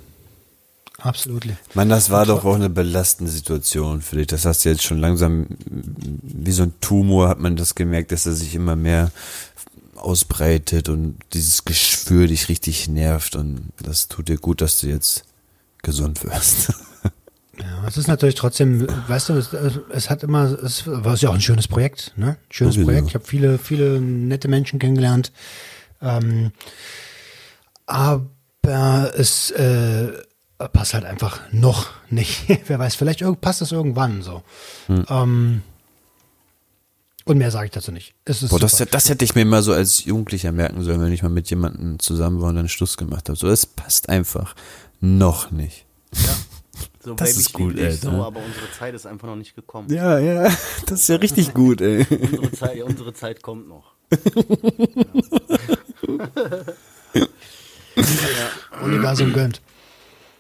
Absolut. 1.00 1.46
Mann, 1.74 1.90
das 1.90 2.12
war 2.12 2.26
doch 2.26 2.46
auch 2.46 2.56
eine 2.56 2.70
belastende 2.70 3.32
Situation 3.32 4.02
für 4.02 4.18
dich. 4.18 4.28
Das 4.28 4.46
hast 4.46 4.64
du 4.64 4.70
jetzt 4.70 4.84
schon 4.84 5.00
langsam, 5.00 5.48
wie 5.66 6.52
so 6.52 6.64
ein 6.64 6.74
Tumor 6.80 7.28
hat 7.28 7.40
man 7.40 7.56
das 7.56 7.74
gemerkt, 7.74 8.12
dass 8.12 8.28
er 8.28 8.34
sich 8.34 8.54
immer 8.54 8.76
mehr 8.76 9.12
ausbreitet 10.02 10.90
und 10.90 11.20
dieses 11.34 11.66
Geschwür 11.66 12.28
dich 12.28 12.50
richtig 12.50 12.88
nervt 12.88 13.36
und 13.36 13.70
das 13.82 14.08
tut 14.08 14.28
dir 14.28 14.38
gut, 14.38 14.62
dass 14.62 14.80
du 14.80 14.88
jetzt 14.88 15.24
gesund 15.82 16.24
wirst. 16.24 16.74
Ja, 17.60 17.88
es 17.88 17.98
ist 17.98 18.08
natürlich 18.08 18.36
trotzdem, 18.36 18.88
weißt 19.08 19.30
du, 19.30 19.34
es, 19.34 19.54
es 19.92 20.10
hat 20.10 20.24
immer, 20.24 20.46
es 20.64 20.88
war 20.88 21.16
ja 21.16 21.30
auch 21.30 21.36
ein 21.36 21.42
schönes 21.42 21.68
Projekt, 21.68 22.14
ne? 22.16 22.38
Schönes 22.50 22.76
Sowieso. 22.76 22.88
Projekt. 22.88 23.08
Ich 23.10 23.14
habe 23.14 23.26
viele, 23.26 23.58
viele 23.60 24.02
nette 24.02 24.48
Menschen 24.48 24.80
kennengelernt. 24.80 25.32
Ähm, 26.02 26.54
aber 27.86 29.14
es 29.16 29.52
äh, 29.52 30.08
passt 30.74 30.94
halt 30.94 31.06
einfach 31.06 31.42
noch 31.52 31.90
nicht. 32.10 32.46
Wer 32.68 32.80
weiß, 32.80 32.96
vielleicht 32.96 33.24
passt 33.42 33.62
es 33.62 33.72
irgendwann 33.72 34.22
so. 34.22 34.44
Hm. 34.88 35.06
Ähm, 35.10 35.62
und 37.32 37.38
mehr 37.38 37.52
sage 37.52 37.66
ich 37.66 37.72
dazu 37.72 37.92
nicht. 37.92 38.14
Es 38.26 38.44
ist 38.44 38.50
Boah, 38.50 38.60
das, 38.60 38.78
das 38.78 39.10
hätte 39.10 39.26
ich 39.26 39.36
mir 39.36 39.46
mal 39.46 39.62
so 39.62 39.74
als 39.74 40.06
Jugendlicher 40.06 40.52
merken 40.52 40.84
sollen, 40.84 41.02
wenn 41.02 41.14
ich 41.14 41.24
mal 41.24 41.30
mit 41.30 41.50
jemandem 41.50 42.00
zusammen 42.00 42.42
war 42.42 42.50
und 42.50 42.56
dann 42.58 42.70
Schluss 42.70 42.98
gemacht 42.98 43.30
habe. 43.30 43.38
So, 43.38 43.48
das 43.48 43.66
passt 43.66 44.10
einfach 44.10 44.56
noch 45.00 45.52
nicht. 45.52 45.86
So, 47.04 47.16
Das 47.16 47.36
ist 47.36 47.52
gut, 47.52 47.80
ey, 47.80 47.92
so, 47.94 48.12
ne? 48.12 48.24
aber 48.24 48.42
unsere 48.46 48.72
Zeit 48.78 48.94
ist 48.94 49.08
einfach 49.08 49.28
noch 49.28 49.36
nicht 49.36 49.56
gekommen. 49.56 49.92
Ja, 49.92 50.20
ja, 50.20 50.44
das 50.86 51.02
ist 51.02 51.10
ja 51.10 51.16
richtig 51.16 51.52
gut, 51.52 51.82
ey. 51.82 52.06
Unsere, 52.08 52.52
Zeit, 52.52 52.78
ja, 52.78 52.86
unsere 52.86 53.12
Zeit 53.14 53.42
kommt 53.42 53.68
noch. 53.68 53.94
Universum 58.84 59.34
gönnt. 59.34 59.62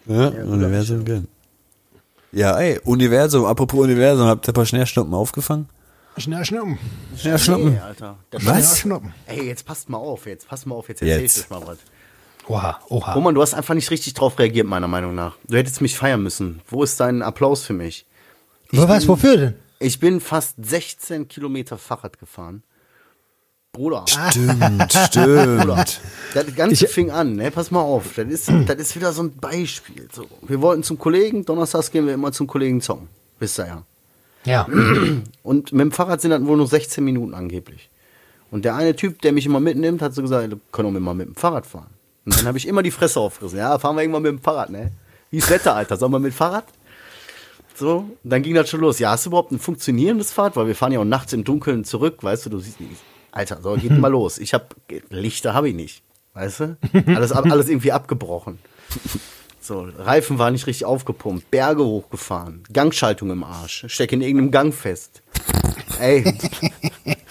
Ja, 0.05 0.27
Universum 0.27 1.03
gönn. 1.03 1.27
Ja, 2.31 2.59
ey, 2.59 2.79
Universum, 2.83 3.45
apropos 3.45 3.79
Universum, 3.79 4.27
habt 4.27 4.47
ihr 4.47 4.51
ein 4.51 4.53
paar 4.53 4.67
Schnellschnuppen 4.67 5.15
aufgefangen? 5.15 5.67
Schnell 6.17 6.43
schnuppen. 6.45 6.77
Schnellschnuppen? 7.17 7.73
Nee, 7.73 7.79
Alter. 7.79 8.17
Das 8.29 8.45
Was? 8.45 8.55
Schnell 8.57 8.75
schnuppen. 8.77 9.13
Ey, 9.27 9.45
jetzt 9.47 9.65
passt 9.65 9.89
mal 9.89 9.97
auf, 9.97 10.25
jetzt 10.25 10.47
passt 10.47 10.65
mal 10.67 10.75
auf, 10.75 10.89
jetzt 10.89 11.01
erzähl 11.01 11.21
Jetzt. 11.21 11.37
ich 11.37 11.43
euch 11.45 11.49
mal 11.49 11.65
was. 11.65 11.77
Oha, 12.47 12.79
oha. 12.89 13.13
Roman, 13.13 13.33
du 13.33 13.41
hast 13.41 13.53
einfach 13.53 13.73
nicht 13.75 13.89
richtig 13.91 14.13
drauf 14.13 14.37
reagiert, 14.37 14.67
meiner 14.67 14.87
Meinung 14.87 15.15
nach. 15.15 15.37
Du 15.47 15.57
hättest 15.57 15.79
mich 15.81 15.95
feiern 15.97 16.21
müssen. 16.21 16.61
Wo 16.67 16.83
ist 16.83 16.99
dein 16.99 17.21
Applaus 17.21 17.63
für 17.63 17.73
mich? 17.73 18.05
Wo, 18.71 18.87
was, 18.87 19.07
wofür 19.07 19.37
denn? 19.37 19.55
Ich 19.79 19.99
bin 19.99 20.19
fast 20.19 20.55
16 20.61 21.27
Kilometer 21.27 21.77
Fahrrad 21.77 22.19
gefahren. 22.19 22.63
Bruder, 23.71 24.03
Stimmt, 24.05 24.91
stimmt. 25.07 26.01
das 26.33 26.55
Ganze 26.55 26.87
fing 26.87 27.09
an, 27.09 27.37
ne? 27.37 27.51
Pass 27.51 27.71
mal 27.71 27.79
auf. 27.79 28.15
Das 28.15 28.27
ist, 28.27 28.49
das 28.67 28.75
ist 28.75 28.95
wieder 28.97 29.13
so 29.13 29.23
ein 29.23 29.37
Beispiel. 29.37 30.09
So. 30.11 30.27
Wir 30.41 30.61
wollten 30.61 30.83
zum 30.83 30.99
Kollegen, 30.99 31.45
donnerstags 31.45 31.89
gehen 31.89 32.05
wir 32.05 32.13
immer 32.13 32.33
zum 32.33 32.47
Kollegen 32.47 32.81
zocken. 32.81 33.07
Wisst 33.39 33.59
ihr 33.59 33.67
ja. 33.67 33.83
Ja. 34.45 34.67
Und 35.43 35.71
mit 35.71 35.81
dem 35.81 35.91
Fahrrad 35.91 36.21
sind 36.21 36.31
das 36.31 36.43
wohl 36.45 36.57
nur 36.57 36.67
16 36.67 37.03
Minuten 37.03 37.33
angeblich. 37.33 37.89
Und 38.49 38.65
der 38.65 38.75
eine 38.75 38.95
Typ, 38.95 39.21
der 39.21 39.31
mich 39.31 39.45
immer 39.45 39.59
mitnimmt, 39.59 40.01
hat 40.01 40.13
so 40.13 40.21
gesagt, 40.21 40.55
können 40.71 40.95
auch 40.95 40.99
mal 40.99 41.13
mit 41.13 41.27
dem 41.27 41.35
Fahrrad 41.35 41.65
fahren. 41.65 41.89
Und 42.25 42.37
dann 42.37 42.45
habe 42.45 42.57
ich 42.57 42.67
immer 42.67 42.83
die 42.83 42.91
Fresse 42.91 43.19
aufgerissen. 43.19 43.57
Ja, 43.57 43.79
fahren 43.79 43.95
wir 43.95 44.01
irgendwann 44.01 44.23
mit 44.23 44.31
dem 44.31 44.41
Fahrrad, 44.41 44.69
ne? 44.69 44.91
Wie 45.29 45.37
ist 45.37 45.49
Wetter, 45.49 45.75
Alter? 45.75 45.97
Sollen 45.97 46.11
wir 46.11 46.19
mit 46.19 46.33
Fahrrad? 46.33 46.65
So, 47.75 48.05
dann 48.23 48.43
ging 48.43 48.53
das 48.53 48.69
schon 48.69 48.81
los. 48.81 48.99
Ja, 48.99 49.11
hast 49.11 49.25
du 49.25 49.29
überhaupt 49.29 49.51
ein 49.51 49.59
funktionierendes 49.59 50.31
Fahrrad? 50.31 50.55
Weil 50.55 50.67
wir 50.67 50.75
fahren 50.75 50.91
ja 50.91 50.99
auch 50.99 51.05
nachts 51.05 51.33
im 51.33 51.43
Dunkeln 51.43 51.85
zurück, 51.85 52.21
weißt 52.21 52.45
du, 52.45 52.49
du 52.49 52.59
siehst 52.59 52.79
nicht. 52.79 53.01
Alter, 53.31 53.59
so, 53.63 53.75
geht 53.75 53.97
mal 53.97 54.09
los. 54.09 54.37
Ich 54.37 54.53
hab, 54.53 54.75
Lichter 55.09 55.53
habe 55.53 55.69
ich 55.69 55.75
nicht, 55.75 56.03
weißt 56.33 56.59
du? 56.59 56.77
Alles, 57.07 57.31
alles 57.31 57.69
irgendwie 57.69 57.93
abgebrochen. 57.93 58.59
So, 59.63 59.87
Reifen 59.97 60.39
war 60.39 60.49
nicht 60.49 60.65
richtig 60.65 60.85
aufgepumpt, 60.85 61.51
Berge 61.51 61.85
hochgefahren, 61.85 62.63
Gangschaltung 62.73 63.29
im 63.29 63.43
Arsch, 63.43 63.85
steck 63.87 64.11
in 64.11 64.21
irgendeinem 64.21 64.49
Gang 64.51 64.73
fest. 64.73 65.21
Ey, 65.99 66.23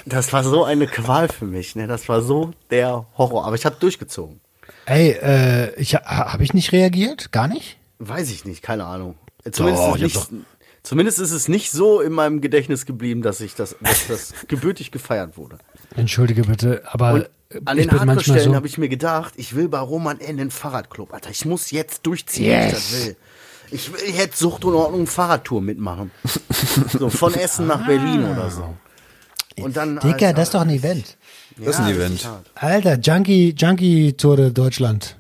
das 0.07 0.33
war 0.33 0.45
so 0.45 0.63
eine 0.65 0.87
Qual 0.87 1.29
für 1.29 1.45
mich, 1.45 1.75
ne? 1.75 1.89
Das 1.89 2.09
war 2.09 2.23
so 2.23 2.53
der 2.71 3.07
Horror. 3.19 3.45
Aber 3.47 3.57
ich 3.57 3.67
habe 3.67 3.77
durchgezogen. 3.81 4.41
Ey, 4.87 5.11
äh, 5.11 5.75
ich, 5.75 5.97
ha- 5.97 6.33
habe 6.33 6.45
ich 6.45 6.55
nicht 6.55 6.71
reagiert? 6.73 7.33
Gar 7.33 7.49
nicht? 7.49 7.79
Weiß 7.99 8.31
ich 8.31 8.45
nicht, 8.45 8.63
keine 8.63 8.85
Ahnung. 8.85 9.17
Zumindest 9.51 9.85
Doch, 9.85 9.99
nicht, 9.99 10.29
Zumindest 10.83 11.19
ist 11.19 11.33
es 11.33 11.49
nicht 11.49 11.71
so 11.73 12.01
in 12.01 12.13
meinem 12.13 12.41
Gedächtnis 12.41 12.87
geblieben, 12.87 13.23
dass 13.23 13.41
ich 13.41 13.55
das, 13.55 13.77
dass 13.83 14.07
das 14.07 14.35
gebürtig 14.49 14.91
gefeiert 14.93 15.37
wurde. 15.37 15.59
Entschuldige 15.97 16.43
bitte, 16.43 16.83
aber 16.87 17.13
Und 17.13 17.31
an 17.65 17.79
ich 17.79 17.87
den 17.87 17.97
manchmal 17.97 18.17
Hardcore-Stellen 18.17 18.51
so, 18.51 18.55
habe 18.55 18.67
ich 18.67 18.79
mir 18.79 18.89
gedacht, 18.89 19.35
ich 19.37 19.55
will 19.55 19.69
bei 19.69 19.79
Roman 19.81 20.19
in 20.19 20.37
den 20.37 20.51
Fahrradclub, 20.51 21.13
Alter. 21.13 21.31
Ich 21.31 21.45
muss 21.45 21.71
jetzt 21.71 22.07
durchziehen, 22.07 22.47
wie 22.47 22.51
ich 22.51 22.73
Yes. 22.73 22.73
das 22.73 23.07
will. 23.07 23.17
Ich 23.73 23.93
will 23.93 24.15
jetzt 24.15 24.39
Sucht 24.39 24.65
und 24.65 24.75
Ordnung 24.75 25.07
Fahrradtour 25.07 25.61
mitmachen. 25.61 26.11
so 26.99 27.09
von 27.09 27.35
Essen 27.35 27.67
nach 27.67 27.87
Berlin 27.87 28.25
oder 28.25 28.51
so. 28.51 28.75
Und 29.63 29.77
dann. 29.77 29.97
Dicker, 29.97 30.29
Alter, 30.29 30.33
das 30.35 30.49
ist 30.49 30.55
doch 30.55 30.63
ein 30.63 30.71
Event. 30.71 31.17
Das 31.57 31.69
ist 31.69 31.81
ein 31.81 31.89
ja, 31.89 31.95
Event. 31.95 32.29
Alter, 32.55 32.99
Junkie, 32.99 33.55
Junkie 33.57 34.13
Tour 34.17 34.37
de 34.37 34.51
Deutschland. 34.51 35.17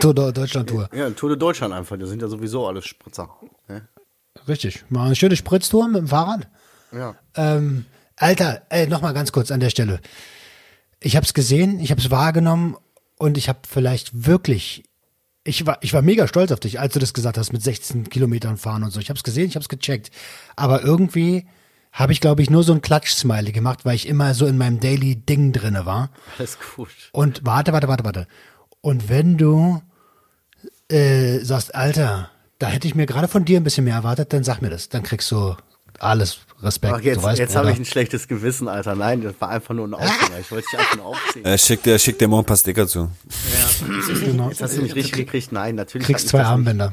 Tour 0.00 0.14
de 0.14 0.32
Deutschland 0.32 0.68
Tour. 0.70 0.88
Ja, 0.94 1.10
Tour 1.10 1.30
de 1.30 1.38
Deutschland 1.38 1.74
einfach. 1.74 1.98
Die 1.98 2.06
sind 2.06 2.22
ja 2.22 2.28
sowieso 2.28 2.66
alles 2.66 2.86
Spritzer. 2.86 3.28
Ne? 3.68 3.86
Richtig. 4.48 4.84
Mal 4.88 5.06
eine 5.06 5.16
schöne 5.16 5.36
Spritztour 5.36 5.88
mit 5.88 5.98
dem 5.98 6.08
Fahrrad. 6.08 6.48
Ja. 6.92 7.16
Ähm, 7.34 7.84
Alter, 8.16 8.62
ey, 8.70 8.86
nochmal 8.86 9.12
ganz 9.12 9.32
kurz 9.32 9.50
an 9.50 9.60
der 9.60 9.70
Stelle. 9.70 10.00
Ich 11.00 11.16
habe 11.16 11.24
es 11.24 11.34
gesehen, 11.34 11.80
ich 11.80 11.90
habe 11.90 12.00
es 12.00 12.10
wahrgenommen 12.10 12.76
und 13.18 13.38
ich 13.38 13.48
habe 13.48 13.60
vielleicht 13.68 14.26
wirklich, 14.26 14.84
ich 15.44 15.66
war, 15.66 15.78
ich 15.80 15.92
war 15.92 16.02
mega 16.02 16.28
stolz 16.28 16.52
auf 16.52 16.60
dich, 16.60 16.78
als 16.78 16.92
du 16.92 16.98
das 16.98 17.14
gesagt 17.14 17.38
hast 17.38 17.52
mit 17.52 17.62
16 17.62 18.10
Kilometern 18.10 18.56
fahren 18.56 18.82
und 18.82 18.90
so. 18.90 19.00
Ich 19.00 19.08
habe 19.08 19.16
es 19.16 19.24
gesehen, 19.24 19.48
ich 19.48 19.54
habe 19.54 19.62
es 19.62 19.68
gecheckt. 19.68 20.10
Aber 20.56 20.82
irgendwie 20.82 21.46
habe 21.92 22.12
ich, 22.12 22.20
glaube 22.20 22.42
ich, 22.42 22.50
nur 22.50 22.62
so 22.62 22.72
ein 22.72 22.82
Klatsch-Smiley 22.82 23.52
gemacht, 23.52 23.84
weil 23.84 23.96
ich 23.96 24.06
immer 24.06 24.34
so 24.34 24.46
in 24.46 24.58
meinem 24.58 24.78
Daily-Ding 24.78 25.52
drinne 25.52 25.86
war. 25.86 26.10
Alles 26.38 26.58
gut. 26.76 26.90
Und 27.12 27.44
warte, 27.44 27.72
warte, 27.72 27.88
warte, 27.88 28.04
warte. 28.04 28.26
Und 28.80 29.08
wenn 29.08 29.36
du 29.36 29.82
äh, 30.88 31.38
sagst, 31.40 31.74
Alter, 31.74 32.30
da 32.58 32.68
hätte 32.68 32.86
ich 32.86 32.94
mir 32.94 33.06
gerade 33.06 33.28
von 33.28 33.44
dir 33.44 33.58
ein 33.58 33.64
bisschen 33.64 33.84
mehr 33.84 33.94
erwartet, 33.94 34.32
dann 34.32 34.44
sag 34.44 34.60
mir 34.60 34.70
das. 34.70 34.88
Dann 34.88 35.02
kriegst 35.02 35.30
du 35.30 35.56
alles 36.00 36.38
Respekt. 36.62 36.94
Ach, 36.94 37.00
jetzt 37.00 37.24
jetzt 37.38 37.56
habe 37.56 37.70
ich 37.72 37.78
ein 37.78 37.84
schlechtes 37.84 38.28
Gewissen, 38.28 38.68
Alter. 38.68 38.94
Nein, 38.94 39.22
das 39.22 39.34
war 39.38 39.48
einfach 39.48 39.74
nur 39.74 39.86
ein 39.88 39.94
Aufhänger. 39.94 40.38
Ich 40.40 40.50
wollte 40.50 40.66
dich 40.70 40.78
einfach 40.78 40.96
nur 40.96 41.06
aufziehen. 41.06 41.44
Er 41.44 41.56
schickt, 41.58 41.86
er 41.86 41.98
schickt 41.98 42.20
dir 42.20 42.28
morgen 42.28 42.42
ein 42.42 42.46
paar 42.46 42.56
Sticker 42.56 42.86
zu. 42.86 43.10
Genau. 44.24 44.48
Jetzt 44.48 44.62
hast 44.62 44.76
du 44.76 44.82
mich 44.82 44.94
richtig 44.94 45.12
gekriegt. 45.26 45.52
Nein, 45.52 45.74
natürlich. 45.76 46.06
kriegst 46.06 46.28
zwei 46.28 46.38
das 46.38 46.46
nicht- 46.48 46.52
Armbänder. 46.52 46.92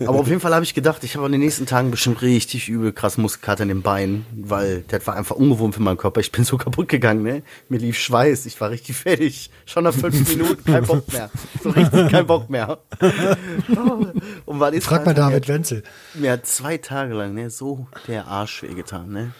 Aber 0.00 0.18
auf 0.18 0.28
jeden 0.28 0.40
Fall 0.40 0.54
habe 0.54 0.64
ich 0.64 0.74
gedacht, 0.74 1.04
ich 1.04 1.16
habe 1.16 1.26
in 1.26 1.32
den 1.32 1.40
nächsten 1.40 1.66
Tagen 1.66 1.90
bestimmt 1.90 2.22
richtig 2.22 2.68
übel 2.68 2.92
krass 2.92 3.18
Muskelkater 3.18 3.62
in 3.62 3.68
den 3.68 3.82
Beinen, 3.82 4.26
weil 4.36 4.84
das 4.88 5.06
war 5.06 5.14
einfach 5.14 5.36
ungewohnt 5.36 5.74
für 5.74 5.82
meinen 5.82 5.96
Körper. 5.96 6.20
Ich 6.20 6.32
bin 6.32 6.44
so 6.44 6.56
kaputt 6.56 6.88
gegangen, 6.88 7.22
ne? 7.22 7.42
Mir 7.68 7.78
lief 7.78 7.96
Schweiß, 7.98 8.46
ich 8.46 8.60
war 8.60 8.70
richtig 8.70 8.96
fertig. 8.96 9.50
Schon 9.64 9.84
nach 9.84 9.94
fünf 9.94 10.28
Minuten 10.36 10.64
kein 10.64 10.84
Bock 10.84 11.12
mehr. 11.12 11.30
So 11.62 11.70
richtig 11.70 12.10
kein 12.10 12.26
Bock 12.26 12.50
mehr. 12.50 12.78
Und 14.46 14.74
ist 14.74 14.86
Frag 14.86 15.06
mal 15.06 15.14
David 15.14 15.46
Wenzel. 15.48 15.82
mir 16.14 16.32
hat 16.32 16.46
zwei 16.46 16.78
Tage 16.78 17.14
lang 17.14 17.34
ne, 17.34 17.50
so 17.50 17.86
der 18.08 18.26
Arsch 18.26 18.62
wehgetan, 18.62 19.10
ne? 19.10 19.32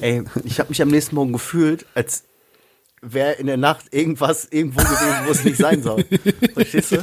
Ey, 0.00 0.24
ich 0.44 0.58
habe 0.58 0.70
mich 0.70 0.82
am 0.82 0.88
nächsten 0.88 1.14
Morgen 1.14 1.32
gefühlt, 1.32 1.86
als 1.94 2.24
wäre 3.00 3.32
in 3.32 3.46
der 3.46 3.56
Nacht 3.56 3.86
irgendwas 3.92 4.48
irgendwo 4.50 4.80
gewesen, 4.80 5.26
wo 5.26 5.30
es 5.30 5.44
nicht 5.44 5.56
sein 5.56 5.82
soll. 5.82 6.04
Verstehst 6.54 6.92
du? 6.92 6.98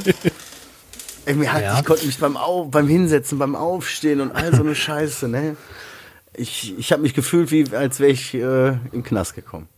Ey, 1.26 1.34
mir 1.34 1.52
hat, 1.52 1.62
Ja. 1.62 1.78
Ich 1.78 1.84
konnte 1.84 2.06
mich 2.06 2.18
beim, 2.18 2.36
Au 2.36 2.64
beim 2.64 2.88
Hinsetzen, 2.88 3.38
beim 3.38 3.54
Aufstehen 3.54 4.20
und 4.20 4.32
all 4.32 4.54
so 4.54 4.62
eine 4.62 4.74
Scheiße, 4.86 5.28
ne? 5.28 5.56
Ich, 6.34 6.76
ich 6.78 6.92
habe 6.92 7.02
mich 7.02 7.14
gefühlt, 7.14 7.50
wie 7.50 7.74
als 7.74 8.00
wäre 8.00 8.10
ich 8.10 8.32
äh, 8.34 8.68
im 8.92 9.02
Knast 9.02 9.34
gekommen. 9.34 9.68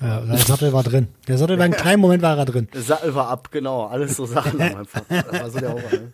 Ja, 0.00 0.20
der 0.20 0.38
Sattel 0.38 0.72
war 0.72 0.82
drin. 0.82 1.08
Der 1.28 1.38
Sattel 1.38 1.58
war 1.58 1.64
einen 1.64 1.74
kleinen 1.76 2.00
Moment 2.00 2.22
war 2.22 2.36
er 2.36 2.44
drin. 2.46 2.68
Der 2.74 2.82
Sattel 2.82 3.14
war 3.14 3.28
ab, 3.28 3.50
genau. 3.52 3.86
Alles 3.86 4.16
so 4.16 4.26
Sachen 4.26 4.60
am 4.60 4.76
einfach. 4.76 5.02
Das 5.08 5.40
war 5.40 5.50
so 5.50 5.60
der 5.60 5.68
Horror, 5.70 5.90
ne? 5.92 6.12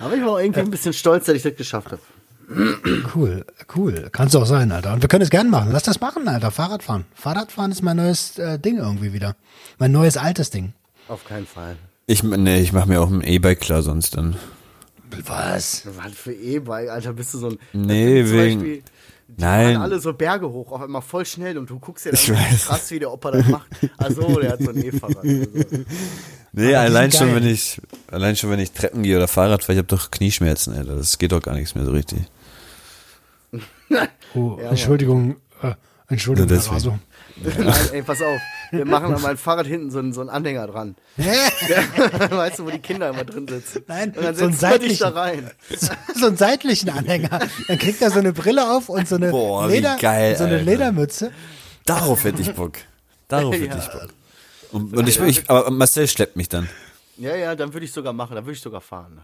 Aber 0.00 0.14
ich 0.16 0.22
war 0.22 0.30
auch 0.30 0.38
irgendwie 0.38 0.60
ein 0.60 0.70
bisschen 0.70 0.92
stolz, 0.92 1.26
dass 1.26 1.36
ich 1.36 1.42
das 1.42 1.54
geschafft 1.54 1.92
habe. 1.92 2.02
Cool, 3.14 3.44
cool. 3.76 4.08
Kannst 4.10 4.34
du 4.34 4.38
auch 4.40 4.46
sein, 4.46 4.72
Alter. 4.72 4.92
Und 4.94 5.02
wir 5.02 5.08
können 5.08 5.22
es 5.22 5.30
gerne 5.30 5.48
machen. 5.48 5.70
Lass 5.72 5.84
das 5.84 6.00
machen, 6.00 6.26
Alter. 6.26 6.50
Fahrradfahren. 6.50 7.04
Fahrradfahren 7.14 7.70
ist 7.70 7.82
mein 7.82 7.96
neues 7.98 8.38
äh, 8.38 8.58
Ding 8.58 8.78
irgendwie 8.78 9.12
wieder. 9.12 9.36
Mein 9.78 9.92
neues 9.92 10.16
altes 10.16 10.50
Ding. 10.50 10.72
Auf 11.08 11.24
keinen 11.26 11.46
Fall. 11.46 11.76
Ich, 12.12 12.22
nee, 12.22 12.60
ich 12.60 12.72
mache 12.72 12.88
mir 12.88 13.00
auch 13.00 13.10
ein 13.10 13.22
E-Bike 13.22 13.60
klar 13.60 13.82
sonst 13.82 14.16
dann. 14.16 14.36
Was? 15.26 15.84
Was 15.96 16.12
für 16.12 16.32
E-Bike, 16.32 16.90
Alter, 16.90 17.12
bist 17.14 17.32
du 17.34 17.38
so 17.38 17.48
ein. 17.48 17.58
Nee, 17.72 18.24
wegen- 18.30 18.58
Beispiel, 18.60 18.82
die 19.28 19.40
Nein. 19.42 19.72
fahren 19.74 19.82
alle 19.82 19.98
so 19.98 20.12
Berge 20.12 20.50
hoch, 20.50 20.72
auf 20.72 20.82
einmal 20.82 21.00
voll 21.00 21.24
schnell 21.24 21.56
und 21.56 21.70
du 21.70 21.78
guckst 21.78 22.04
Ich 22.06 22.26
dann 22.26 22.36
weiß. 22.36 22.66
krass, 22.66 22.90
wie 22.90 22.98
der 22.98 23.10
Opa 23.12 23.30
das 23.30 23.46
macht. 23.48 23.66
Also, 23.96 24.38
der 24.40 24.52
hat 24.52 24.62
so 24.62 24.70
ein 24.70 24.84
E-Fahrrad. 24.84 25.16
Also. 25.24 25.46
Nee, 26.54 26.74
Aber 26.74 26.84
allein 26.84 27.10
schon, 27.10 27.34
wenn 27.34 27.46
ich, 27.46 27.80
allein 28.10 28.36
schon, 28.36 28.50
wenn 28.50 28.60
ich 28.60 28.72
Treppen 28.72 29.02
gehe 29.02 29.16
oder 29.16 29.26
Fahrrad 29.26 29.62
fahre, 29.62 29.72
ich 29.72 29.78
habe 29.78 29.88
doch 29.88 30.10
Knieschmerzen, 30.10 30.74
Alter. 30.74 30.96
Das 30.96 31.16
geht 31.16 31.32
doch 31.32 31.40
gar 31.40 31.54
nichts 31.54 31.74
mehr 31.74 31.86
so 31.86 31.92
richtig. 31.92 32.18
Oh, 34.34 34.58
Entschuldigung. 34.60 35.36
Äh, 35.62 35.72
Entschuldigung. 36.08 36.50
Raso. 36.50 36.98
Nein, 37.58 37.74
ey, 37.92 38.02
pass 38.02 38.20
auf. 38.22 38.40
Wir 38.70 38.84
machen 38.86 39.14
an 39.14 39.20
meinem 39.22 39.36
Fahrrad 39.36 39.66
hinten 39.66 39.90
so 39.90 39.98
einen, 39.98 40.12
so 40.12 40.20
einen 40.20 40.30
Anhänger 40.30 40.66
dran. 40.66 40.96
weißt 41.16 42.58
du, 42.58 42.66
wo 42.66 42.70
die 42.70 42.78
Kinder 42.78 43.10
immer 43.10 43.24
drin 43.24 43.46
sitzen? 43.48 43.82
Nein, 43.86 44.12
und 44.16 44.22
dann 44.24 44.34
so 44.34 44.44
einen 44.44 44.52
dich 44.80 44.98
da 44.98 45.12
seitlichen. 45.12 45.12
rein. 45.12 45.50
so 46.14 46.26
einen 46.26 46.36
seitlichen 46.36 46.90
Anhänger. 46.90 47.40
Dann 47.68 47.78
kriegt 47.78 48.00
er 48.02 48.10
so 48.10 48.18
eine 48.18 48.32
Brille 48.32 48.70
auf 48.70 48.88
und 48.88 49.06
so 49.08 49.16
eine, 49.16 49.30
Boah, 49.30 49.68
Leder, 49.68 49.96
geil, 50.00 50.36
so 50.36 50.44
eine 50.44 50.54
Alter. 50.54 50.64
Ledermütze. 50.64 51.32
Darauf 51.84 52.24
hätte 52.24 52.40
ich 52.42 52.52
Bock. 52.54 52.78
Darauf 53.28 53.54
hätte 53.54 53.66
Ja. 53.66 53.78
ich 53.78 53.88
Bock. 53.88 54.08
Und, 54.72 54.96
und 54.96 55.08
ich, 55.08 55.20
ich, 55.20 55.50
aber 55.50 55.70
Marcel 55.70 56.08
schleppt 56.08 56.36
mich 56.36 56.48
dann. 56.48 56.68
Ja, 57.18 57.36
ja, 57.36 57.54
dann 57.54 57.72
würde 57.74 57.84
ich 57.84 57.92
sogar 57.92 58.14
machen, 58.14 58.34
dann 58.34 58.44
würde 58.46 58.54
ich 58.56 58.62
sogar 58.62 58.80
fahren. 58.80 59.20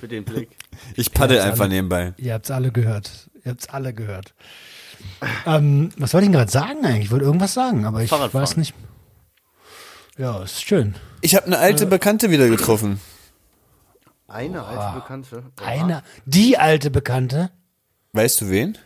Für 0.00 0.08
den 0.08 0.24
Blick. 0.24 0.48
Ich 0.96 1.12
paddel 1.12 1.40
einfach 1.40 1.64
alle- 1.64 1.74
nebenbei. 1.74 2.14
Ihr 2.16 2.32
habt's 2.32 2.50
alle 2.50 2.72
gehört. 2.72 3.10
Ihr 3.44 3.50
habt's 3.52 3.68
alle 3.68 3.92
gehört. 3.92 4.32
Ähm, 5.46 5.90
was 5.96 6.12
wollte 6.12 6.24
ich 6.26 6.30
denn 6.30 6.38
gerade 6.38 6.50
sagen 6.50 6.84
eigentlich? 6.84 7.06
Ich 7.06 7.10
wollte 7.10 7.24
irgendwas 7.24 7.54
sagen, 7.54 7.84
aber 7.84 8.02
ich 8.02 8.10
weiß 8.10 8.56
nicht. 8.56 8.74
Ja, 10.16 10.42
ist 10.42 10.62
schön. 10.62 10.94
Ich 11.20 11.34
habe 11.34 11.46
eine 11.46 11.58
alte 11.58 11.86
Bekannte 11.86 12.30
wieder 12.30 12.48
getroffen. 12.48 13.00
Eine 14.28 14.64
alte 14.64 15.00
Bekannte. 15.00 15.44
Oha. 15.60 15.66
Eine, 15.66 16.02
die 16.24 16.58
alte 16.58 16.90
Bekannte. 16.90 17.50
Weißt 18.12 18.40
du 18.40 18.50
wen? 18.50 18.78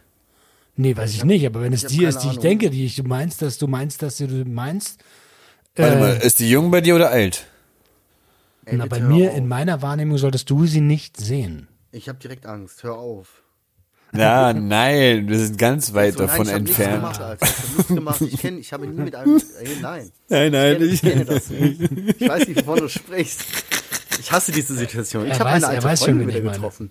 Nee, 0.77 0.97
weiß 0.97 1.13
ich 1.15 1.25
nicht, 1.25 1.45
aber 1.45 1.61
wenn 1.61 1.73
es 1.73 1.85
die 1.87 2.05
ist, 2.05 2.21
die 2.21 2.27
ich 2.27 2.33
Ahnung. 2.33 2.43
denke, 2.43 2.71
die 2.71 2.87
ich, 2.87 2.97
du 2.97 3.03
meinst, 3.03 3.43
dass 3.43 3.59
du 3.59 3.67
meinst, 3.67 4.03
dass 4.03 4.17
du 4.19 4.27
meinst. 4.27 5.03
Warte 5.75 5.97
äh, 5.97 6.01
mal, 6.01 6.17
ist 6.19 6.39
die 6.39 6.49
jung 6.49 6.71
bei 6.71 6.81
dir 6.81 6.95
oder 6.95 7.11
alt? 7.11 7.47
Ey, 8.65 8.77
na, 8.77 8.87
bei 8.87 9.01
mir, 9.01 9.31
auf. 9.31 9.37
in 9.37 9.49
meiner 9.49 9.83
Wahrnehmung, 9.83 10.19
solltest 10.19 10.49
du 10.51 10.67
sie 10.67 10.81
nicht 10.81 11.17
sehen. 11.17 11.69
Ich 11.91 12.09
habe 12.09 12.19
direkt 12.19 12.47
Angst, 12.47 12.83
hör 12.85 12.95
auf. 12.95 13.43
Ja, 14.15 14.53
nein, 14.55 15.29
wir 15.29 15.39
sind 15.39 15.59
ganz 15.59 15.93
weit 15.93 16.15
So, 16.15 16.21
nein, 16.21 16.29
davon 16.29 16.47
ich 16.47 16.53
hab 16.55 16.61
nichts 16.63 16.79
entfernt. 16.79 17.03
Gemacht, 17.03 17.21
Alter. 17.21 17.47
Ich 17.47 17.53
habe 17.59 17.77
nichts 17.77 17.89
gemacht. 17.95 18.21
Ich 18.23 18.41
kenne, 18.41 18.59
ich 18.59 18.73
habe 18.73 18.87
nie 18.87 19.03
mit 19.03 19.15
einem. 19.15 19.43
Ey, 19.61 19.69
nein. 19.83 20.11
Nein, 20.29 20.47
Ich 20.47 20.53
nein, 20.53 20.73
kenne, 20.79 20.85
ich 20.87 20.93
ich, 20.95 21.01
kenne 21.03 21.25
das 21.27 21.51
nicht. 21.51 21.81
Ich 22.21 22.29
weiß 22.29 22.49
nicht, 22.49 22.67
wovon 22.67 22.79
du 22.81 22.89
sprichst. 22.89 23.45
Ich 24.21 24.33
hasse 24.33 24.51
diese 24.53 24.75
Situation. 24.75 25.27
Ich 25.27 25.35
habe 25.39 25.51
weiß- 25.51 25.53
eine 25.55 25.67
alte 25.69 25.97
Freundin 25.97 26.21
wen 26.27 26.29
ich 26.31 26.43
wieder 26.43 26.53
getroffen. 26.53 26.91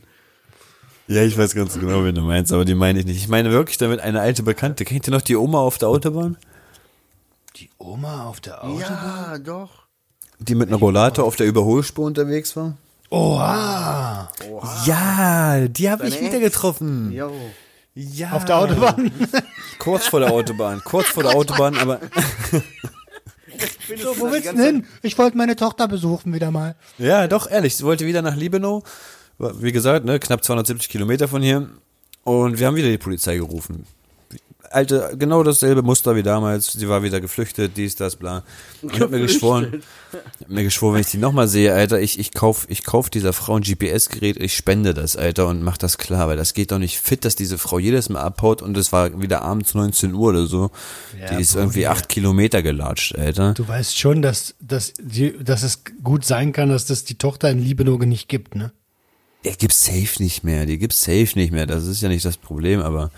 Ja, 1.08 1.24
ich 1.24 1.38
weiß 1.38 1.56
ganz 1.56 1.74
genau, 1.80 2.04
wen 2.04 2.14
du 2.16 2.22
meinst, 2.22 2.52
aber 2.54 2.66
die 2.66 2.76
meine 2.76 3.00
ich 3.00 3.06
nicht. 3.06 3.18
Ich 3.18 3.28
meine 3.30 3.50
wirklich 3.52 3.78
damit 3.78 4.00
eine 4.02 4.20
alte 4.22 4.44
Bekannte. 4.44 4.86
Kennt 4.86 5.08
ihr 5.08 5.12
noch 5.12 5.22
die 5.22 5.36
Oma 5.38 5.60
auf 5.60 5.78
der 5.78 5.88
Autobahn? 5.90 6.38
Die 7.56 7.70
Oma 7.80 8.26
auf 8.26 8.42
der 8.42 8.64
Auto? 8.64 8.80
Ja, 8.80 9.38
doch. 9.40 9.88
Die 10.40 10.54
mit 10.54 10.68
einem 10.68 10.78
Rollator 10.78 11.26
auf 11.26 11.36
der 11.36 11.48
Überholspur 11.48 12.06
unterwegs 12.06 12.56
war? 12.56 12.78
Oha! 13.10 14.30
Ja, 14.86 15.68
die 15.68 15.90
habe 15.90 16.08
ich 16.08 16.20
wieder 16.22 16.40
getroffen. 16.40 17.12
Jo. 17.12 17.32
Ja. 17.96 18.32
Auf 18.34 18.46
der 18.46 18.58
Autobahn? 18.58 19.12
Kurz 19.80 20.08
vor 20.08 20.20
der 20.20 20.32
Autobahn. 20.32 20.82
Kurz 20.84 21.08
vor 21.08 21.24
der 21.24 21.36
Autobahn, 21.36 21.78
aber 21.78 22.00
So, 23.98 24.20
wo 24.20 24.32
willst 24.32 24.48
du 24.50 24.54
denn 24.56 24.64
hin? 24.64 24.86
Ich 25.02 25.18
wollte 25.18 25.36
meine 25.38 25.56
Tochter 25.56 25.88
besuchen 25.88 26.34
wieder 26.34 26.52
mal. 26.52 26.76
ja, 27.00 27.28
doch, 27.28 27.50
ehrlich. 27.50 27.76
Sie 27.76 27.84
wollte 27.84 28.06
wieder 28.06 28.22
nach 28.22 28.36
Liebenau. 28.36 28.84
War, 29.40 29.62
Wie 29.62 29.72
gesagt, 29.72 30.06
ne, 30.06 30.20
knapp 30.20 30.44
270 30.44 30.90
Kilometer 30.90 31.28
von 31.28 31.42
hier. 31.42 31.70
Und 32.24 32.60
wir 32.60 32.68
haben 32.68 32.76
wieder 32.76 32.90
die 32.90 32.98
Polizei 32.98 33.38
gerufen. 33.38 33.88
Alte, 34.72 35.16
genau 35.18 35.44
dasselbe 35.44 35.82
Muster 35.82 36.16
wie 36.16 36.24
damals. 36.24 36.72
Sie 36.72 36.88
war 36.90 37.04
wieder 37.04 37.22
geflüchtet, 37.22 37.78
dies, 37.78 37.96
das, 37.96 38.16
bla. 38.16 38.44
Ich 38.82 39.00
hab 39.00 39.12
mir 39.12 39.20
geschworen, 39.20 39.82
ich 40.12 40.42
hab 40.42 40.50
mir 40.50 40.64
geschworen, 40.64 40.96
wenn 40.96 41.02
ich 41.02 41.12
die 41.12 41.18
nochmal 41.18 41.48
sehe, 41.48 41.74
Alter, 41.74 42.00
ich, 42.00 42.20
ich 42.20 42.34
kauf, 42.34 42.66
ich 42.70 42.84
kauf 42.84 43.10
dieser 43.10 43.34
Frau 43.34 43.56
ein 43.56 43.64
GPS-Gerät, 43.64 44.38
ich 44.38 44.56
spende 44.56 44.94
das, 44.94 45.16
Alter, 45.16 45.48
und 45.48 45.64
mach 45.64 45.78
das 45.78 45.98
klar, 45.98 46.28
weil 46.28 46.38
das 46.38 46.54
geht 46.54 46.72
doch 46.72 46.80
nicht 46.80 47.00
fit, 47.00 47.26
dass 47.26 47.36
diese 47.36 47.58
Frau 47.58 47.80
jedes 47.80 48.10
Mal 48.10 48.22
abhaut 48.22 48.62
und 48.62 48.78
es 48.78 48.92
war 48.92 49.22
wieder 49.22 49.42
abends 49.42 49.74
19 49.74 50.14
Uhr 50.14 50.30
oder 50.30 50.46
so. 50.46 50.72
Ja, 51.20 51.36
die 51.36 51.42
ist 51.42 51.54
Brudi. 51.54 51.64
irgendwie 51.64 51.88
acht 51.88 52.10
Kilometer 52.10 52.62
gelatscht, 52.62 53.16
Alter. 53.18 53.54
Du 53.54 53.68
weißt 53.68 53.98
schon, 53.98 54.22
dass, 54.22 54.56
dass, 54.60 54.94
die, 55.00 55.38
dass 55.44 55.64
es 55.64 55.84
gut 56.04 56.26
sein 56.26 56.52
kann, 56.52 56.70
dass 56.70 56.86
das 56.86 57.04
die 57.04 57.18
Tochter 57.18 57.50
in 57.50 57.60
Liebenoge 57.60 58.08
nicht 58.08 58.30
gibt, 58.30 58.56
ne? 58.56 58.72
Der 59.48 59.56
gibt's 59.56 59.86
safe 59.86 60.22
nicht 60.22 60.44
mehr, 60.44 60.66
die 60.66 60.78
gibt's 60.78 61.02
safe 61.02 61.30
nicht 61.36 61.52
mehr, 61.54 61.66
das 61.66 61.86
ist 61.86 62.02
ja 62.02 62.10
nicht 62.10 62.26
das 62.26 62.36
Problem, 62.36 62.82
aber 62.82 63.12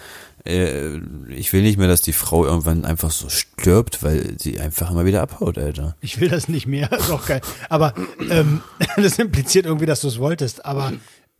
äh, 0.45 0.97
ich 1.29 1.51
will 1.53 1.63
nicht 1.63 1.79
mehr, 1.79 1.87
dass 1.87 2.01
die 2.01 2.13
Frau 2.13 2.45
irgendwann 2.45 2.85
einfach 2.85 3.09
so 3.09 3.29
stirbt, 3.29 4.03
weil 4.03 4.35
sie 4.39 4.59
einfach 4.59 4.91
immer 4.91 5.05
wieder 5.05 5.23
abhaut, 5.23 5.57
Alter. 5.57 5.95
Ich 6.01 6.19
will 6.19 6.29
das 6.29 6.47
nicht 6.47 6.67
mehr, 6.67 6.91
ist 6.99 7.09
auch 7.09 7.25
geil. 7.25 7.41
Aber 7.69 7.95
ähm, 8.29 8.61
das 8.95 9.17
impliziert 9.17 9.65
irgendwie, 9.65 9.87
dass 9.87 10.01
du 10.01 10.07
es 10.07 10.19
wolltest. 10.19 10.65
Aber 10.65 10.93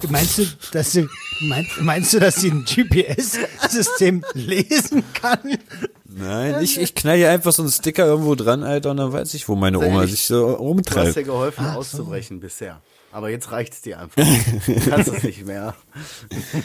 Meinst 0.07 0.37
du, 0.37 0.45
dass 0.71 0.93
sie, 0.93 1.09
meinst, 1.41 1.81
meinst 1.81 2.13
du, 2.13 2.19
dass 2.21 2.37
sie 2.37 2.49
ein 2.51 2.63
GPS-System 2.63 4.23
lesen 4.33 5.03
kann? 5.13 5.39
Nein, 6.05 6.63
ich, 6.63 6.79
ich 6.79 6.95
knall 6.95 7.17
hier 7.17 7.29
einfach 7.29 7.51
so 7.51 7.63
einen 7.63 7.71
Sticker 7.71 8.05
irgendwo 8.05 8.35
dran, 8.35 8.63
Alter, 8.63 8.91
und 8.91 8.97
dann 8.97 9.11
weiß 9.11 9.33
ich, 9.33 9.49
wo 9.49 9.55
meine 9.55 9.77
Oma 9.77 10.07
sich 10.07 10.21
so 10.25 10.45
Du 10.47 10.51
hast 10.53 10.59
rumtreibt. 10.59 11.15
ja 11.17 11.21
geholfen, 11.21 11.65
auszubrechen 11.65 12.39
bisher. 12.39 12.81
Aber 13.11 13.29
jetzt 13.29 13.51
reicht's 13.51 13.81
dir 13.81 13.99
einfach. 13.99 14.21
Du 14.65 14.89
kannst 14.89 15.11
es 15.11 15.23
nicht 15.23 15.45
mehr. 15.45 15.73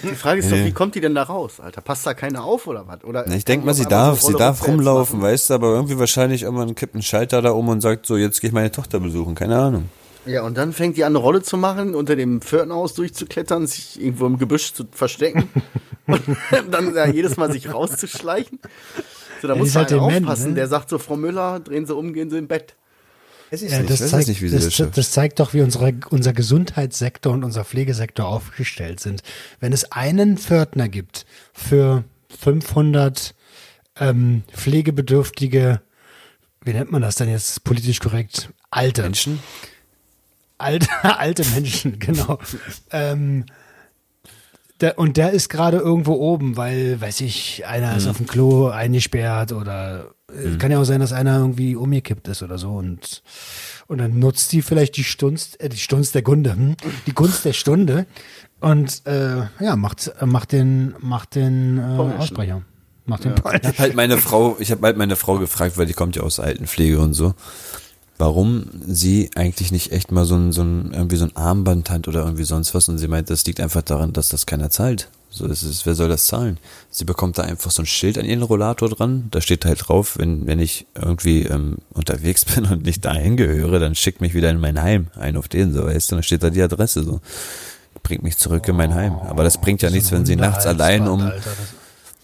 Die 0.03 0.15
Frage 0.15 0.41
ist 0.41 0.53
doch, 0.53 0.57
wie 0.59 0.73
kommt 0.73 0.95
die 0.95 1.01
denn 1.01 1.15
da 1.15 1.23
raus, 1.23 1.59
Alter? 1.59 1.81
Passt 1.81 2.07
da 2.07 2.13
keiner 2.13 2.45
auf 2.45 2.67
oder 2.67 2.87
was? 2.87 3.03
Oder 3.05 3.27
Ich 3.29 3.47
denke 3.47 3.65
mal, 3.65 3.73
sie 3.73 3.87
darf, 3.87 4.21
so 4.21 4.29
sie 4.29 4.35
darf 4.35 4.67
rumlaufen, 4.67 5.21
machen? 5.21 5.31
weißt 5.31 5.51
du, 5.51 5.55
aber 5.55 5.69
irgendwie 5.69 5.99
wahrscheinlich 5.99 6.43
irgendwann 6.43 6.75
kippt 6.75 6.95
ein 6.95 7.03
Schalter 7.03 7.41
da 7.41 7.53
um 7.53 7.69
und 7.69 7.81
sagt 7.81 8.05
so, 8.05 8.17
jetzt 8.17 8.41
gehe 8.43 8.49
ich 8.49 8.55
meine 8.55 8.71
Tochter 8.71 9.01
besuchen, 9.01 9.35
keine 9.35 9.57
Ahnung. 9.59 9.89
Ja, 10.27 10.43
und 10.43 10.57
dann 10.57 10.73
fängt 10.73 10.97
die 10.97 11.05
an, 11.05 11.13
eine 11.13 11.19
Rolle 11.19 11.43
zu 11.43 11.57
machen, 11.57 11.95
unter 11.95 12.17
dem 12.17 12.41
Pförtnerhaus 12.41 12.95
durchzuklettern, 12.95 13.67
sich 13.67 14.01
irgendwo 14.01 14.27
im 14.27 14.39
Gebüsch 14.39 14.73
zu 14.75 14.85
verstecken 14.91 15.49
und 16.07 16.23
dann 16.71 16.95
ja, 16.95 17.07
jedes 17.07 17.37
Mal 17.37 17.53
sich 17.53 17.73
rauszuschleichen. 17.73 18.59
So, 19.41 19.49
da 19.49 19.55
die 19.55 19.61
muss 19.61 19.75
man 19.75 19.85
halt 19.87 19.95
aufpassen. 19.95 20.51
ne? 20.51 20.55
Der 20.57 20.69
sagt 20.69 20.89
so, 20.91 20.99
Frau 20.99 21.17
Müller, 21.17 21.61
drehen 21.61 21.85
Sie 21.87 21.95
um, 21.95 22.13
gehen 22.15 22.31
Sie 22.31 22.39
im 22.39 22.49
Bett. 22.49 22.75
Ja, 23.51 23.79
nicht, 23.79 23.91
das, 23.91 24.11
zeigt, 24.11 24.29
nicht, 24.29 24.43
wie 24.43 24.49
sie 24.49 24.59
das, 24.59 24.91
das 24.95 25.13
zeigt 25.13 25.39
doch, 25.39 25.55
wie 25.55 25.61
unsere, 25.61 25.95
unser 26.11 26.33
Gesundheitssektor 26.33 27.33
und 27.33 27.45
unser 27.45 27.65
Pflegesektor 27.65 28.27
aufgestellt 28.27 29.01
sind. 29.01 29.23
Wenn 29.61 29.73
es 29.73 29.93
einen 29.93 30.39
Pförtner 30.39 30.89
gibt 30.89 31.27
für 31.53 32.05
500 32.41 33.35
ähm, 34.01 34.43
pflegebedürftige, 34.53 35.81
wie 36.65 36.73
nennt 36.73 36.91
man 36.91 37.03
das 37.03 37.17
denn 37.17 37.29
jetzt 37.29 37.63
politisch 37.65 38.01
korrekt? 38.01 38.51
Alte. 38.71 39.03
Menschen? 39.03 39.41
Alte, 40.59 40.89
alte 41.03 41.45
Menschen, 41.47 41.99
genau. 41.99 42.39
ähm, 42.91 43.45
der, 44.81 44.99
und 44.99 45.17
der 45.17 45.31
ist 45.33 45.49
gerade 45.49 45.79
irgendwo 45.79 46.15
oben, 46.15 46.57
weil, 46.57 47.01
weiß 47.01 47.21
ich, 47.23 47.65
einer 47.67 47.93
Mhm. 47.93 47.97
ist 47.99 48.07
auf 48.09 48.17
dem 48.19 48.27
Klo 48.27 48.69
eingesperrt 48.69 49.53
oder 49.53 50.11
äh, 50.33 50.57
kann 50.59 50.71
ja 50.73 50.79
auch 50.81 50.85
sein, 50.85 51.01
dass 51.01 51.13
einer 51.13 51.39
irgendwie 51.39 51.77
umgekippt 51.77 52.27
ist 52.29 52.43
oder 52.43 52.59
so 52.59 52.71
und 52.73 53.23
und 53.87 53.99
dann 53.99 54.19
nutzt 54.19 54.51
die 54.53 54.63
vielleicht 54.63 54.97
die 54.97 55.05
Stunst, 55.05 55.61
äh, 55.61 55.69
die 55.69 55.77
Stunst 55.77 56.15
der 56.15 56.23
Gunde, 56.23 56.55
hm? 56.57 56.75
die 57.07 57.13
Gunst 57.15 57.45
der 57.45 57.53
Stunde 57.53 58.07
und 58.61 59.03
äh, 59.07 59.43
ja 59.61 59.77
macht 59.77 60.11
macht 60.25 60.53
den 60.53 60.95
macht 61.01 61.35
den 61.35 61.79
äh. 61.79 61.83
Aussprecher, 62.19 62.63
macht 63.07 63.25
den 63.25 63.35
Ich 63.35 63.43
Polnisch. 63.43 63.63
habe 63.65 63.79
halt 63.79 63.95
meine 63.95 64.19
Frau, 64.19 64.57
ich 64.59 64.71
habe 64.71 64.83
halt 64.87 64.97
meine 64.97 65.17
Frau 65.17 65.39
gefragt, 65.39 65.77
weil 65.79 65.87
die 65.87 65.93
kommt 65.93 66.17
ja 66.17 66.23
aus 66.23 66.37
der 66.37 66.47
Altenpflege 66.47 66.99
und 66.99 67.13
so, 67.13 67.35
warum 68.25 68.65
sie 68.87 69.29
eigentlich 69.35 69.71
nicht 69.71 69.93
echt 69.93 70.11
mal 70.11 70.25
so 70.25 70.35
ein, 70.35 70.51
so 70.51 70.63
ein 70.63 70.93
irgendwie 70.95 71.17
so 71.17 71.27
ein 71.27 71.37
Armband 71.37 71.91
hat 71.91 72.09
oder 72.09 72.21
irgendwie 72.25 72.45
sonst 72.45 72.75
was 72.75 72.89
und 72.89 72.97
sie 72.97 73.07
meint, 73.07 73.29
das 73.29 73.45
liegt 73.45 73.61
einfach 73.61 73.83
daran, 73.83 74.15
dass 74.15 74.31
das 74.31 74.47
keiner 74.47 74.71
zahlt. 74.71 75.11
So 75.29 75.45
ist 75.47 75.63
es, 75.63 75.85
wer 75.85 75.95
soll 75.95 76.09
das 76.09 76.25
zahlen? 76.25 76.57
Sie 76.91 77.05
bekommt 77.05 77.37
da 77.37 77.43
einfach 77.43 77.71
so 77.71 77.83
ein 77.83 77.87
Schild 77.87 78.17
an 78.17 78.25
ihren 78.25 78.41
Rollator 78.43 78.89
dran, 78.89 79.25
da 79.31 79.43
steht 79.43 79.67
halt 79.67 79.87
drauf, 79.87 80.17
wenn 80.17 80.47
wenn 80.47 80.59
ich 80.59 80.87
irgendwie 80.95 81.43
ähm, 81.43 81.77
unterwegs 81.93 82.45
bin 82.55 82.65
und 82.65 82.85
nicht 82.87 83.05
dahin 83.05 83.37
gehöre, 83.37 83.79
dann 83.79 83.95
schickt 83.95 84.23
mich 84.23 84.33
wieder 84.33 84.49
in 84.51 84.59
mein 84.59 84.81
Heim, 84.81 85.09
ein 85.17 85.37
auf 85.37 85.49
den 85.49 85.75
so, 85.75 85.85
weißt 85.85 86.11
du, 86.11 86.15
dann 86.17 86.23
steht 86.23 86.43
da 86.43 86.49
die 86.49 86.63
Adresse 86.63 87.05
so. 87.05 87.21
Bringt 88.03 88.23
mich 88.23 88.39
zurück 88.39 88.67
in 88.69 88.77
mein 88.77 88.95
Heim. 88.95 89.13
Aber 89.29 89.45
das 89.45 89.61
bringt 89.61 89.83
ja 89.83 89.91
nichts, 89.91 90.13
wenn 90.13 90.25
sie 90.25 90.37
nachts 90.37 90.65
allein 90.67 91.09
um 91.09 91.21
Alter, 91.21 91.37
das- 91.45 91.57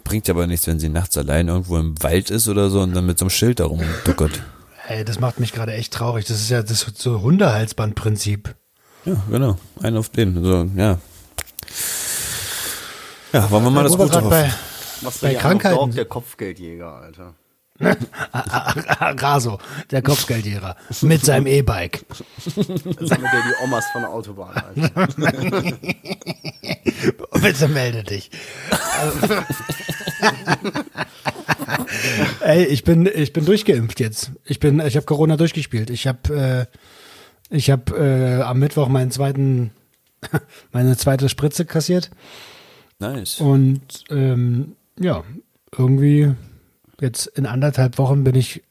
Bringt 0.04 0.26
ja 0.28 0.34
aber 0.34 0.46
nichts, 0.46 0.66
wenn 0.66 0.80
sie 0.80 0.88
nachts 0.88 1.16
allein 1.18 1.48
irgendwo 1.48 1.76
im 1.78 2.02
Wald 2.02 2.30
ist 2.30 2.48
oder 2.48 2.70
so 2.70 2.80
und 2.80 2.94
dann 2.96 3.04
mit 3.06 3.18
so 3.18 3.24
einem 3.26 3.30
Schild 3.30 3.60
da 3.60 3.66
rumduckert. 3.66 4.40
Ey, 4.90 5.04
das 5.04 5.20
macht 5.20 5.38
mich 5.38 5.52
gerade 5.52 5.72
echt 5.72 5.92
traurig. 5.92 6.24
Das 6.24 6.40
ist 6.40 6.50
ja 6.50 6.62
das 6.64 6.80
so 6.96 7.20
Hundehalsbandprinzip. 7.22 8.56
Ja, 9.04 9.14
genau. 9.30 9.56
Einen 9.80 9.96
auf 9.98 10.08
den. 10.08 10.42
So, 10.42 10.64
ja. 10.74 10.98
Ja, 13.32 13.48
wollen 13.52 13.62
wir 13.64 13.70
mal 13.70 13.84
das 13.84 13.92
Wo 13.92 13.98
wir 13.98 14.06
Gute 14.06 14.20
bei, 14.22 14.46
hoffen. 14.48 14.54
Machst 15.02 15.20
Bei 15.20 15.28
du 15.28 15.32
hier 15.34 15.40
Krankheiten- 15.40 15.76
Krankheiten. 15.76 15.94
der 15.96 16.04
Kopfgeldjäger, 16.06 16.92
Alter. 16.92 17.34
Raso, 19.22 19.58
der 19.92 20.02
Kopfgeldjäger, 20.02 20.76
mit 21.02 21.24
seinem 21.24 21.46
E-Bike. 21.46 22.04
Das 22.44 22.54
sammelt 22.56 23.32
der 23.32 23.42
die 23.42 23.64
Omas 23.64 23.84
von 23.92 24.02
der 24.02 24.10
Autobahn, 24.10 24.54
Alter. 24.56 25.06
Bitte 27.40 27.68
melde 27.68 28.02
dich. 28.02 28.30
Ey, 32.40 32.64
ich 32.64 32.84
bin, 32.84 33.08
ich 33.12 33.32
bin 33.32 33.44
durchgeimpft 33.44 34.00
jetzt. 34.00 34.32
Ich 34.44 34.60
bin, 34.60 34.80
ich 34.80 34.96
habe 34.96 35.06
Corona 35.06 35.36
durchgespielt. 35.36 35.90
Ich 35.90 36.06
habe, 36.06 36.68
äh, 37.50 37.54
ich 37.54 37.70
habe 37.70 37.96
äh, 37.96 38.42
am 38.42 38.58
Mittwoch 38.58 38.88
meinen 38.88 39.10
zweiten, 39.10 39.72
meine 40.72 40.96
zweite 40.96 41.28
Spritze 41.28 41.64
kassiert 41.64 42.10
Nice. 42.98 43.40
und 43.40 44.04
ähm, 44.10 44.76
ja, 44.98 45.24
irgendwie 45.76 46.34
jetzt 47.00 47.26
in 47.26 47.46
anderthalb 47.46 47.98
Wochen 47.98 48.24
bin 48.24 48.34
ich, 48.34 48.62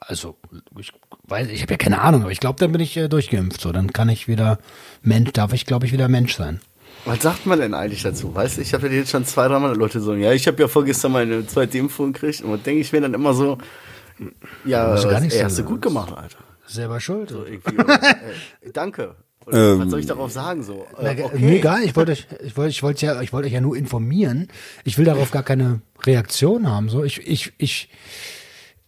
also 0.00 0.36
ich 0.78 0.92
weiß, 1.24 1.48
ich 1.48 1.62
habe 1.62 1.74
ja 1.74 1.78
keine 1.78 2.00
Ahnung, 2.00 2.22
aber 2.22 2.32
ich 2.32 2.40
glaube, 2.40 2.58
dann 2.58 2.72
bin 2.72 2.80
ich 2.80 2.96
äh, 2.96 3.08
durchgeimpft. 3.08 3.60
So, 3.60 3.72
dann 3.72 3.92
kann 3.92 4.08
ich 4.08 4.28
wieder 4.28 4.58
Mensch, 5.02 5.32
darf 5.32 5.52
ich, 5.52 5.66
glaube 5.66 5.86
ich, 5.86 5.92
wieder 5.92 6.08
Mensch 6.08 6.34
sein. 6.34 6.60
Was 7.04 7.22
sagt 7.22 7.46
man 7.46 7.58
denn 7.58 7.74
eigentlich 7.74 8.02
dazu? 8.02 8.34
Weißt 8.34 8.58
du, 8.58 8.60
ich 8.62 8.74
habe 8.74 8.88
ja 8.88 8.94
jetzt 8.94 9.10
schon 9.10 9.24
zwei, 9.24 9.48
dreimal 9.48 9.74
Leute 9.76 10.00
so, 10.00 10.14
ja, 10.14 10.32
ich 10.32 10.46
habe 10.46 10.60
ja 10.60 10.68
vorgestern 10.68 11.12
meine 11.12 11.46
zweite 11.46 11.78
Impfung 11.78 12.12
gekriegt 12.12 12.42
und 12.42 12.64
denke 12.66 12.80
ich 12.80 12.92
mir 12.92 13.00
dann 13.00 13.14
immer 13.14 13.32
so, 13.34 13.58
ja, 14.64 14.94
gar 14.94 15.12
was, 15.12 15.20
nichts 15.22 15.36
ey, 15.36 15.42
hast 15.42 15.58
du 15.58 15.64
gut 15.64 15.80
gemacht, 15.82 16.12
Alter. 16.16 16.38
Selber 16.66 17.00
schuld. 17.00 17.30
So 17.30 17.44
irgendwie, 17.44 17.74
oder, 17.78 17.94
äh, 18.02 18.70
danke. 18.72 19.16
Oder, 19.46 19.78
was 19.78 19.90
soll 19.90 20.00
ich 20.00 20.06
darauf 20.06 20.30
sagen 20.30 20.62
so? 20.62 20.86
Na, 21.00 21.10
Äh, 21.12 21.38
Mir 21.38 21.56
egal, 21.56 21.82
ich 21.82 21.96
wollte 21.96 22.12
euch, 22.12 22.26
ich 22.44 22.56
wollte, 22.56 22.70
ich 22.70 22.82
wollte 22.82 23.06
ja, 23.06 23.20
ich 23.22 23.32
wollte 23.32 23.48
euch 23.48 23.54
ja 23.54 23.62
nur 23.62 23.76
informieren. 23.76 24.48
Ich 24.84 24.98
will 24.98 25.06
darauf 25.06 25.30
gar 25.30 25.42
keine 25.42 25.80
Reaktion 26.04 26.70
haben. 26.70 26.90
So, 26.90 27.02
ich, 27.02 27.26
ich, 27.26 27.52
ich, 27.56 27.88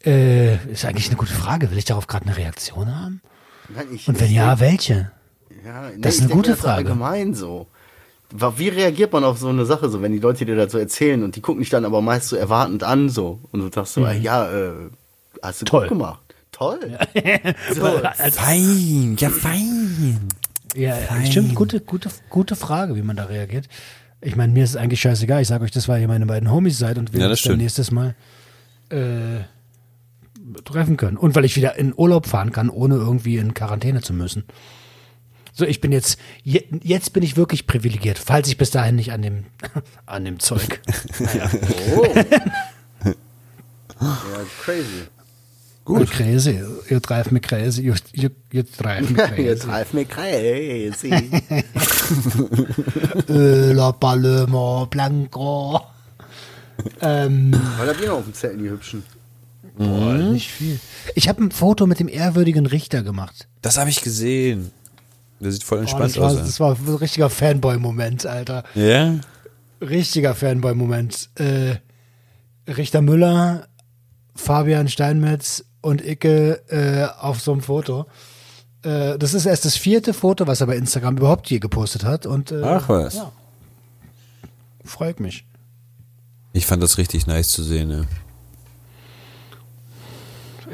äh, 0.05 0.57
ist 0.71 0.85
eigentlich 0.85 1.09
eine 1.09 1.17
gute 1.17 1.33
Frage. 1.33 1.71
Will 1.71 1.79
ich 1.79 1.87
darauf 1.87 2.07
gerade 2.07 2.27
eine 2.27 2.37
Reaktion 2.37 2.95
haben? 2.95 3.23
Nein, 3.75 3.87
ich, 3.95 4.07
Und 4.07 4.21
wenn 4.21 4.27
ich 4.27 4.35
ja, 4.37 4.61
welche? 4.61 5.11
Ja, 5.65 5.89
nee, 5.89 5.97
Das 6.01 6.15
ist 6.15 6.21
ich 6.21 6.25
eine 6.25 6.29
denke 6.35 6.35
gute 6.49 6.57
so 6.57 6.63
Frage. 6.63 6.89
Allgemein 6.89 7.35
so. 7.35 7.67
Wie 8.33 8.69
reagiert 8.69 9.13
man 9.13 9.25
auf 9.25 9.39
so 9.39 9.49
eine 9.49 9.67
Sache, 9.67 9.89
so 9.91 10.01
wenn 10.03 10.13
die 10.13 10.19
Leute 10.19 10.45
dir 10.47 10.57
dazu 10.57 10.79
erzählen 10.79 11.23
und 11.23 11.37
die 11.37 11.41
gucken 11.41 11.61
dich 11.61 11.71
dann 11.71 11.85
aber 11.85 12.01
meist 12.01 12.29
so 12.29 12.37
erwartend 12.37 12.83
an, 12.83 13.09
so 13.09 13.41
und 13.51 13.61
du 13.61 13.71
sagst 13.73 13.95
so, 13.95 14.07
ja, 14.07 14.51
äh, 14.51 14.73
hast 15.43 15.61
du 15.61 15.65
Mhm. 15.65 15.69
Toll. 15.69 15.89
gut 15.89 15.99
gemacht. 15.99 16.21
Toll. 16.51 16.99
so, 17.75 18.01
Fein, 18.33 19.17
ja 19.19 19.29
fein. 19.31 20.19
Ja, 20.75 20.97
stimmt. 21.27 21.55
Gute, 21.55 21.81
gute, 21.81 22.09
gute 22.31 22.57
Frage, 22.57 22.97
wie 22.97 23.03
man 23.03 23.17
da 23.17 23.25
reagiert. 23.25 23.69
Ich 24.21 24.37
meine, 24.37 24.53
mir 24.53 24.65
ist 24.65 24.71
es 24.71 24.77
eigentlich 24.77 25.01
scheißegal. 25.01 25.43
Ich 25.43 25.49
sage 25.49 25.65
euch 25.65 25.71
das, 25.71 25.89
weil 25.89 26.01
ihr 26.01 26.09
meine 26.09 26.27
beiden 26.27 26.51
Homies 26.51 26.79
seid 26.79 26.97
und 26.99 27.13
wir 27.13 27.21
Ja, 27.21 27.29
das 27.29 27.41
uns 27.41 27.49
dann 27.49 27.59
nächstes 27.59 27.91
Mal 27.91 28.15
äh, 28.89 29.41
treffen 30.65 30.97
können. 30.97 31.17
Und 31.17 31.35
weil 31.35 31.45
ich 31.45 31.57
wieder 31.57 31.77
in 31.77 31.93
Urlaub 31.97 32.27
fahren 32.27 32.53
kann, 32.53 32.71
ohne 32.71 32.95
irgendwie 32.95 33.37
in 33.37 33.53
Quarantäne 33.55 34.01
zu 34.01 34.13
müssen. 34.13 34.45
So, 35.53 35.67
ich 35.67 35.81
bin 35.81 35.93
jetzt, 35.93 36.19
je, 36.43 36.65
jetzt 36.83 37.13
bin 37.13 37.23
ich 37.23 37.37
wirklich 37.37 37.67
privilegiert, 37.67 38.19
falls 38.19 38.49
ich 38.49 38.57
bis 38.57 38.71
dahin 38.71 38.97
nicht 38.97 39.13
an 39.13 39.23
dem, 39.23 39.45
an 40.07 40.25
dem 40.25 40.39
Zeug. 40.41 40.81
oh. 41.97 42.07
ja, 44.01 44.17
crazy. 44.63 44.87
Gut. 45.85 46.11
Crazy. 46.11 46.61
Ihr 46.89 47.03
treibt 47.03 47.33
mich 47.33 47.43
crazy. 47.43 47.93
Ihr 48.53 48.67
treibt 48.73 49.11
mich 49.11 49.19
crazy. 49.19 49.43
Jetzt 49.43 49.67
reif 49.67 49.93
mir 49.93 50.05
crazy. 50.05 51.11
äh, 53.29 53.73
La 53.73 53.91
Paloma 53.91 54.85
Blanco. 54.89 55.81
ähm, 57.01 57.53
Was 57.79 57.89
habt 57.89 58.01
ihr 58.01 58.09
noch 58.09 58.19
auf 58.19 58.25
dem 58.25 58.33
Zettel, 58.33 58.59
die 58.59 58.71
hübschen? 58.71 59.03
boah, 59.77 60.15
nicht 60.15 60.51
viel. 60.51 60.79
Ich 61.17 61.29
habe 61.29 61.43
ein 61.43 61.51
Foto 61.51 61.87
mit 61.87 61.99
dem 61.99 62.09
ehrwürdigen 62.09 62.67
Richter 62.67 63.03
gemacht. 63.03 63.49
Das 63.61 63.77
habe 63.77 63.91
ich 63.91 64.03
gesehen. 64.03 64.71
Der 65.43 65.51
sieht 65.51 65.65
voll 65.65 65.79
Boah, 65.79 65.83
entspannt 65.83 66.11
das, 66.11 66.19
war, 66.21 66.31
aus. 66.31 66.37
das 66.37 66.61
war 66.61 66.77
ein 66.77 66.95
richtiger 66.95 67.29
Fanboy-Moment, 67.29 68.27
Alter. 68.27 68.63
Ja? 68.75 69.19
Richtiger 69.81 70.35
Fanboy-Moment. 70.35 71.31
Äh, 71.35 71.77
Richter 72.71 73.03
Müller, 73.03 73.67
Fabian 74.37 74.89
Steinmetz 74.89 75.65
und 75.81 76.05
Icke 76.07 76.63
äh, 76.69 77.07
auf 77.21 77.41
so 77.41 77.53
einem 77.53 77.61
Foto. 77.61 78.07
Äh, 78.83 79.19
das 79.19 79.35
ist 79.35 79.47
erst 79.47 79.65
das 79.65 79.77
vierte 79.77 80.15
Foto, 80.15 80.47
was 80.47 80.61
er 80.61 80.69
bei 80.69 80.77
Instagram 80.77 81.17
überhaupt 81.17 81.51
je 81.51 81.59
gepostet 81.59 82.05
hat. 82.05 82.25
Und, 82.25 82.53
äh, 82.53 82.63
Ach 82.63 82.89
was. 82.89 83.17
Ja. 83.17 83.33
Freut 84.85 85.19
mich. 85.19 85.45
Ich 86.53 86.67
fand 86.67 86.83
das 86.83 86.99
richtig 86.99 87.27
nice 87.27 87.49
zu 87.49 87.63
sehen. 87.63 87.89
Ne? 87.89 88.07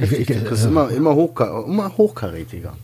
Ich, 0.01 0.13
ich, 0.13 0.27
Das 0.27 0.61
ist 0.61 0.65
immer, 0.67 0.91
immer, 0.91 1.15
hochka 1.15 1.65
immer 1.65 1.97
hochkarätiger. 1.97 2.77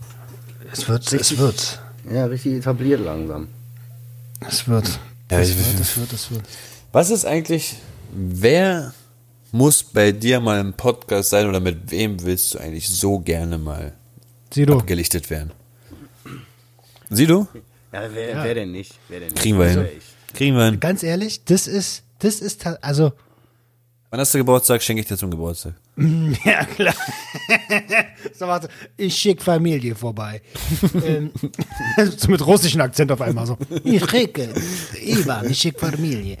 Es 0.77 0.87
wird, 0.89 1.13
es 1.13 1.37
wird. 1.37 1.79
Ja, 2.11 2.25
richtig 2.25 2.53
etabliert 2.55 3.01
langsam. 3.01 3.47
Es 4.47 4.67
wird. 4.67 4.99
Ja, 5.31 5.39
es 5.39 5.49
ich- 5.51 5.57
wird, 5.57 5.79
es 5.79 5.97
wird, 5.97 6.13
es 6.13 6.31
wird. 6.31 6.43
Was 6.91 7.09
ist 7.09 7.25
eigentlich, 7.25 7.75
wer 8.13 8.93
muss 9.51 9.83
bei 9.83 10.11
dir 10.11 10.39
mal 10.39 10.59
im 10.59 10.73
Podcast 10.73 11.29
sein 11.29 11.47
oder 11.47 11.59
mit 11.59 11.89
wem 11.91 12.21
willst 12.23 12.53
du 12.53 12.59
eigentlich 12.59 12.89
so 12.89 13.19
gerne 13.19 13.57
mal 13.57 13.93
Sido, 14.53 14.77
abgelichtet 14.77 15.29
werden? 15.29 15.51
Sieh 17.09 17.25
du? 17.27 17.47
Ja, 17.93 18.03
wer, 18.13 18.43
wer 18.43 18.53
denn 18.55 18.71
nicht? 18.71 18.93
Wer 19.07 19.19
denn 19.21 19.29
nicht? 19.29 19.41
Kriegen 19.41 19.59
wir 19.59 19.67
hin. 19.69 19.87
Kriegen 20.33 20.55
wir 20.57 20.65
hin. 20.65 20.79
Ganz 20.79 21.03
ehrlich, 21.03 21.45
das 21.45 21.67
ist, 21.67 22.03
das 22.19 22.39
ist, 22.41 22.65
also, 22.81 23.13
Wann 24.15 24.21
hast 24.21 24.33
du 24.33 24.37
Geburtstag? 24.37 24.81
Schenke 24.81 25.01
ich 25.01 25.09
dir 25.09 25.17
zum 25.17 25.29
Geburtstag. 25.29 25.73
ja 26.45 26.63
klar. 26.63 26.93
so, 28.33 28.47
warte, 28.47 28.69
ich 28.95 29.13
schick 29.13 29.41
Familie 29.41 29.93
vorbei. 29.93 30.41
ähm, 31.05 31.31
so 32.15 32.29
mit 32.31 32.47
russischem 32.47 32.79
Akzent 32.79 33.11
auf 33.11 33.19
einmal 33.19 33.45
so. 33.45 33.57
Ich 33.83 34.09
schicke, 34.09 34.53
Ivan, 35.01 35.49
ich 35.49 35.59
schick 35.59 35.77
Familie. 35.77 36.37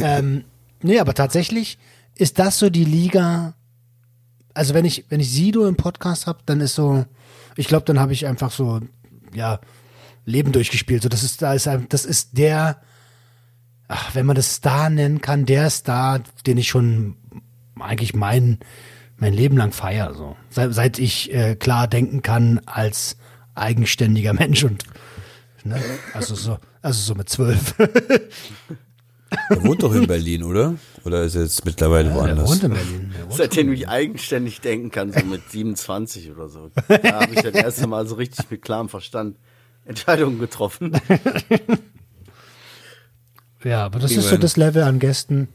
ähm, 0.00 0.42
nee, 0.82 0.98
aber 0.98 1.14
tatsächlich 1.14 1.78
ist 2.16 2.40
das 2.40 2.58
so 2.58 2.68
die 2.68 2.84
Liga, 2.84 3.54
also 4.52 4.74
wenn 4.74 4.84
ich, 4.84 5.04
wenn 5.08 5.20
ich 5.20 5.30
Sido 5.30 5.68
im 5.68 5.76
Podcast 5.76 6.26
habe, 6.26 6.40
dann 6.46 6.60
ist 6.60 6.74
so, 6.74 7.04
ich 7.56 7.68
glaube, 7.68 7.84
dann 7.84 8.00
habe 8.00 8.12
ich 8.12 8.26
einfach 8.26 8.50
so, 8.50 8.80
ja, 9.32 9.60
Leben 10.24 10.50
durchgespielt. 10.50 11.04
So, 11.04 11.08
das 11.08 11.22
ist, 11.22 11.42
das 11.42 12.04
ist 12.06 12.36
der, 12.36 12.82
ach, 13.88 14.14
wenn 14.14 14.26
man 14.26 14.36
das 14.36 14.54
Star 14.54 14.90
nennen 14.90 15.20
kann, 15.20 15.46
der 15.46 15.70
Star, 15.70 16.20
den 16.46 16.58
ich 16.58 16.68
schon 16.68 17.16
eigentlich 17.78 18.14
mein, 18.14 18.58
mein 19.16 19.32
Leben 19.32 19.56
lang 19.56 19.72
feier. 19.72 20.14
So. 20.14 20.36
Seit, 20.50 20.74
seit 20.74 20.98
ich 20.98 21.32
äh, 21.32 21.56
klar 21.56 21.88
denken 21.88 22.22
kann 22.22 22.60
als 22.66 23.16
eigenständiger 23.54 24.32
Mensch 24.34 24.64
und 24.64 24.84
ne? 25.64 25.80
also 26.12 26.34
so, 26.34 26.58
also 26.82 27.00
so 27.00 27.14
mit 27.14 27.28
zwölf. 27.28 27.74
Er 29.48 29.64
wohnt 29.64 29.82
doch 29.82 29.94
in 29.94 30.06
Berlin, 30.06 30.44
oder? 30.44 30.74
Oder 31.04 31.22
ist 31.24 31.34
er 31.34 31.42
jetzt 31.42 31.64
mittlerweile 31.64 32.08
Der 32.08 32.16
woanders? 32.16 32.48
wohnt 32.48 32.62
in 32.62 32.72
Berlin. 32.72 33.14
Wohnt 33.24 33.34
Seitdem 33.34 33.72
ich 33.72 33.88
eigenständig 33.88 34.60
denken 34.60 34.90
kann, 34.90 35.12
so 35.12 35.24
mit 35.24 35.50
27 35.50 36.30
oder 36.30 36.48
so. 36.48 36.70
Da 36.88 37.20
habe 37.20 37.34
ich 37.34 37.42
das 37.42 37.54
erste 37.54 37.86
Mal 37.86 38.06
so 38.06 38.14
richtig 38.14 38.50
mit 38.50 38.62
klarem 38.62 38.88
Verstand 38.88 39.36
Entscheidungen 39.84 40.38
getroffen. 40.38 40.92
Ja, 43.64 43.84
aber 43.84 43.98
das 43.98 44.10
Kriegen 44.10 44.20
ist 44.20 44.30
so 44.30 44.36
das 44.36 44.56
Level 44.56 44.82
an 44.82 44.98
Gästen. 44.98 45.48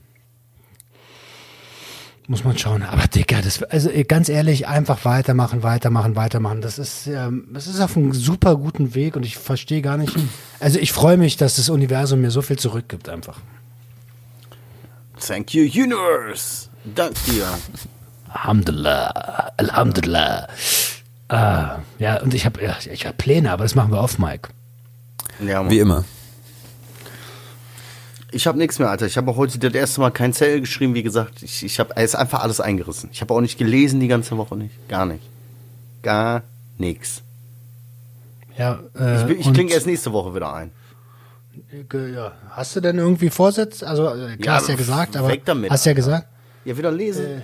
Muss 2.27 2.43
man 2.43 2.55
schauen. 2.59 2.83
Aber 2.83 3.07
Dicker, 3.07 3.41
das, 3.41 3.63
also 3.63 3.89
eh, 3.89 4.03
ganz 4.03 4.29
ehrlich, 4.29 4.67
einfach 4.67 5.03
weitermachen, 5.03 5.63
weitermachen, 5.63 6.15
weitermachen. 6.15 6.61
Das 6.61 6.77
ist, 6.77 7.07
ähm, 7.07 7.47
das 7.51 7.65
ist 7.65 7.79
auf 7.79 7.97
einem 7.97 8.13
super 8.13 8.55
guten 8.55 8.93
Weg 8.93 9.15
und 9.15 9.25
ich 9.25 9.37
verstehe 9.37 9.81
gar 9.81 9.97
nicht. 9.97 10.15
Also 10.59 10.77
ich 10.77 10.91
freue 10.91 11.17
mich, 11.17 11.37
dass 11.37 11.55
das 11.55 11.69
Universum 11.69 12.21
mir 12.21 12.31
so 12.31 12.41
viel 12.41 12.59
zurückgibt 12.59 13.09
einfach. 13.09 13.39
Thank 15.25 15.53
you, 15.53 15.63
Universe. 15.63 16.69
Dank 16.95 17.15
dir. 17.25 17.47
Alhamdulillah, 18.27 19.53
Alhamdulillah. 19.57 20.47
Ah, 21.29 21.79
ja, 21.97 22.21
und 22.21 22.33
ich 22.33 22.45
habe 22.45 22.61
ja, 22.61 22.75
ich 22.91 23.05
hab 23.05 23.17
Pläne, 23.17 23.51
aber 23.51 23.63
das 23.63 23.73
machen 23.73 23.91
wir 23.91 24.01
off, 24.01 24.19
Mike. 24.19 24.49
Ja. 25.39 25.67
Wie 25.69 25.79
immer. 25.79 26.03
Ich 28.31 28.45
habe 28.47 28.57
nichts 28.57 28.77
mehr, 28.79 28.89
Alter. 28.89 29.05
Ich 29.07 29.17
habe 29.17 29.31
auch 29.31 29.37
heute 29.37 29.57
das 29.57 29.73
erste 29.73 30.01
Mal 30.01 30.11
kein 30.11 30.33
Zell 30.33 30.61
geschrieben, 30.61 30.93
wie 30.93 31.03
gesagt. 31.03 31.41
Ich, 31.41 31.63
ich 31.63 31.79
habe 31.79 31.93
es 31.95 32.03
ist 32.11 32.15
einfach 32.15 32.41
alles 32.43 32.59
eingerissen. 32.61 33.09
Ich 33.11 33.21
habe 33.21 33.33
auch 33.33 33.41
nicht 33.41 33.57
gelesen 33.57 33.99
die 33.99 34.07
ganze 34.07 34.37
Woche 34.37 34.55
nicht. 34.55 34.87
Gar 34.87 35.05
nicht. 35.07 35.23
Gar 36.03 36.43
nichts. 36.77 37.23
Ja, 38.57 38.79
äh, 38.97 39.31
Ich, 39.33 39.47
ich 39.47 39.53
klinge 39.53 39.71
erst 39.71 39.87
nächste 39.87 40.11
Woche 40.11 40.35
wieder 40.35 40.53
ein. 40.53 40.71
Ja. 41.91 42.33
Hast 42.51 42.75
du 42.75 42.81
denn 42.81 42.97
irgendwie 42.97 43.29
Vorsätze? 43.29 43.87
Also 43.87 44.07
äh, 44.07 44.37
klar, 44.37 44.45
Ja, 44.45 44.53
hast 44.53 44.69
ja 44.69 44.75
gesagt, 44.75 45.17
aber 45.17 45.29
weg 45.29 45.41
damit, 45.45 45.71
hast 45.71 45.85
ja 45.85 45.93
gesagt. 45.93 46.27
Ja, 46.65 46.77
wieder 46.77 46.91
lesen. 46.91 47.41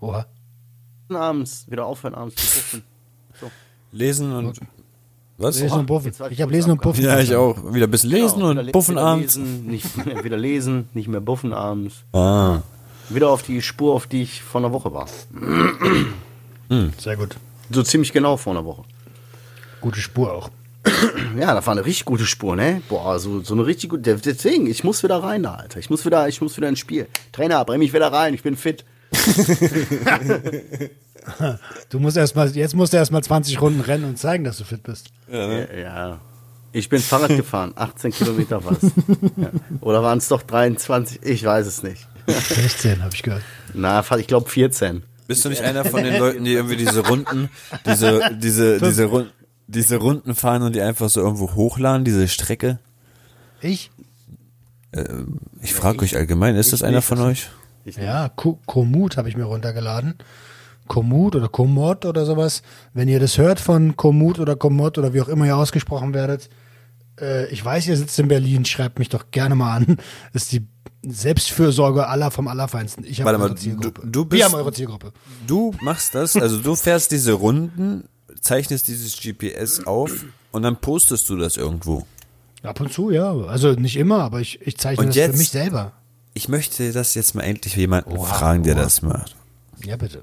Oha. 0.00 0.26
Abends. 1.08 1.66
Wieder 1.68 1.86
aufhören, 1.86 2.14
abends 2.14 2.36
zu 2.36 2.60
gucken. 2.60 2.84
Lesen 3.92 4.32
und. 4.32 4.60
Was? 5.38 5.60
Lesen 5.60 5.78
und 5.78 5.86
Buffen. 5.86 6.12
ich 6.30 6.42
habe 6.42 6.52
Lesen 6.52 6.72
und 6.72 6.82
Buffen. 6.82 7.04
Ja, 7.04 7.20
ich 7.20 7.34
auch. 7.34 7.56
Wieder 7.72 7.86
ein 7.86 7.90
bisschen 7.90 8.10
lesen 8.10 8.40
Genau, 8.40 8.60
und 8.60 8.72
buffen 8.72 8.96
wieder 8.96 9.04
abends. 9.04 9.36
Lesen, 9.36 9.66
nicht 9.66 10.24
wieder 10.24 10.36
lesen, 10.36 10.88
nicht 10.94 11.08
mehr 11.08 11.20
buffen 11.20 11.52
abends. 11.52 12.02
Ah. 12.12 12.58
Wieder 13.08 13.30
auf 13.30 13.42
die 13.42 13.62
Spur, 13.62 13.94
auf 13.94 14.08
die 14.08 14.22
ich 14.22 14.42
vor 14.42 14.60
einer 14.60 14.72
Woche 14.72 14.92
war. 14.92 15.06
Sehr 16.98 17.16
gut. 17.16 17.36
So 17.70 17.82
ziemlich 17.84 18.12
genau 18.12 18.36
vor 18.36 18.52
einer 18.52 18.64
Woche. 18.64 18.82
Gute 19.80 20.00
Spur 20.00 20.32
auch. 20.32 20.50
Ja, 21.38 21.54
das 21.54 21.66
war 21.66 21.72
eine 21.72 21.84
richtig 21.84 22.04
gute 22.06 22.26
Spur, 22.26 22.56
ne? 22.56 22.82
Boah, 22.88 23.18
so, 23.20 23.40
so 23.42 23.54
eine 23.54 23.64
richtig 23.64 23.90
gute. 23.90 24.16
Deswegen, 24.16 24.66
ich 24.66 24.82
muss 24.84 25.02
wieder 25.04 25.22
rein 25.22 25.44
da, 25.44 25.54
Alter. 25.54 25.78
Ich 25.78 25.88
muss 25.90 26.04
wieder, 26.04 26.26
ich 26.28 26.40
muss 26.40 26.56
wieder 26.56 26.68
ins 26.68 26.78
Spiel. 26.80 27.06
Trainer, 27.30 27.64
bring 27.64 27.78
mich 27.78 27.92
wieder 27.92 28.12
rein, 28.12 28.34
ich 28.34 28.42
bin 28.42 28.56
fit. 28.56 28.84
Du 31.90 31.98
musst 32.00 32.16
erst 32.16 32.36
mal, 32.36 32.48
jetzt 32.56 32.74
musst 32.74 32.92
du 32.92 32.96
erst 32.96 33.12
mal 33.12 33.22
20 33.22 33.60
Runden 33.60 33.80
rennen 33.80 34.04
und 34.04 34.18
zeigen, 34.18 34.44
dass 34.44 34.58
du 34.58 34.64
fit 34.64 34.82
bist. 34.82 35.08
Ja. 35.30 35.72
ja. 35.74 36.20
Ich 36.72 36.88
bin 36.88 37.00
Fahrrad 37.00 37.30
gefahren, 37.30 37.72
18 37.74 38.12
Kilometer 38.12 38.64
was. 38.64 38.78
Ja. 39.36 39.50
Oder 39.80 40.02
waren 40.02 40.18
es 40.18 40.28
doch 40.28 40.42
23? 40.42 41.20
Ich 41.22 41.44
weiß 41.44 41.66
es 41.66 41.82
nicht. 41.82 42.06
16 42.26 43.02
habe 43.02 43.14
ich 43.14 43.22
gehört. 43.22 43.42
Na, 43.74 44.04
ich 44.18 44.26
glaube 44.26 44.48
14. 44.50 45.02
Bist 45.26 45.44
du 45.44 45.48
nicht 45.48 45.62
einer 45.62 45.84
von 45.84 46.02
den 46.02 46.18
Leuten, 46.18 46.44
die 46.44 46.52
irgendwie 46.52 46.76
diese 46.76 47.06
Runden, 47.06 47.50
diese, 47.86 48.36
diese, 48.40 48.78
diese, 48.80 49.04
Run 49.04 49.30
diese 49.66 49.96
Runden 49.96 50.34
fahren 50.34 50.62
und 50.62 50.74
die 50.74 50.80
einfach 50.80 51.08
so 51.10 51.20
irgendwo 51.20 51.54
hochladen, 51.54 52.04
diese 52.04 52.26
Strecke? 52.28 52.78
Ich? 53.60 53.90
Ich 55.62 55.74
frage 55.74 56.00
euch 56.02 56.16
allgemein, 56.16 56.56
ist 56.56 56.72
das 56.72 56.82
einer 56.82 57.02
von 57.02 57.18
das- 57.18 57.26
euch? 57.26 57.48
Ich 57.88 57.96
Ja, 57.96 58.28
Ko- 58.28 58.58
Komoot 58.66 59.16
habe 59.16 59.28
ich 59.28 59.36
mir 59.36 59.44
runtergeladen. 59.44 60.14
Komoot 60.86 61.36
oder 61.36 61.48
Komoot 61.48 62.04
oder 62.06 62.24
sowas. 62.24 62.62
Wenn 62.94 63.08
ihr 63.08 63.20
das 63.20 63.36
hört 63.38 63.60
von 63.60 63.96
Komoot 63.96 64.38
oder 64.38 64.56
Komoot 64.56 64.96
oder 64.98 65.12
wie 65.12 65.20
auch 65.20 65.28
immer 65.28 65.46
ihr 65.46 65.56
ausgesprochen 65.56 66.14
werdet, 66.14 66.48
äh, 67.20 67.46
ich 67.50 67.64
weiß, 67.64 67.86
ihr 67.88 67.96
sitzt 67.96 68.18
in 68.18 68.28
Berlin, 68.28 68.64
schreibt 68.64 68.98
mich 68.98 69.08
doch 69.08 69.30
gerne 69.30 69.54
mal 69.54 69.76
an. 69.76 69.96
Das 70.32 70.44
ist 70.44 70.52
die 70.52 70.66
Selbstfürsorge 71.06 72.06
aller 72.08 72.30
vom 72.30 72.48
Allerfeinsten. 72.48 73.04
Ich 73.04 73.20
habe 73.20 73.30
eure 73.38 73.50
du- 73.50 73.54
Zielgruppe. 73.56 74.02
du 74.06 74.24
bist- 74.24 74.38
Wir 74.38 74.44
haben 74.46 74.54
eure 74.54 74.72
Zielgruppe. 74.72 75.12
Du 75.46 75.72
machst 75.80 76.14
das, 76.14 76.36
also 76.36 76.58
du 76.58 76.74
fährst 76.74 77.10
diese 77.12 77.32
Runden, 77.32 78.04
zeichnest 78.40 78.88
dieses 78.88 79.18
GPS 79.20 79.86
auf 79.86 80.24
und 80.52 80.62
dann 80.62 80.76
postest 80.80 81.28
du 81.28 81.36
das 81.36 81.56
irgendwo. 81.56 82.06
Ab 82.62 82.80
und 82.80 82.92
zu, 82.92 83.10
ja. 83.10 83.32
Also 83.46 83.72
nicht 83.72 83.96
immer, 83.96 84.22
aber 84.22 84.40
ich, 84.40 84.60
ich 84.66 84.76
zeichne 84.78 85.02
Und 85.02 85.08
das 85.10 85.16
jetzt? 85.16 85.32
für 85.32 85.38
mich 85.38 85.50
selber. 85.50 85.92
Ich 86.38 86.48
möchte 86.48 86.92
das 86.92 87.14
jetzt 87.14 87.34
mal 87.34 87.42
endlich 87.42 87.74
jemanden 87.74 88.16
fragen, 88.16 88.62
der 88.62 88.76
das 88.76 89.02
macht. 89.02 89.34
Ja, 89.84 89.96
bitte. 89.96 90.22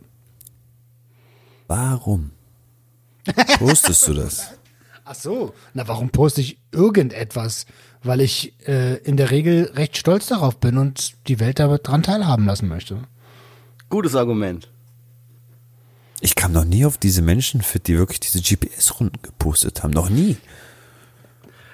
Warum 1.68 2.32
postest 3.59 4.07
du 4.07 4.13
das? 4.13 4.53
Ach 5.03 5.13
so. 5.13 5.53
Na, 5.74 5.89
warum 5.89 6.11
poste 6.11 6.39
ich 6.39 6.57
irgendetwas? 6.72 7.66
Weil 8.01 8.22
ich 8.22 8.53
äh, 8.66 8.95
in 8.99 9.18
der 9.18 9.30
Regel 9.30 9.74
recht 9.74 9.97
stolz 9.97 10.28
darauf 10.28 10.55
bin 10.55 10.78
und 10.78 11.16
die 11.28 11.41
Welt 11.41 11.59
daran 11.59 12.01
teilhaben 12.01 12.45
lassen 12.45 12.70
möchte. 12.70 13.01
Gutes 13.89 14.16
Argument. 14.16 14.72
Ich 16.22 16.36
kam 16.36 16.53
noch 16.53 16.63
nie 16.63 16.86
auf 16.86 16.97
diese 16.97 17.24
Menschen 17.24 17.61
fit, 17.61 17.88
die 17.88 17.97
wirklich 17.97 18.22
diese 18.22 18.39
GPS-Runden 18.41 19.22
gepostet 19.22 19.84
haben. 19.84 19.91
Noch 19.91 20.09
nie. 20.09 20.38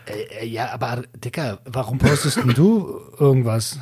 Äh, 0.07 0.39
äh, 0.39 0.45
ja, 0.47 0.71
aber 0.71 1.03
Dicker, 1.13 1.59
warum 1.65 1.99
postest 1.99 2.37
denn 2.37 2.55
du 2.55 2.99
irgendwas? 3.19 3.77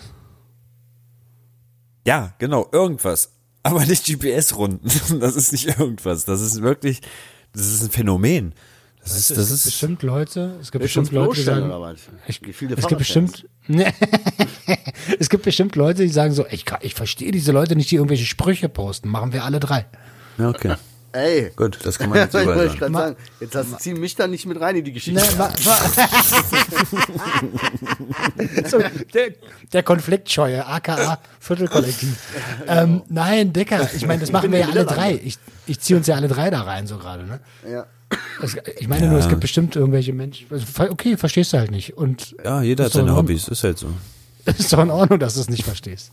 Ja, 2.10 2.34
genau, 2.40 2.68
irgendwas. 2.72 3.32
Aber 3.62 3.86
nicht 3.86 4.04
GPS-Runden. 4.06 4.90
Das 5.20 5.36
ist 5.36 5.52
nicht 5.52 5.68
irgendwas. 5.80 6.26
Das 6.26 6.42
ist 6.42 6.62
wirklich, 6.64 7.02
das 7.54 7.68
ist 7.68 7.84
ein 7.84 7.92
Phänomen. 7.92 8.54
Das 9.04 9.16
ist, 9.16 9.30
das 9.32 9.38
es 9.38 9.48
gibt 9.50 9.58
ist, 9.60 9.64
bestimmt 9.66 10.04
Leute, 10.04 10.58
es 10.60 10.72
gibt 10.72 10.82
bestimmt 10.82 11.12
Leute, 11.12 11.36
die 11.36 11.42
sagen, 11.44 11.66
oder 11.66 11.80
was? 11.82 12.00
ich, 12.28 12.42
es 12.46 12.88
gibt 12.88 12.98
bestimmt, 12.98 13.48
es 15.20 15.30
gibt 15.30 15.44
bestimmt 15.44 15.76
Leute, 15.76 16.02
die 16.04 16.10
sagen 16.10 16.34
so, 16.34 16.46
ich, 16.50 16.66
kann- 16.66 16.80
ich 16.82 16.96
verstehe 16.96 17.32
diese 17.32 17.52
Leute 17.52 17.76
nicht, 17.76 17.92
die 17.92 17.96
irgendwelche 17.96 18.26
Sprüche 18.26 18.70
posten. 18.70 19.10
Machen 19.10 19.32
wir 19.32 19.44
alle 19.46 19.60
drei. 19.60 19.86
ja, 20.38 20.50
okay. 20.50 20.76
Ey. 21.12 21.52
Gut, 21.56 21.80
das 21.84 21.98
kann 21.98 22.10
man 22.10 22.20
jetzt 22.20 22.36
ich 22.36 22.42
überall 22.44 22.58
wollte 22.58 22.80
sagen. 22.80 22.94
sagen, 22.94 23.16
jetzt 23.40 23.56
hast, 23.56 23.80
zieh 23.80 23.94
mich 23.94 24.16
da 24.16 24.28
nicht 24.28 24.46
mit 24.46 24.60
rein 24.60 24.76
in 24.76 24.84
die 24.86 24.94
Geschichte. 24.94 25.20
Ne, 25.20 25.28
wa, 25.38 25.50
wa 25.64 25.78
so, 28.70 28.80
der, 29.14 29.34
der 29.74 29.84
Konfliktscheue, 29.84 30.66
aka 30.66 31.20
Viertelkollektiv. 31.40 32.16
Ähm, 32.68 33.02
nein, 33.10 33.54
Dicker, 33.54 33.90
ich 33.96 34.06
meine, 34.06 34.20
das 34.22 34.32
machen 34.32 34.52
wir 34.52 34.60
ja 34.60 34.70
alle 34.70 34.86
drei. 34.86 35.20
Ich, 35.24 35.38
ich 35.66 35.80
ziehe 35.80 35.98
uns 35.98 36.08
ja 36.08 36.16
alle 36.16 36.28
drei 36.28 36.50
da 36.50 36.62
rein, 36.62 36.86
so 36.88 36.98
gerade. 36.98 37.26
Ne? 37.26 37.40
Ja. 37.70 37.86
Es, 38.42 38.58
ich 38.80 38.88
meine 38.88 39.08
nur, 39.08 39.20
es 39.20 39.28
gibt 39.30 39.42
bestimmt 39.42 39.76
irgendwelche 39.76 40.14
Menschen. 40.14 40.48
also, 40.50 40.66
Okay, 40.90 41.18
verstehst 41.18 41.54
du 41.54 41.58
halt 41.58 41.72
nicht. 41.72 41.98
Und 41.98 42.36
Ja, 42.44 42.62
jeder 42.62 42.86
hat 42.86 42.92
seine 42.92 43.10
in 43.10 43.16
Hobbys, 43.16 43.48
ist 43.48 43.64
halt 43.64 43.78
so. 43.78 43.88
Ist 44.46 44.74
doch 44.74 44.80
in 44.80 44.90
Ordnung, 44.90 45.20
dass 45.20 45.36
du 45.36 45.42
es 45.42 45.50
nicht 45.50 45.64
verstehst. 45.64 46.12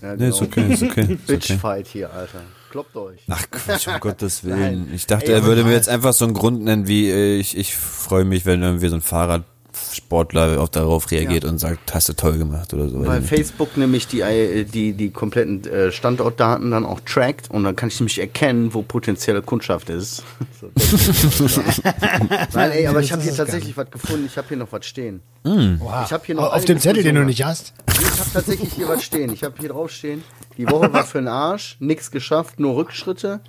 ja 0.00 0.14
Nee, 0.14 0.28
ist 0.28 0.40
okay, 0.42 0.72
ist 0.72 0.82
okay. 0.82 1.00
Ist 1.00 1.10
okay. 1.12 1.18
Bitchfight 1.26 1.86
hier, 1.88 2.12
Alter. 2.12 2.42
Kloppt 2.74 2.96
euch. 2.96 3.20
Ach 3.28 3.44
Quatsch, 3.52 3.86
um 3.86 3.94
Gottes 4.00 4.42
Willen. 4.42 4.92
Ich 4.92 5.06
dachte, 5.06 5.26
Ey, 5.26 5.34
er 5.34 5.44
würde 5.44 5.62
mir 5.62 5.74
jetzt 5.74 5.88
einfach 5.88 6.12
so 6.12 6.24
einen 6.24 6.34
Grund 6.34 6.60
nennen, 6.64 6.88
wie 6.88 7.08
ich, 7.08 7.56
ich 7.56 7.76
freue 7.76 8.24
mich, 8.24 8.46
wenn 8.46 8.64
irgendwie 8.64 8.88
so 8.88 8.96
ein 8.96 9.00
Fahrrad 9.00 9.44
Sportler 9.92 10.60
auch 10.60 10.68
darauf 10.68 11.10
reagiert 11.10 11.44
und 11.44 11.58
sagt, 11.58 11.94
hast 11.94 12.08
du 12.08 12.12
toll 12.14 12.38
gemacht 12.38 12.72
oder 12.72 12.88
so. 12.88 13.04
Weil 13.06 13.22
Facebook 13.22 13.76
nämlich 13.76 14.06
die, 14.06 14.20
äh, 14.20 14.64
die, 14.64 14.92
die 14.92 15.10
kompletten 15.10 15.64
äh, 15.64 15.92
Standortdaten 15.92 16.70
dann 16.70 16.86
auch 16.86 17.00
trackt 17.00 17.50
und 17.50 17.64
dann 17.64 17.76
kann 17.76 17.88
ich 17.88 18.00
nämlich 18.00 18.18
erkennen, 18.18 18.74
wo 18.74 18.82
potenzielle 18.82 19.42
Kundschaft 19.42 19.90
ist. 19.90 20.22
Nein, 22.54 22.70
ey, 22.70 22.86
aber 22.86 23.00
ich 23.00 23.12
habe 23.12 23.22
hier 23.22 23.34
tatsächlich 23.34 23.76
was 23.76 23.90
gefunden. 23.90 24.26
Ich 24.26 24.36
habe 24.36 24.48
hier 24.48 24.56
noch 24.56 24.72
was 24.72 24.86
stehen. 24.86 25.20
Wow. 25.42 26.04
Ich 26.06 26.12
hab 26.12 26.24
hier 26.24 26.36
noch 26.36 26.52
Auf 26.52 26.64
dem 26.64 26.80
Zettel, 26.80 27.02
den 27.02 27.16
du 27.16 27.24
nicht 27.24 27.44
hast. 27.44 27.74
Ich 27.88 28.20
habe 28.20 28.30
tatsächlich 28.32 28.72
hier 28.72 28.88
was 28.88 29.02
stehen. 29.02 29.32
Ich 29.32 29.44
habe 29.44 29.54
hier 29.58 29.68
drauf 29.68 29.90
stehen. 29.90 30.24
Die 30.56 30.68
Woche 30.68 30.92
war 30.92 31.04
für 31.04 31.18
den 31.18 31.28
Arsch, 31.28 31.76
nichts 31.80 32.10
geschafft, 32.10 32.60
nur 32.60 32.76
Rückschritte 32.76 33.40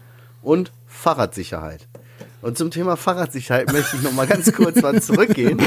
und 0.41 0.71
Fahrradsicherheit. 0.88 1.88
Und 2.45 2.59
zum 2.59 2.69
Thema 2.69 2.95
Fahrradsicherheit 2.95 3.73
möchte 3.73 3.95
ich 3.95 4.03
noch 4.03 4.11
mal 4.11 4.27
ganz 4.27 4.51
kurz 4.53 4.83
was 4.83 5.07
zurückgehen. 5.07 5.57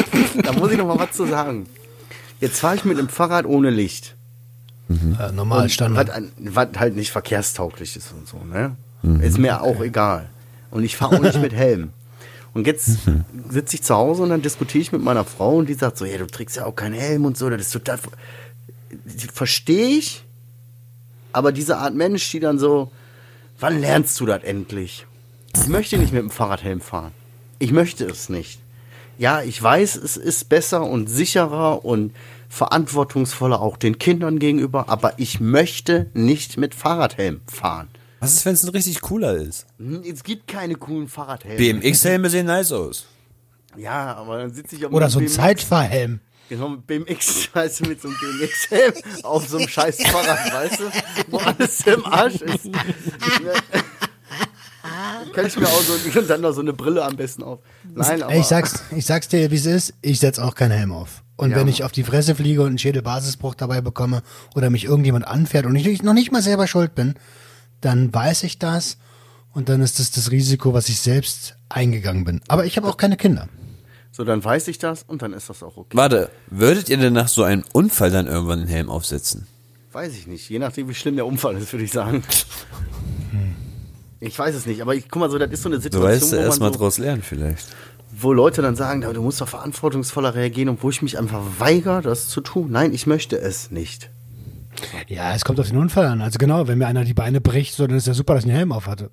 Da 0.45 0.53
muss 0.53 0.71
ich 0.71 0.79
noch 0.79 0.87
mal 0.87 0.97
was 0.99 1.11
zu 1.11 1.27
sagen. 1.27 1.67
Jetzt 2.41 2.61
fahre 2.61 2.77
ich 2.77 2.85
mit 2.85 2.97
einem 2.97 3.09
Fahrrad 3.09 3.47
ohne 3.47 3.71
Licht. 3.71 4.15
Äh, 4.89 5.33
normal, 5.33 5.65
was, 5.65 5.73
Standard. 5.73 6.09
an- 6.11 6.31
was 6.39 6.69
halt 6.77 6.95
nicht 6.95 7.11
verkehrstauglich 7.11 7.97
ist 7.97 8.13
und 8.13 8.29
so, 8.29 8.39
ne? 8.45 8.77
Ist 9.21 9.39
mir 9.39 9.61
auch 9.63 9.81
egal. 9.81 10.29
Und 10.71 10.85
ich 10.85 10.97
fahre 10.97 11.17
auch 11.17 11.21
nicht 11.21 11.41
mit 11.43 11.53
Helm. 11.53 11.91
Und 12.55 12.69
jetzt 12.69 12.91
sitze 13.51 13.75
ich 13.75 13.83
zu 13.83 13.97
Hause 13.97 14.23
und 14.23 14.29
dann 14.31 14.43
diskutiere 14.43 14.81
ich 14.83 14.93
mit 14.93 15.03
meiner 15.03 15.25
Frau 15.25 15.57
und 15.57 15.69
die 15.69 15.75
sagt 15.75 15.99
so, 15.99 16.05
ja, 16.05 16.17
du 16.17 16.27
trägst 16.29 16.59
ja 16.59 16.65
auch 16.65 16.77
keinen 16.77 16.95
Helm 16.95 17.25
und 17.25 17.37
so, 17.37 17.51
das 17.51 17.61
ist 17.63 17.73
total... 17.73 17.99
Verstehe 19.35 19.89
ich, 19.99 20.25
aber 21.33 21.51
diese 21.51 21.77
Art 21.79 21.95
Mensch, 21.97 22.31
die 22.31 22.39
dann 22.39 22.61
so, 22.61 22.93
wann 23.59 23.81
lernst 23.81 24.19
du 24.21 24.27
das 24.27 24.45
endlich? 24.45 25.07
Ich 25.55 25.67
möchte 25.69 25.99
nicht 25.99 26.13
mit 26.13 26.23
dem 26.23 26.31
Fahrradhelm 26.31 26.81
fahren. 26.81 27.13
Ich 27.59 27.73
möchte 27.73 28.05
es 28.05 28.29
nicht. 28.29 28.61
Ja, 29.19 29.43
ich 29.43 29.61
weiß, 29.61 29.97
es 29.97 30.17
ist 30.17 30.49
besser 30.49 30.85
und 30.85 31.09
sicherer 31.09 31.85
und 31.85 32.15
verantwortungsvoller 32.49 33.61
auch 33.61 33.77
den 33.77 33.99
Kindern 33.99 34.39
gegenüber, 34.39 34.89
aber 34.89 35.15
ich 35.19 35.41
möchte 35.41 36.07
nicht 36.15 36.57
mit 36.57 36.75
Fahrradhelm 36.75 37.41
fahren. 37.47 37.89
was 38.21 38.33
ist, 38.35 38.45
wenn 38.47 38.55
es 38.55 38.63
ein 38.63 38.71
richtig 38.71 39.01
cooler 39.01 39.35
ist? 39.35 39.67
Hm, 39.79 40.03
Es 40.09 40.23
gibt 40.23 40.47
keine 40.47 40.77
coolen 40.77 41.09
Fahrradhelme. 41.09 41.57
BMX-Helme 41.81 42.31
sehen 42.31 42.47
nice 42.47 42.73
aus. 42.73 43.07
Ja, 43.77 44.15
aber 44.17 44.39
dann 44.39 44.55
sitze 44.55 44.77
ich 44.77 44.87
auf 44.87 44.93
Oder 44.93 45.11
so 45.11 45.19
ein 45.19 45.25
BMX 45.27 45.35
Zeitfahrhelm. 45.37 46.21
Genau, 46.49 46.69
mit 46.71 46.87
BMX, 46.87 47.51
weißt 47.53 47.81
du, 47.81 47.89
mit 47.89 48.01
so 48.01 48.09
einem 48.09 48.17
BMX-Helm 48.19 48.95
auf 49.25 49.47
so 49.49 49.59
einem 49.59 49.69
scheiß 49.69 50.03
Fahrrad, 50.05 50.53
weißt 50.53 50.81
du, 50.81 50.85
wo 51.31 51.39
alles 51.39 51.81
im 51.87 52.07
Arsch 52.07 52.37
ist. 52.41 52.71
Kann 55.33 55.47
ich 55.47 55.57
mir 55.57 55.67
auch 55.67 55.81
so, 55.83 56.19
und 56.19 56.29
dann 56.31 56.41
noch 56.41 56.53
so 56.53 56.61
eine 56.61 56.73
Brille 56.73 57.05
am 57.05 57.17
besten 57.17 57.43
auf. 57.43 57.61
Nein, 57.95 58.23
aber. 58.23 58.35
Ich 58.35 58.47
sag's, 58.47 58.83
ich 58.95 59.07
sag's 59.07 59.29
dir, 59.29 59.51
wie 59.51 59.57
es 59.57 59.67
ist. 59.67 59.95
Ich 60.03 60.19
setz 60.21 60.39
auch 60.39 60.55
keinen 60.55 60.73
Helm 60.73 60.93
auf. 60.93 61.23
Und 61.37 61.51
Ja. 61.51 61.57
wenn 61.57 61.69
ich 61.69 61.85
auf 61.85 61.93
die 61.93 62.03
Fresse 62.05 62.35
fliege 62.35 62.63
und 62.63 62.69
einen 62.69 62.79
Schädelbasisbruch 62.79 63.55
dabei 63.55 63.81
bekomme 63.81 64.23
oder 64.57 64.71
mich 64.71 64.85
irgendjemand 64.85 65.27
anfährt 65.27 65.67
und 65.67 65.77
ich 65.77 66.03
noch 66.03 66.15
nicht 66.15 66.33
mal 66.33 66.43
selber 66.43 66.67
schuld 66.67 66.95
bin, 66.95 67.15
dann 67.81 68.13
weiß 68.13 68.43
ich 68.43 68.59
das 68.59 68.97
und 69.53 69.69
dann 69.69 69.81
ist 69.81 70.01
das 70.01 70.11
das 70.11 70.31
Risiko, 70.33 70.75
was 70.75 70.89
ich 70.89 71.01
selbst 71.01 71.57
eingegangen 71.69 72.25
bin. 72.25 72.41
Aber 72.49 72.65
ich 72.65 72.77
habe 72.77 72.89
auch 72.89 72.97
keine 72.97 73.17
Kinder. 73.17 73.49
So, 74.11 74.25
dann 74.25 74.43
weiß 74.43 74.67
ich 74.67 74.79
das 74.79 75.05
und 75.05 75.23
dann 75.23 75.33
ist 75.33 75.49
das 75.49 75.63
auch 75.63 75.77
okay. 75.77 75.97
Warte, 75.97 76.29
würdet 76.49 76.89
ihr 76.89 76.97
denn 76.97 77.13
nach 77.13 77.29
so 77.29 77.45
einem 77.45 77.63
Unfall 77.73 78.11
dann 78.11 78.27
irgendwann 78.27 78.59
einen 78.61 78.69
Helm 78.69 78.91
aufsetzen? 78.91 79.47
Weiß 79.93 80.13
ich 80.15 80.27
nicht. 80.27 80.49
Je 80.51 80.59
nachdem, 80.59 80.89
wie 80.89 80.95
schlimm 80.95 81.15
der 81.15 81.27
Unfall 81.27 81.57
ist, 81.57 81.73
würde 81.73 81.85
ich 81.85 81.93
sagen. 81.93 82.25
Ich 84.21 84.39
weiß 84.39 84.55
es 84.55 84.67
nicht, 84.67 84.83
aber 84.83 84.95
ich 84.95 85.09
guck 85.09 85.21
mal 85.21 85.31
so, 85.31 85.39
das 85.39 85.51
ist 85.51 85.63
so 85.63 85.69
eine 85.69 85.77
Du 85.77 85.83
Situation, 85.83 86.11
weißt 86.11 86.33
wo, 86.33 86.37
man 86.37 86.45
erst 86.45 86.61
mal 86.61 86.73
so, 86.73 86.79
draus 86.79 86.99
lernen 86.99 87.23
vielleicht. 87.23 87.67
wo 88.11 88.33
Leute 88.33 88.63
dann 88.63 88.75
sagen, 88.77 89.01
du 89.01 89.23
musst 89.23 89.41
doch 89.41 89.49
verantwortungsvoller 89.49 90.35
reagieren 90.35 90.69
und 90.71 90.83
wo 90.83 90.91
ich 90.91 91.03
mich 91.03 91.19
einfach 91.19 91.41
weigere, 91.59 92.03
das 92.03 92.29
zu 92.29 92.41
tun. 92.41 92.71
Nein, 92.73 92.93
ich 92.93 93.07
möchte 93.07 93.39
es 93.39 93.71
nicht. 93.71 94.11
Ja, 95.09 95.35
es 95.35 95.45
kommt 95.45 95.59
auf 95.61 95.69
den 95.69 95.77
Unfall 95.79 96.07
an. 96.07 96.21
Also 96.21 96.39
genau, 96.39 96.67
wenn 96.69 96.79
mir 96.79 96.87
einer 96.87 97.05
die 97.05 97.15
Beine 97.15 97.41
bricht, 97.41 97.75
so, 97.75 97.87
dann 97.87 97.97
ist 97.97 98.07
ja 98.07 98.15
super, 98.15 98.35
dass 98.35 98.45
ich 98.45 98.51
einen 98.51 98.59
Helm 98.59 98.73
auf 98.73 98.87
hatte. 98.87 99.11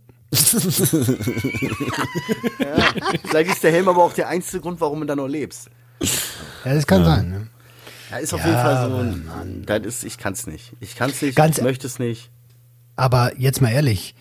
Vielleicht 3.27 3.51
ist 3.51 3.63
der 3.63 3.71
Helm 3.71 3.87
aber 3.87 4.03
auch 4.03 4.13
der 4.13 4.27
einzige 4.27 4.61
Grund, 4.61 4.79
warum 4.81 4.99
du 5.01 5.05
da 5.05 5.15
noch 5.15 5.27
lebst. 5.27 5.69
Ja, 6.63 6.73
das 6.73 6.85
kann 6.87 7.03
sein. 7.05 7.29
Ne? 7.29 7.47
Ja, 8.11 8.17
ist 8.17 8.33
auf 8.33 8.39
Ja, 8.41 8.45
jeden 8.47 8.59
Fall 8.59 8.89
so. 8.89 8.95
ein- 9.41 9.63
Das 9.65 9.81
ist, 9.85 10.03
ich 10.03 10.17
kann 10.17 10.33
es 10.33 10.47
nicht. 10.47 10.73
Ich 10.79 10.95
kann 10.95 11.09
es 11.09 11.21
nicht, 11.21 11.35
Ganz- 11.35 11.57
ich 11.57 11.63
möchte 11.63 11.87
es 11.87 11.99
nicht. 11.99 12.29
Aber 12.95 13.33
jetzt 13.37 13.61
mal 13.61 13.71
ehrlich, 13.71 14.15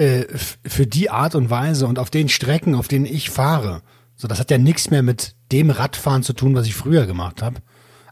äh, 0.00 0.26
für 0.66 0.86
die 0.86 1.10
Art 1.10 1.34
und 1.34 1.50
Weise 1.50 1.86
und 1.86 1.98
auf 1.98 2.08
den 2.08 2.30
Strecken, 2.30 2.74
auf 2.74 2.88
denen 2.88 3.04
ich 3.04 3.28
fahre, 3.28 3.82
so 4.16 4.28
das 4.28 4.40
hat 4.40 4.50
ja 4.50 4.56
nichts 4.56 4.90
mehr 4.90 5.02
mit 5.02 5.34
dem 5.52 5.68
Radfahren 5.68 6.22
zu 6.22 6.32
tun, 6.32 6.54
was 6.54 6.66
ich 6.66 6.74
früher 6.74 7.04
gemacht 7.06 7.42
habe. 7.42 7.60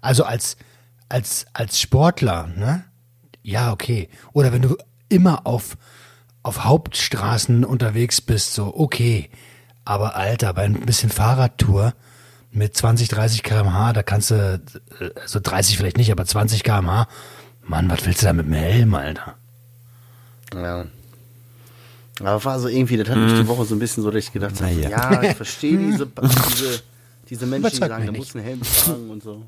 Also 0.02 0.24
als 0.24 0.58
als 1.08 1.46
als 1.54 1.80
Sportler, 1.80 2.48
ne? 2.56 2.84
Ja, 3.42 3.72
okay. 3.72 4.10
Oder 4.34 4.52
wenn 4.52 4.60
du 4.60 4.76
immer 5.08 5.46
auf 5.46 5.78
auf 6.42 6.64
Hauptstraßen 6.64 7.64
unterwegs 7.64 8.20
bist, 8.20 8.52
so 8.52 8.76
okay. 8.76 9.30
Aber 9.86 10.14
Alter, 10.14 10.52
bei 10.52 10.64
ein 10.64 10.80
bisschen 10.80 11.08
Fahrradtour 11.08 11.94
mit 12.50 12.76
20, 12.76 13.08
30 13.08 13.42
km/h, 13.42 13.94
da 13.94 14.02
kannst 14.02 14.30
du, 14.30 14.60
äh, 15.00 15.10
also 15.22 15.40
30 15.40 15.78
vielleicht 15.78 15.96
nicht, 15.96 16.12
aber 16.12 16.26
20 16.26 16.64
km/h, 16.64 17.08
Mann, 17.62 17.88
was 17.88 18.04
willst 18.04 18.20
du 18.20 18.26
da 18.26 18.34
mit 18.34 18.44
dem 18.44 18.52
Helm, 18.52 18.94
Alter? 18.94 19.36
Ja. 20.54 20.84
Aber 22.20 22.44
war 22.44 22.58
so 22.60 22.68
irgendwie, 22.68 22.96
das 22.96 23.08
hat 23.08 23.16
mich 23.16 23.32
die 23.34 23.46
Woche 23.46 23.64
so 23.64 23.74
ein 23.74 23.78
bisschen 23.78 24.02
so, 24.02 24.10
dass 24.10 24.24
ich 24.24 24.32
gedacht 24.32 24.60
habe, 24.60 24.72
Naja. 24.74 24.90
ja, 24.90 25.22
ich 25.22 25.36
verstehe 25.36 25.78
diese, 25.78 26.06
diese, 26.50 26.82
diese 27.28 27.46
Menschen, 27.46 27.70
die 27.70 27.76
sagen, 27.76 28.06
da 28.06 28.12
du 28.12 28.22
einen 28.38 28.44
Helm 28.44 28.60
tragen 28.62 29.10
und 29.10 29.22
so. 29.22 29.42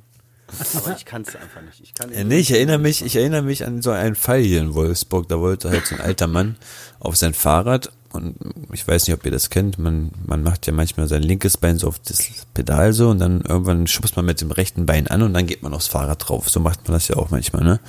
Aber 0.75 0.97
ich 0.97 1.05
kann 1.05 1.23
es 1.23 1.37
einfach 1.37 1.63
nicht. 1.63 1.81
Ich 1.81 1.95
kann 1.95 2.13
Ja, 2.13 2.25
nee, 2.25 2.39
ich 2.39 2.51
erinnere 2.51 2.79
mich, 2.79 3.05
ich 3.05 3.17
erinnere 3.17 3.43
mich 3.43 3.65
an 3.65 3.83
so 3.83 3.91
einen 3.91 4.15
Fall 4.17 4.41
hier 4.41 4.61
in 4.61 4.75
Wolfsburg. 4.75 5.29
Da 5.29 5.39
wollte 5.39 5.71
halt 5.71 5.87
so 5.87 5.95
ein 5.95 6.01
alter 6.01 6.27
Mann 6.27 6.57
auf 6.99 7.17
sein 7.17 7.35
Fahrrad 7.35 7.93
und 8.13 8.35
ich 8.73 8.87
weiß 8.87 9.07
nicht, 9.07 9.15
ob 9.15 9.25
ihr 9.25 9.31
das 9.31 9.51
kennt. 9.51 9.79
Man, 9.79 10.11
man 10.27 10.43
macht 10.43 10.67
ja 10.67 10.73
manchmal 10.73 11.07
sein 11.07 11.23
linkes 11.23 11.57
Bein 11.57 11.79
so 11.79 11.87
auf 11.87 12.01
das 12.01 12.47
Pedal 12.53 12.93
so 12.93 13.11
und 13.11 13.21
dann 13.21 13.43
irgendwann 13.43 13.87
schubst 13.87 14.17
man 14.17 14.25
mit 14.25 14.41
dem 14.41 14.51
rechten 14.51 14.87
Bein 14.87 15.07
an 15.07 15.23
und 15.23 15.35
dann 15.35 15.47
geht 15.47 15.63
man 15.63 15.73
aufs 15.73 15.87
Fahrrad 15.87 16.29
drauf. 16.29 16.51
So 16.51 16.59
macht 16.59 16.89
man 16.89 16.95
das 16.95 17.07
ja 17.07 17.17
auch 17.17 17.31
manchmal, 17.31 17.63
ne? 17.63 17.81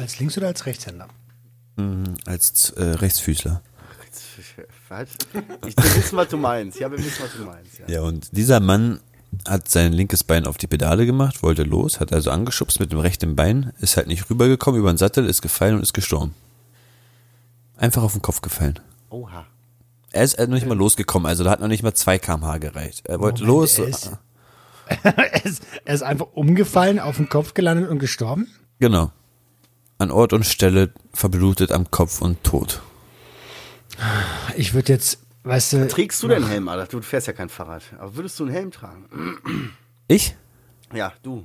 Als 0.00 0.18
Links- 0.18 0.36
oder 0.36 0.48
als 0.48 0.66
Rechtshänder? 0.66 1.06
Als 2.26 2.70
äh, 2.70 2.82
Rechtsfüßler. 2.82 3.62
Was? 4.88 5.08
Ich 5.66 5.76
will 5.76 5.94
wissen, 5.96 6.16
was 6.16 6.28
du 6.28 6.36
meinst. 6.36 6.78
Ja, 6.78 6.90
wir 6.90 6.98
wissen, 6.98 7.22
was 7.24 7.32
du 7.36 7.44
meinst. 7.44 7.78
Ja. 7.78 7.88
Ja, 7.88 8.02
und 8.02 8.28
dieser 8.36 8.60
Mann 8.60 9.00
hat 9.48 9.68
sein 9.68 9.92
linkes 9.92 10.22
Bein 10.24 10.46
auf 10.46 10.56
die 10.58 10.66
Pedale 10.66 11.06
gemacht, 11.06 11.42
wollte 11.42 11.62
los, 11.64 11.98
hat 12.00 12.12
also 12.12 12.30
angeschubst 12.30 12.78
mit 12.80 12.92
dem 12.92 12.98
rechten 13.00 13.34
Bein, 13.34 13.72
ist 13.80 13.96
halt 13.96 14.06
nicht 14.06 14.28
rübergekommen 14.30 14.78
über 14.78 14.92
den 14.92 14.98
Sattel, 14.98 15.26
ist 15.26 15.42
gefallen 15.42 15.76
und 15.76 15.82
ist 15.82 15.94
gestorben. 15.94 16.34
Einfach 17.76 18.02
auf 18.02 18.12
den 18.12 18.22
Kopf 18.22 18.40
gefallen. 18.42 18.78
Oha. 19.10 19.46
Er 20.12 20.22
ist 20.22 20.38
halt 20.38 20.48
noch 20.48 20.54
nicht 20.54 20.66
mal 20.68 20.76
losgekommen, 20.78 21.26
also 21.26 21.42
da 21.42 21.50
hat 21.50 21.60
noch 21.60 21.66
nicht 21.68 21.82
mal 21.82 21.94
2 21.94 22.18
kmh 22.18 22.58
gereicht. 22.58 23.06
Er 23.06 23.18
wollte 23.20 23.44
Moment, 23.44 23.76
los. 23.76 23.78
er 23.78 23.88
ist- 23.88 24.12
er, 25.02 25.44
ist, 25.44 25.62
er 25.84 25.94
ist 25.94 26.02
einfach 26.02 26.26
umgefallen, 26.34 27.00
auf 27.00 27.16
den 27.16 27.28
Kopf 27.28 27.54
gelandet 27.54 27.88
und 27.90 27.98
gestorben? 27.98 28.46
Genau. 28.78 29.10
An 29.98 30.10
Ort 30.12 30.32
und 30.32 30.44
Stelle 30.46 30.90
verblutet 31.12 31.72
am 31.72 31.90
Kopf 31.90 32.20
und 32.20 32.44
tot. 32.44 32.82
Ich 34.56 34.74
würde 34.74 34.92
jetzt, 34.92 35.18
weißt 35.44 35.72
du, 35.74 35.88
Trägst 35.88 36.22
du 36.22 36.28
denn 36.28 36.46
Helm, 36.46 36.68
Alter? 36.68 36.86
Du 36.86 37.02
fährst 37.02 37.26
ja 37.26 37.32
kein 37.32 37.48
Fahrrad. 37.48 37.82
Aber 37.98 38.16
würdest 38.16 38.38
du 38.38 38.44
einen 38.44 38.52
Helm 38.52 38.70
tragen? 38.70 39.72
Ich? 40.08 40.34
Ja, 40.92 41.12
du. 41.22 41.44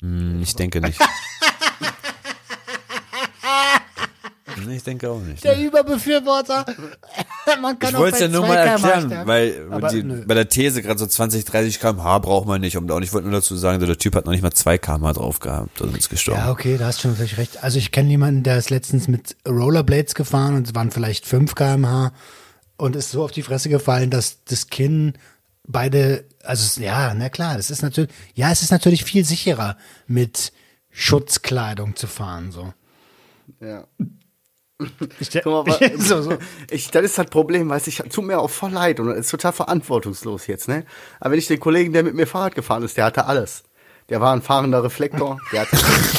Hm, 0.00 0.40
Ich 0.42 0.54
denke 0.54 0.80
nicht. 0.80 1.00
Nee, 4.66 4.76
ich 4.76 4.82
denke 4.82 5.10
auch 5.10 5.20
nicht. 5.20 5.44
der 5.44 5.58
Überbefürworter. 5.60 6.64
Man 7.60 7.78
kann 7.78 7.90
Ich 7.90 7.98
wollte 7.98 8.16
es 8.16 8.20
ja 8.22 8.28
nur 8.28 8.42
2 8.42 8.48
mal 8.48 8.54
erklären, 8.56 9.06
sterben. 9.06 9.28
weil 9.28 9.66
Aber 9.70 9.88
die, 9.88 10.02
bei 10.02 10.34
der 10.34 10.48
These 10.48 10.82
gerade 10.82 10.98
so 10.98 11.06
20, 11.06 11.44
30 11.44 11.80
km/h 11.80 12.18
braucht 12.20 12.46
man 12.46 12.60
nicht. 12.60 12.76
Und 12.76 12.90
ich 13.02 13.12
wollte 13.12 13.28
nur 13.28 13.38
dazu 13.40 13.56
sagen, 13.56 13.84
der 13.84 13.98
Typ 13.98 14.14
hat 14.14 14.24
noch 14.24 14.32
nicht 14.32 14.42
mal 14.42 14.52
2 14.52 14.78
km/h 14.78 15.12
drauf 15.14 15.40
gehabt 15.40 15.80
und 15.80 15.96
ist 15.96 16.10
gestorben. 16.10 16.40
Ja, 16.40 16.50
okay, 16.50 16.76
da 16.78 16.86
hast 16.86 17.00
schon 17.00 17.14
vielleicht 17.16 17.38
recht. 17.38 17.62
Also 17.62 17.78
ich 17.78 17.90
kenne 17.92 18.10
jemanden, 18.10 18.42
der 18.42 18.58
ist 18.58 18.70
letztens 18.70 19.08
mit 19.08 19.36
Rollerblades 19.46 20.14
gefahren 20.14 20.56
und 20.56 20.66
es 20.66 20.74
waren 20.74 20.90
vielleicht 20.90 21.26
5 21.26 21.54
km/h 21.54 22.12
und 22.76 22.96
ist 22.96 23.10
so 23.10 23.24
auf 23.24 23.30
die 23.30 23.42
Fresse 23.42 23.68
gefallen, 23.68 24.10
dass 24.10 24.44
das 24.44 24.68
Kinn 24.68 25.14
beide, 25.66 26.24
also 26.42 26.80
ja, 26.80 27.14
na 27.14 27.28
klar, 27.28 27.56
das 27.56 27.70
ist 27.70 27.82
natürlich, 27.82 28.10
ja, 28.34 28.50
es 28.50 28.62
ist 28.62 28.70
natürlich 28.70 29.04
viel 29.04 29.24
sicherer 29.24 29.76
mit 30.06 30.52
Schutzkleidung 30.90 31.96
zu 31.96 32.06
fahren, 32.06 32.52
so. 32.52 32.72
Ja. 33.60 33.84
Ich, 35.20 35.30
Guck 35.42 35.68
mal, 35.68 35.92
so, 35.98 36.20
so. 36.22 36.36
Ich, 36.68 36.90
das 36.90 37.04
ist 37.04 37.18
das 37.18 37.26
Problem, 37.26 37.68
weißt 37.68 37.86
ich 37.86 37.98
tut 38.10 38.24
mir 38.24 38.40
auch 38.40 38.50
voll 38.50 38.72
leid 38.72 38.98
und 38.98 39.10
ist 39.10 39.30
total 39.30 39.52
verantwortungslos 39.52 40.48
jetzt, 40.48 40.66
ne? 40.66 40.84
Aber 41.20 41.30
wenn 41.32 41.38
ich 41.38 41.46
den 41.46 41.60
Kollegen, 41.60 41.92
der 41.92 42.02
mit 42.02 42.14
mir 42.14 42.26
Fahrrad 42.26 42.56
gefahren 42.56 42.82
ist, 42.82 42.96
der 42.96 43.04
hatte 43.04 43.26
alles. 43.26 43.62
Der 44.08 44.20
war 44.20 44.34
ein 44.34 44.42
fahrender 44.42 44.82
Reflektor, 44.82 45.38
der 45.52 45.62
hatte, 45.62 45.76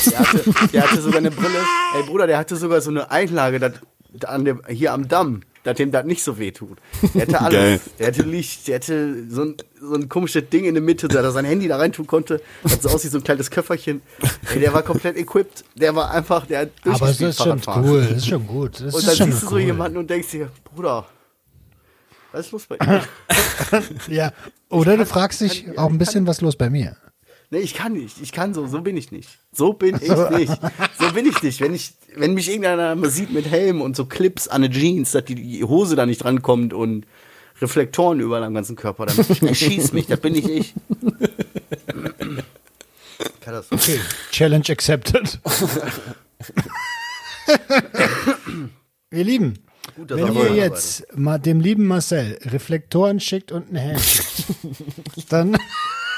der 0.09 0.19
hatte, 0.19 0.67
der 0.71 0.83
hatte 0.83 1.01
sogar 1.01 1.17
eine 1.17 1.31
Brille. 1.31 1.59
Ey 1.95 2.03
Bruder, 2.03 2.27
der 2.27 2.37
hatte 2.37 2.55
sogar 2.55 2.81
so 2.81 2.89
eine 2.89 3.11
Einlage 3.11 3.59
dat, 3.59 3.81
an 4.25 4.45
dem, 4.45 4.61
hier 4.69 4.93
am 4.93 5.07
Damm. 5.07 5.41
Dass 5.65 5.75
dem 5.75 5.91
das 5.91 6.05
nicht 6.05 6.23
so 6.23 6.39
weh 6.39 6.51
tut. 6.51 6.77
Der 7.13 7.21
hätte 7.23 7.41
alles. 7.41 7.53
Geil. 7.59 7.79
Der 7.99 8.07
hätte 8.07 8.21
Licht, 8.23 8.67
der 8.67 8.75
hätte 8.75 9.29
so 9.29 9.41
ein, 9.41 9.55
so 9.81 9.95
ein 9.95 10.07
komisches 10.07 10.47
Ding 10.49 10.63
in 10.63 10.75
der 10.75 10.83
Mitte, 10.83 11.07
da 11.09 11.21
er 11.21 11.31
sein 11.31 11.43
Handy 11.43 11.67
da 11.67 11.75
rein 11.77 11.91
tun 11.91 12.07
konnte. 12.07 12.39
Das 12.63 12.81
so 12.81 12.89
aussieht, 12.89 13.11
so 13.11 13.17
ein 13.17 13.23
kleines 13.23 13.51
Köfferchen. 13.51 14.01
Ey, 14.53 14.59
der 14.59 14.73
war 14.73 14.83
komplett 14.83 15.17
equipped. 15.17 15.65
Der 15.75 15.93
war 15.95 16.11
einfach, 16.11 16.45
der 16.45 16.59
hat 16.61 16.69
Aber 16.83 17.09
es 17.09 17.17
durchgespielt 17.17 17.29
ist 17.31 17.43
schon 17.43 17.61
cool, 17.83 18.01
das 18.03 18.17
ist 18.17 18.27
schon 18.27 18.47
gut. 18.47 18.75
Das 18.79 18.93
Und 18.93 18.99
ist 18.99 19.07
dann 19.07 19.15
schon 19.15 19.31
siehst 19.31 19.43
du 19.43 19.47
so 19.47 19.55
cool. 19.55 19.61
jemanden 19.61 19.97
und 19.97 20.09
denkst 20.09 20.29
dir, 20.29 20.49
Bruder, 20.63 21.07
was 22.31 22.45
ist 22.45 22.51
los 22.51 22.65
bei 22.67 22.77
dir? 22.85 23.01
Ja. 24.07 24.31
Oder 24.69 24.97
du 24.97 25.05
fragst 25.05 25.41
dich 25.41 25.77
auch 25.77 25.89
ein 25.89 25.97
bisschen, 25.97 26.27
was 26.27 26.41
los 26.41 26.55
bei 26.55 26.69
mir. 26.69 26.95
Nee, 27.55 27.61
ich 27.61 27.73
kann 27.73 27.93
nicht. 27.93 28.21
Ich 28.21 28.33
kann 28.33 28.53
so. 28.53 28.67
So 28.67 28.81
bin 28.81 28.97
ich 28.97 29.13
nicht. 29.13 29.29
So 29.53 29.71
bin 29.71 29.95
ich 29.95 30.09
nicht. 30.31 30.51
So 30.99 31.11
bin 31.13 31.25
ich 31.25 31.41
nicht. 31.41 31.61
Wenn 31.61 31.73
ich, 31.73 31.93
wenn 32.13 32.33
mich 32.33 32.49
irgendeiner 32.49 32.95
mal 32.95 33.09
sieht 33.09 33.31
mit 33.31 33.45
Helm 33.45 33.79
und 33.81 33.95
so 33.95 34.03
Clips 34.05 34.49
an 34.49 34.61
den 34.61 34.73
Jeans, 34.73 35.13
dass 35.13 35.23
die, 35.23 35.63
Hose 35.63 35.95
da 35.95 36.05
nicht 36.05 36.21
drankommt 36.21 36.73
und 36.73 37.05
Reflektoren 37.61 38.19
überall 38.19 38.43
am 38.43 38.53
ganzen 38.53 38.75
Körper, 38.75 39.05
dann 39.05 39.17
erschießt 39.47 39.93
mich. 39.93 40.07
Das 40.07 40.19
bin 40.19 40.33
nicht 40.33 40.49
ich. 40.49 40.73
Katastrophe. 43.39 43.93
Okay. 43.93 44.01
Challenge 44.31 44.65
accepted. 44.67 45.39
Ihr 49.11 49.23
Lieben, 49.23 49.53
Gut, 49.95 50.11
dass 50.11 50.19
wenn 50.19 50.35
ihr 50.35 50.55
jetzt 50.55 51.05
mal 51.15 51.37
dem 51.37 51.61
lieben 51.61 51.87
Marcel 51.87 52.37
Reflektoren 52.43 53.21
schickt 53.21 53.53
und 53.53 53.69
einen 53.69 53.77
Helm 53.77 53.99
schickt, 53.99 54.45
dann, 55.31 55.55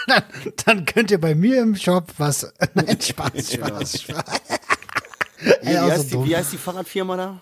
dann, 0.08 0.24
dann 0.66 0.86
könnt 0.86 1.12
ihr 1.12 1.20
bei 1.20 1.36
mir 1.36 1.62
im 1.62 1.76
Shop 1.76 2.12
was. 2.18 2.52
Nein, 2.74 3.00
Spaß, 3.00 3.54
Spaß, 3.54 4.02
Spaß. 4.02 4.24
Wie, 5.40 5.46
wie, 5.46 5.68
Ey, 5.68 5.76
so 5.76 5.92
heißt 5.92 6.12
die, 6.12 6.26
wie 6.26 6.36
heißt 6.36 6.54
die 6.54 6.58
Fahrradfirma 6.58 7.16
da, 7.16 7.42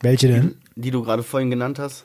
Welche 0.00 0.28
denn? 0.28 0.56
die 0.74 0.90
du 0.90 1.02
gerade 1.02 1.22
vorhin 1.22 1.50
genannt 1.50 1.78
hast? 1.78 2.04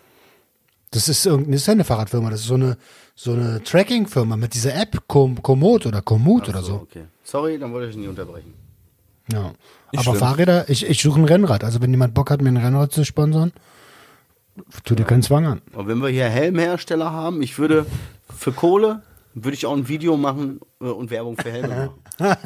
Das 0.91 1.07
ist 1.07 1.25
irgendeine 1.25 1.55
ist 1.55 1.67
ja 1.67 1.73
eine 1.73 1.83
Fahrradfirma. 1.83 2.29
Das 2.29 2.41
ist 2.41 2.47
so 2.47 2.55
eine, 2.55 2.77
so 3.15 3.33
eine 3.33 3.63
Tracking-Firma 3.63 4.37
mit 4.37 4.53
dieser 4.53 4.75
App, 4.75 5.07
Com 5.07 5.41
Komoot 5.41 5.85
oder 5.85 6.01
Komoot 6.01 6.49
oder 6.49 6.63
so. 6.63 6.75
Okay. 6.75 7.05
Sorry, 7.23 7.59
dann 7.59 7.71
wollte 7.73 7.89
ich 7.89 7.95
nicht 7.95 8.07
unterbrechen. 8.07 8.53
Ja. 9.31 9.53
Aber 9.93 10.03
schlimm. 10.03 10.15
Fahrräder, 10.15 10.69
ich, 10.69 10.87
ich 10.87 11.01
suche 11.01 11.19
ein 11.19 11.25
Rennrad. 11.25 11.63
Also 11.63 11.81
wenn 11.81 11.91
jemand 11.91 12.13
Bock 12.13 12.31
hat, 12.31 12.41
mir 12.41 12.49
ein 12.49 12.57
Rennrad 12.57 12.91
zu 12.91 13.05
sponsern, 13.05 13.51
tu 14.83 14.95
dir 14.95 15.05
keinen 15.05 15.21
Zwang 15.21 15.45
an. 15.45 15.61
Und 15.73 15.87
wenn 15.87 15.99
wir 15.99 16.09
hier 16.09 16.25
Helmhersteller 16.25 17.11
haben, 17.11 17.41
ich 17.41 17.59
würde 17.59 17.85
für 18.35 18.51
Kohle 18.51 19.03
würde 19.43 19.55
ich 19.55 19.65
auch 19.65 19.75
ein 19.75 19.87
Video 19.87 20.17
machen 20.17 20.59
äh, 20.81 20.85
und 20.85 21.09
Werbung 21.11 21.37
für 21.37 21.51
Helme 21.51 21.91
machen. 22.19 22.19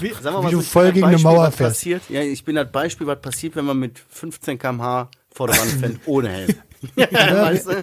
Wie, 0.00 0.12
Sag 0.20 0.32
mal, 0.34 0.46
wie 0.46 0.50
du 0.50 0.60
voll 0.60 0.92
gegen 0.92 1.06
eine 1.06 1.14
Beispiel, 1.14 1.30
Mauer 1.32 1.46
was 1.46 1.54
fährst. 1.56 1.76
Passiert? 1.80 2.02
Ja, 2.10 2.20
ich 2.20 2.44
bin 2.44 2.56
das 2.56 2.70
Beispiel, 2.70 3.06
was 3.06 3.20
passiert, 3.20 3.56
wenn 3.56 3.64
man 3.64 3.78
mit 3.78 3.98
15 4.10 4.58
km/h 4.58 5.08
vor 5.30 5.46
der 5.48 5.56
Wand 5.58 5.70
fährt, 5.80 5.96
ohne 6.06 6.28
Helm. 6.28 6.54
weißt 6.96 7.66
du? 7.68 7.82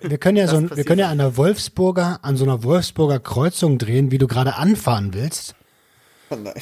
Wir 0.00 0.18
können 0.18 0.36
ja 0.38 0.48
so, 0.48 0.56
ein- 0.56 0.74
wir 0.76 0.84
können 0.84 0.98
ja 1.00 1.08
an 1.10 1.18
der 1.18 1.36
Wolfsburger, 1.36 2.18
an 2.22 2.36
so 2.36 2.44
einer 2.44 2.64
Wolfsburger 2.64 3.20
Kreuzung 3.20 3.78
drehen, 3.78 4.10
wie 4.10 4.18
du 4.18 4.26
gerade 4.26 4.56
anfahren 4.56 5.14
willst. 5.14 5.54
Okay, 6.30 6.52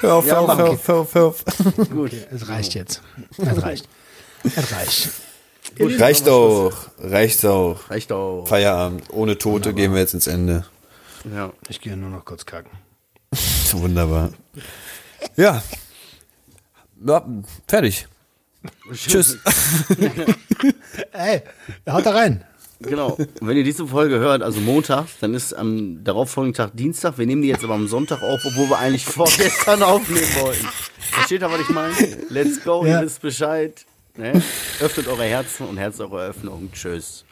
Hör 0.00 0.14
auf, 0.14 0.26
Ja, 0.26 0.34
hör 0.34 0.40
auf, 0.40 0.46
mach 0.48 0.58
hör 0.58 0.70
auf, 0.70 0.88
hör 0.88 0.94
auf, 0.96 1.14
hör 1.14 1.24
auf. 1.26 1.44
gut. 1.90 2.12
Es 2.30 2.48
reicht 2.48 2.74
jetzt. 2.74 3.02
Es 3.38 3.62
reicht. 3.62 3.88
Es 4.44 4.72
reicht. 4.72 5.10
Reicht 5.78 6.28
auch, 6.28 6.72
reicht 6.98 7.44
auch. 7.46 7.90
Reicht 7.90 8.12
auch. 8.12 8.46
Feierabend. 8.46 9.04
Ohne 9.10 9.38
Tote 9.38 9.72
gehen 9.74 9.92
wir 9.92 10.00
jetzt 10.00 10.14
ins 10.14 10.26
Ende. 10.26 10.64
Ja. 11.34 11.52
Ich 11.68 11.80
gehe 11.80 11.96
nur 11.96 12.10
noch 12.10 12.24
kurz 12.24 12.44
kacken. 12.46 12.70
Wunderbar. 13.72 14.30
Ja. 15.36 15.62
ja 17.06 17.26
fertig. 17.68 18.06
Tschüss. 18.92 19.38
Ey, 21.12 21.42
haut 21.88 22.04
da 22.04 22.10
rein. 22.10 22.44
Genau. 22.80 23.12
Und 23.12 23.28
wenn 23.46 23.56
ihr 23.58 23.64
diese 23.64 23.86
Folge 23.86 24.18
hört, 24.18 24.42
also 24.42 24.58
Montag, 24.60 25.06
dann 25.20 25.34
ist 25.34 25.52
am 25.52 26.02
darauffolgenden 26.02 26.56
Tag 26.56 26.76
Dienstag. 26.76 27.18
Wir 27.18 27.26
nehmen 27.26 27.42
die 27.42 27.48
jetzt 27.48 27.62
aber 27.62 27.74
am 27.74 27.88
Sonntag 27.88 28.22
auf, 28.22 28.40
obwohl 28.44 28.70
wir 28.70 28.78
eigentlich 28.78 29.04
vorgestern 29.04 29.82
aufnehmen 29.82 30.26
wollten. 30.40 30.66
Versteht 30.98 31.42
ihr, 31.42 31.50
was 31.50 31.60
ich 31.60 31.68
meine? 31.70 31.94
Let's 32.30 32.62
go, 32.64 32.84
Ja. 32.84 33.00
ihr 33.00 33.06
wisst 33.06 33.20
Bescheid. 33.20 33.84
Ne? 34.16 34.42
Öffnet 34.80 35.06
eure 35.08 35.24
Herzen 35.24 35.66
und 35.66 35.76
Herz 35.78 36.00
eure 36.00 36.28
Öffnung. 36.28 36.70
Tschüss. 36.72 37.24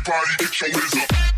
Everybody 0.00 0.36
get 0.38 0.60
your 0.60 0.68
hands 0.70 0.96
up. 0.96 1.29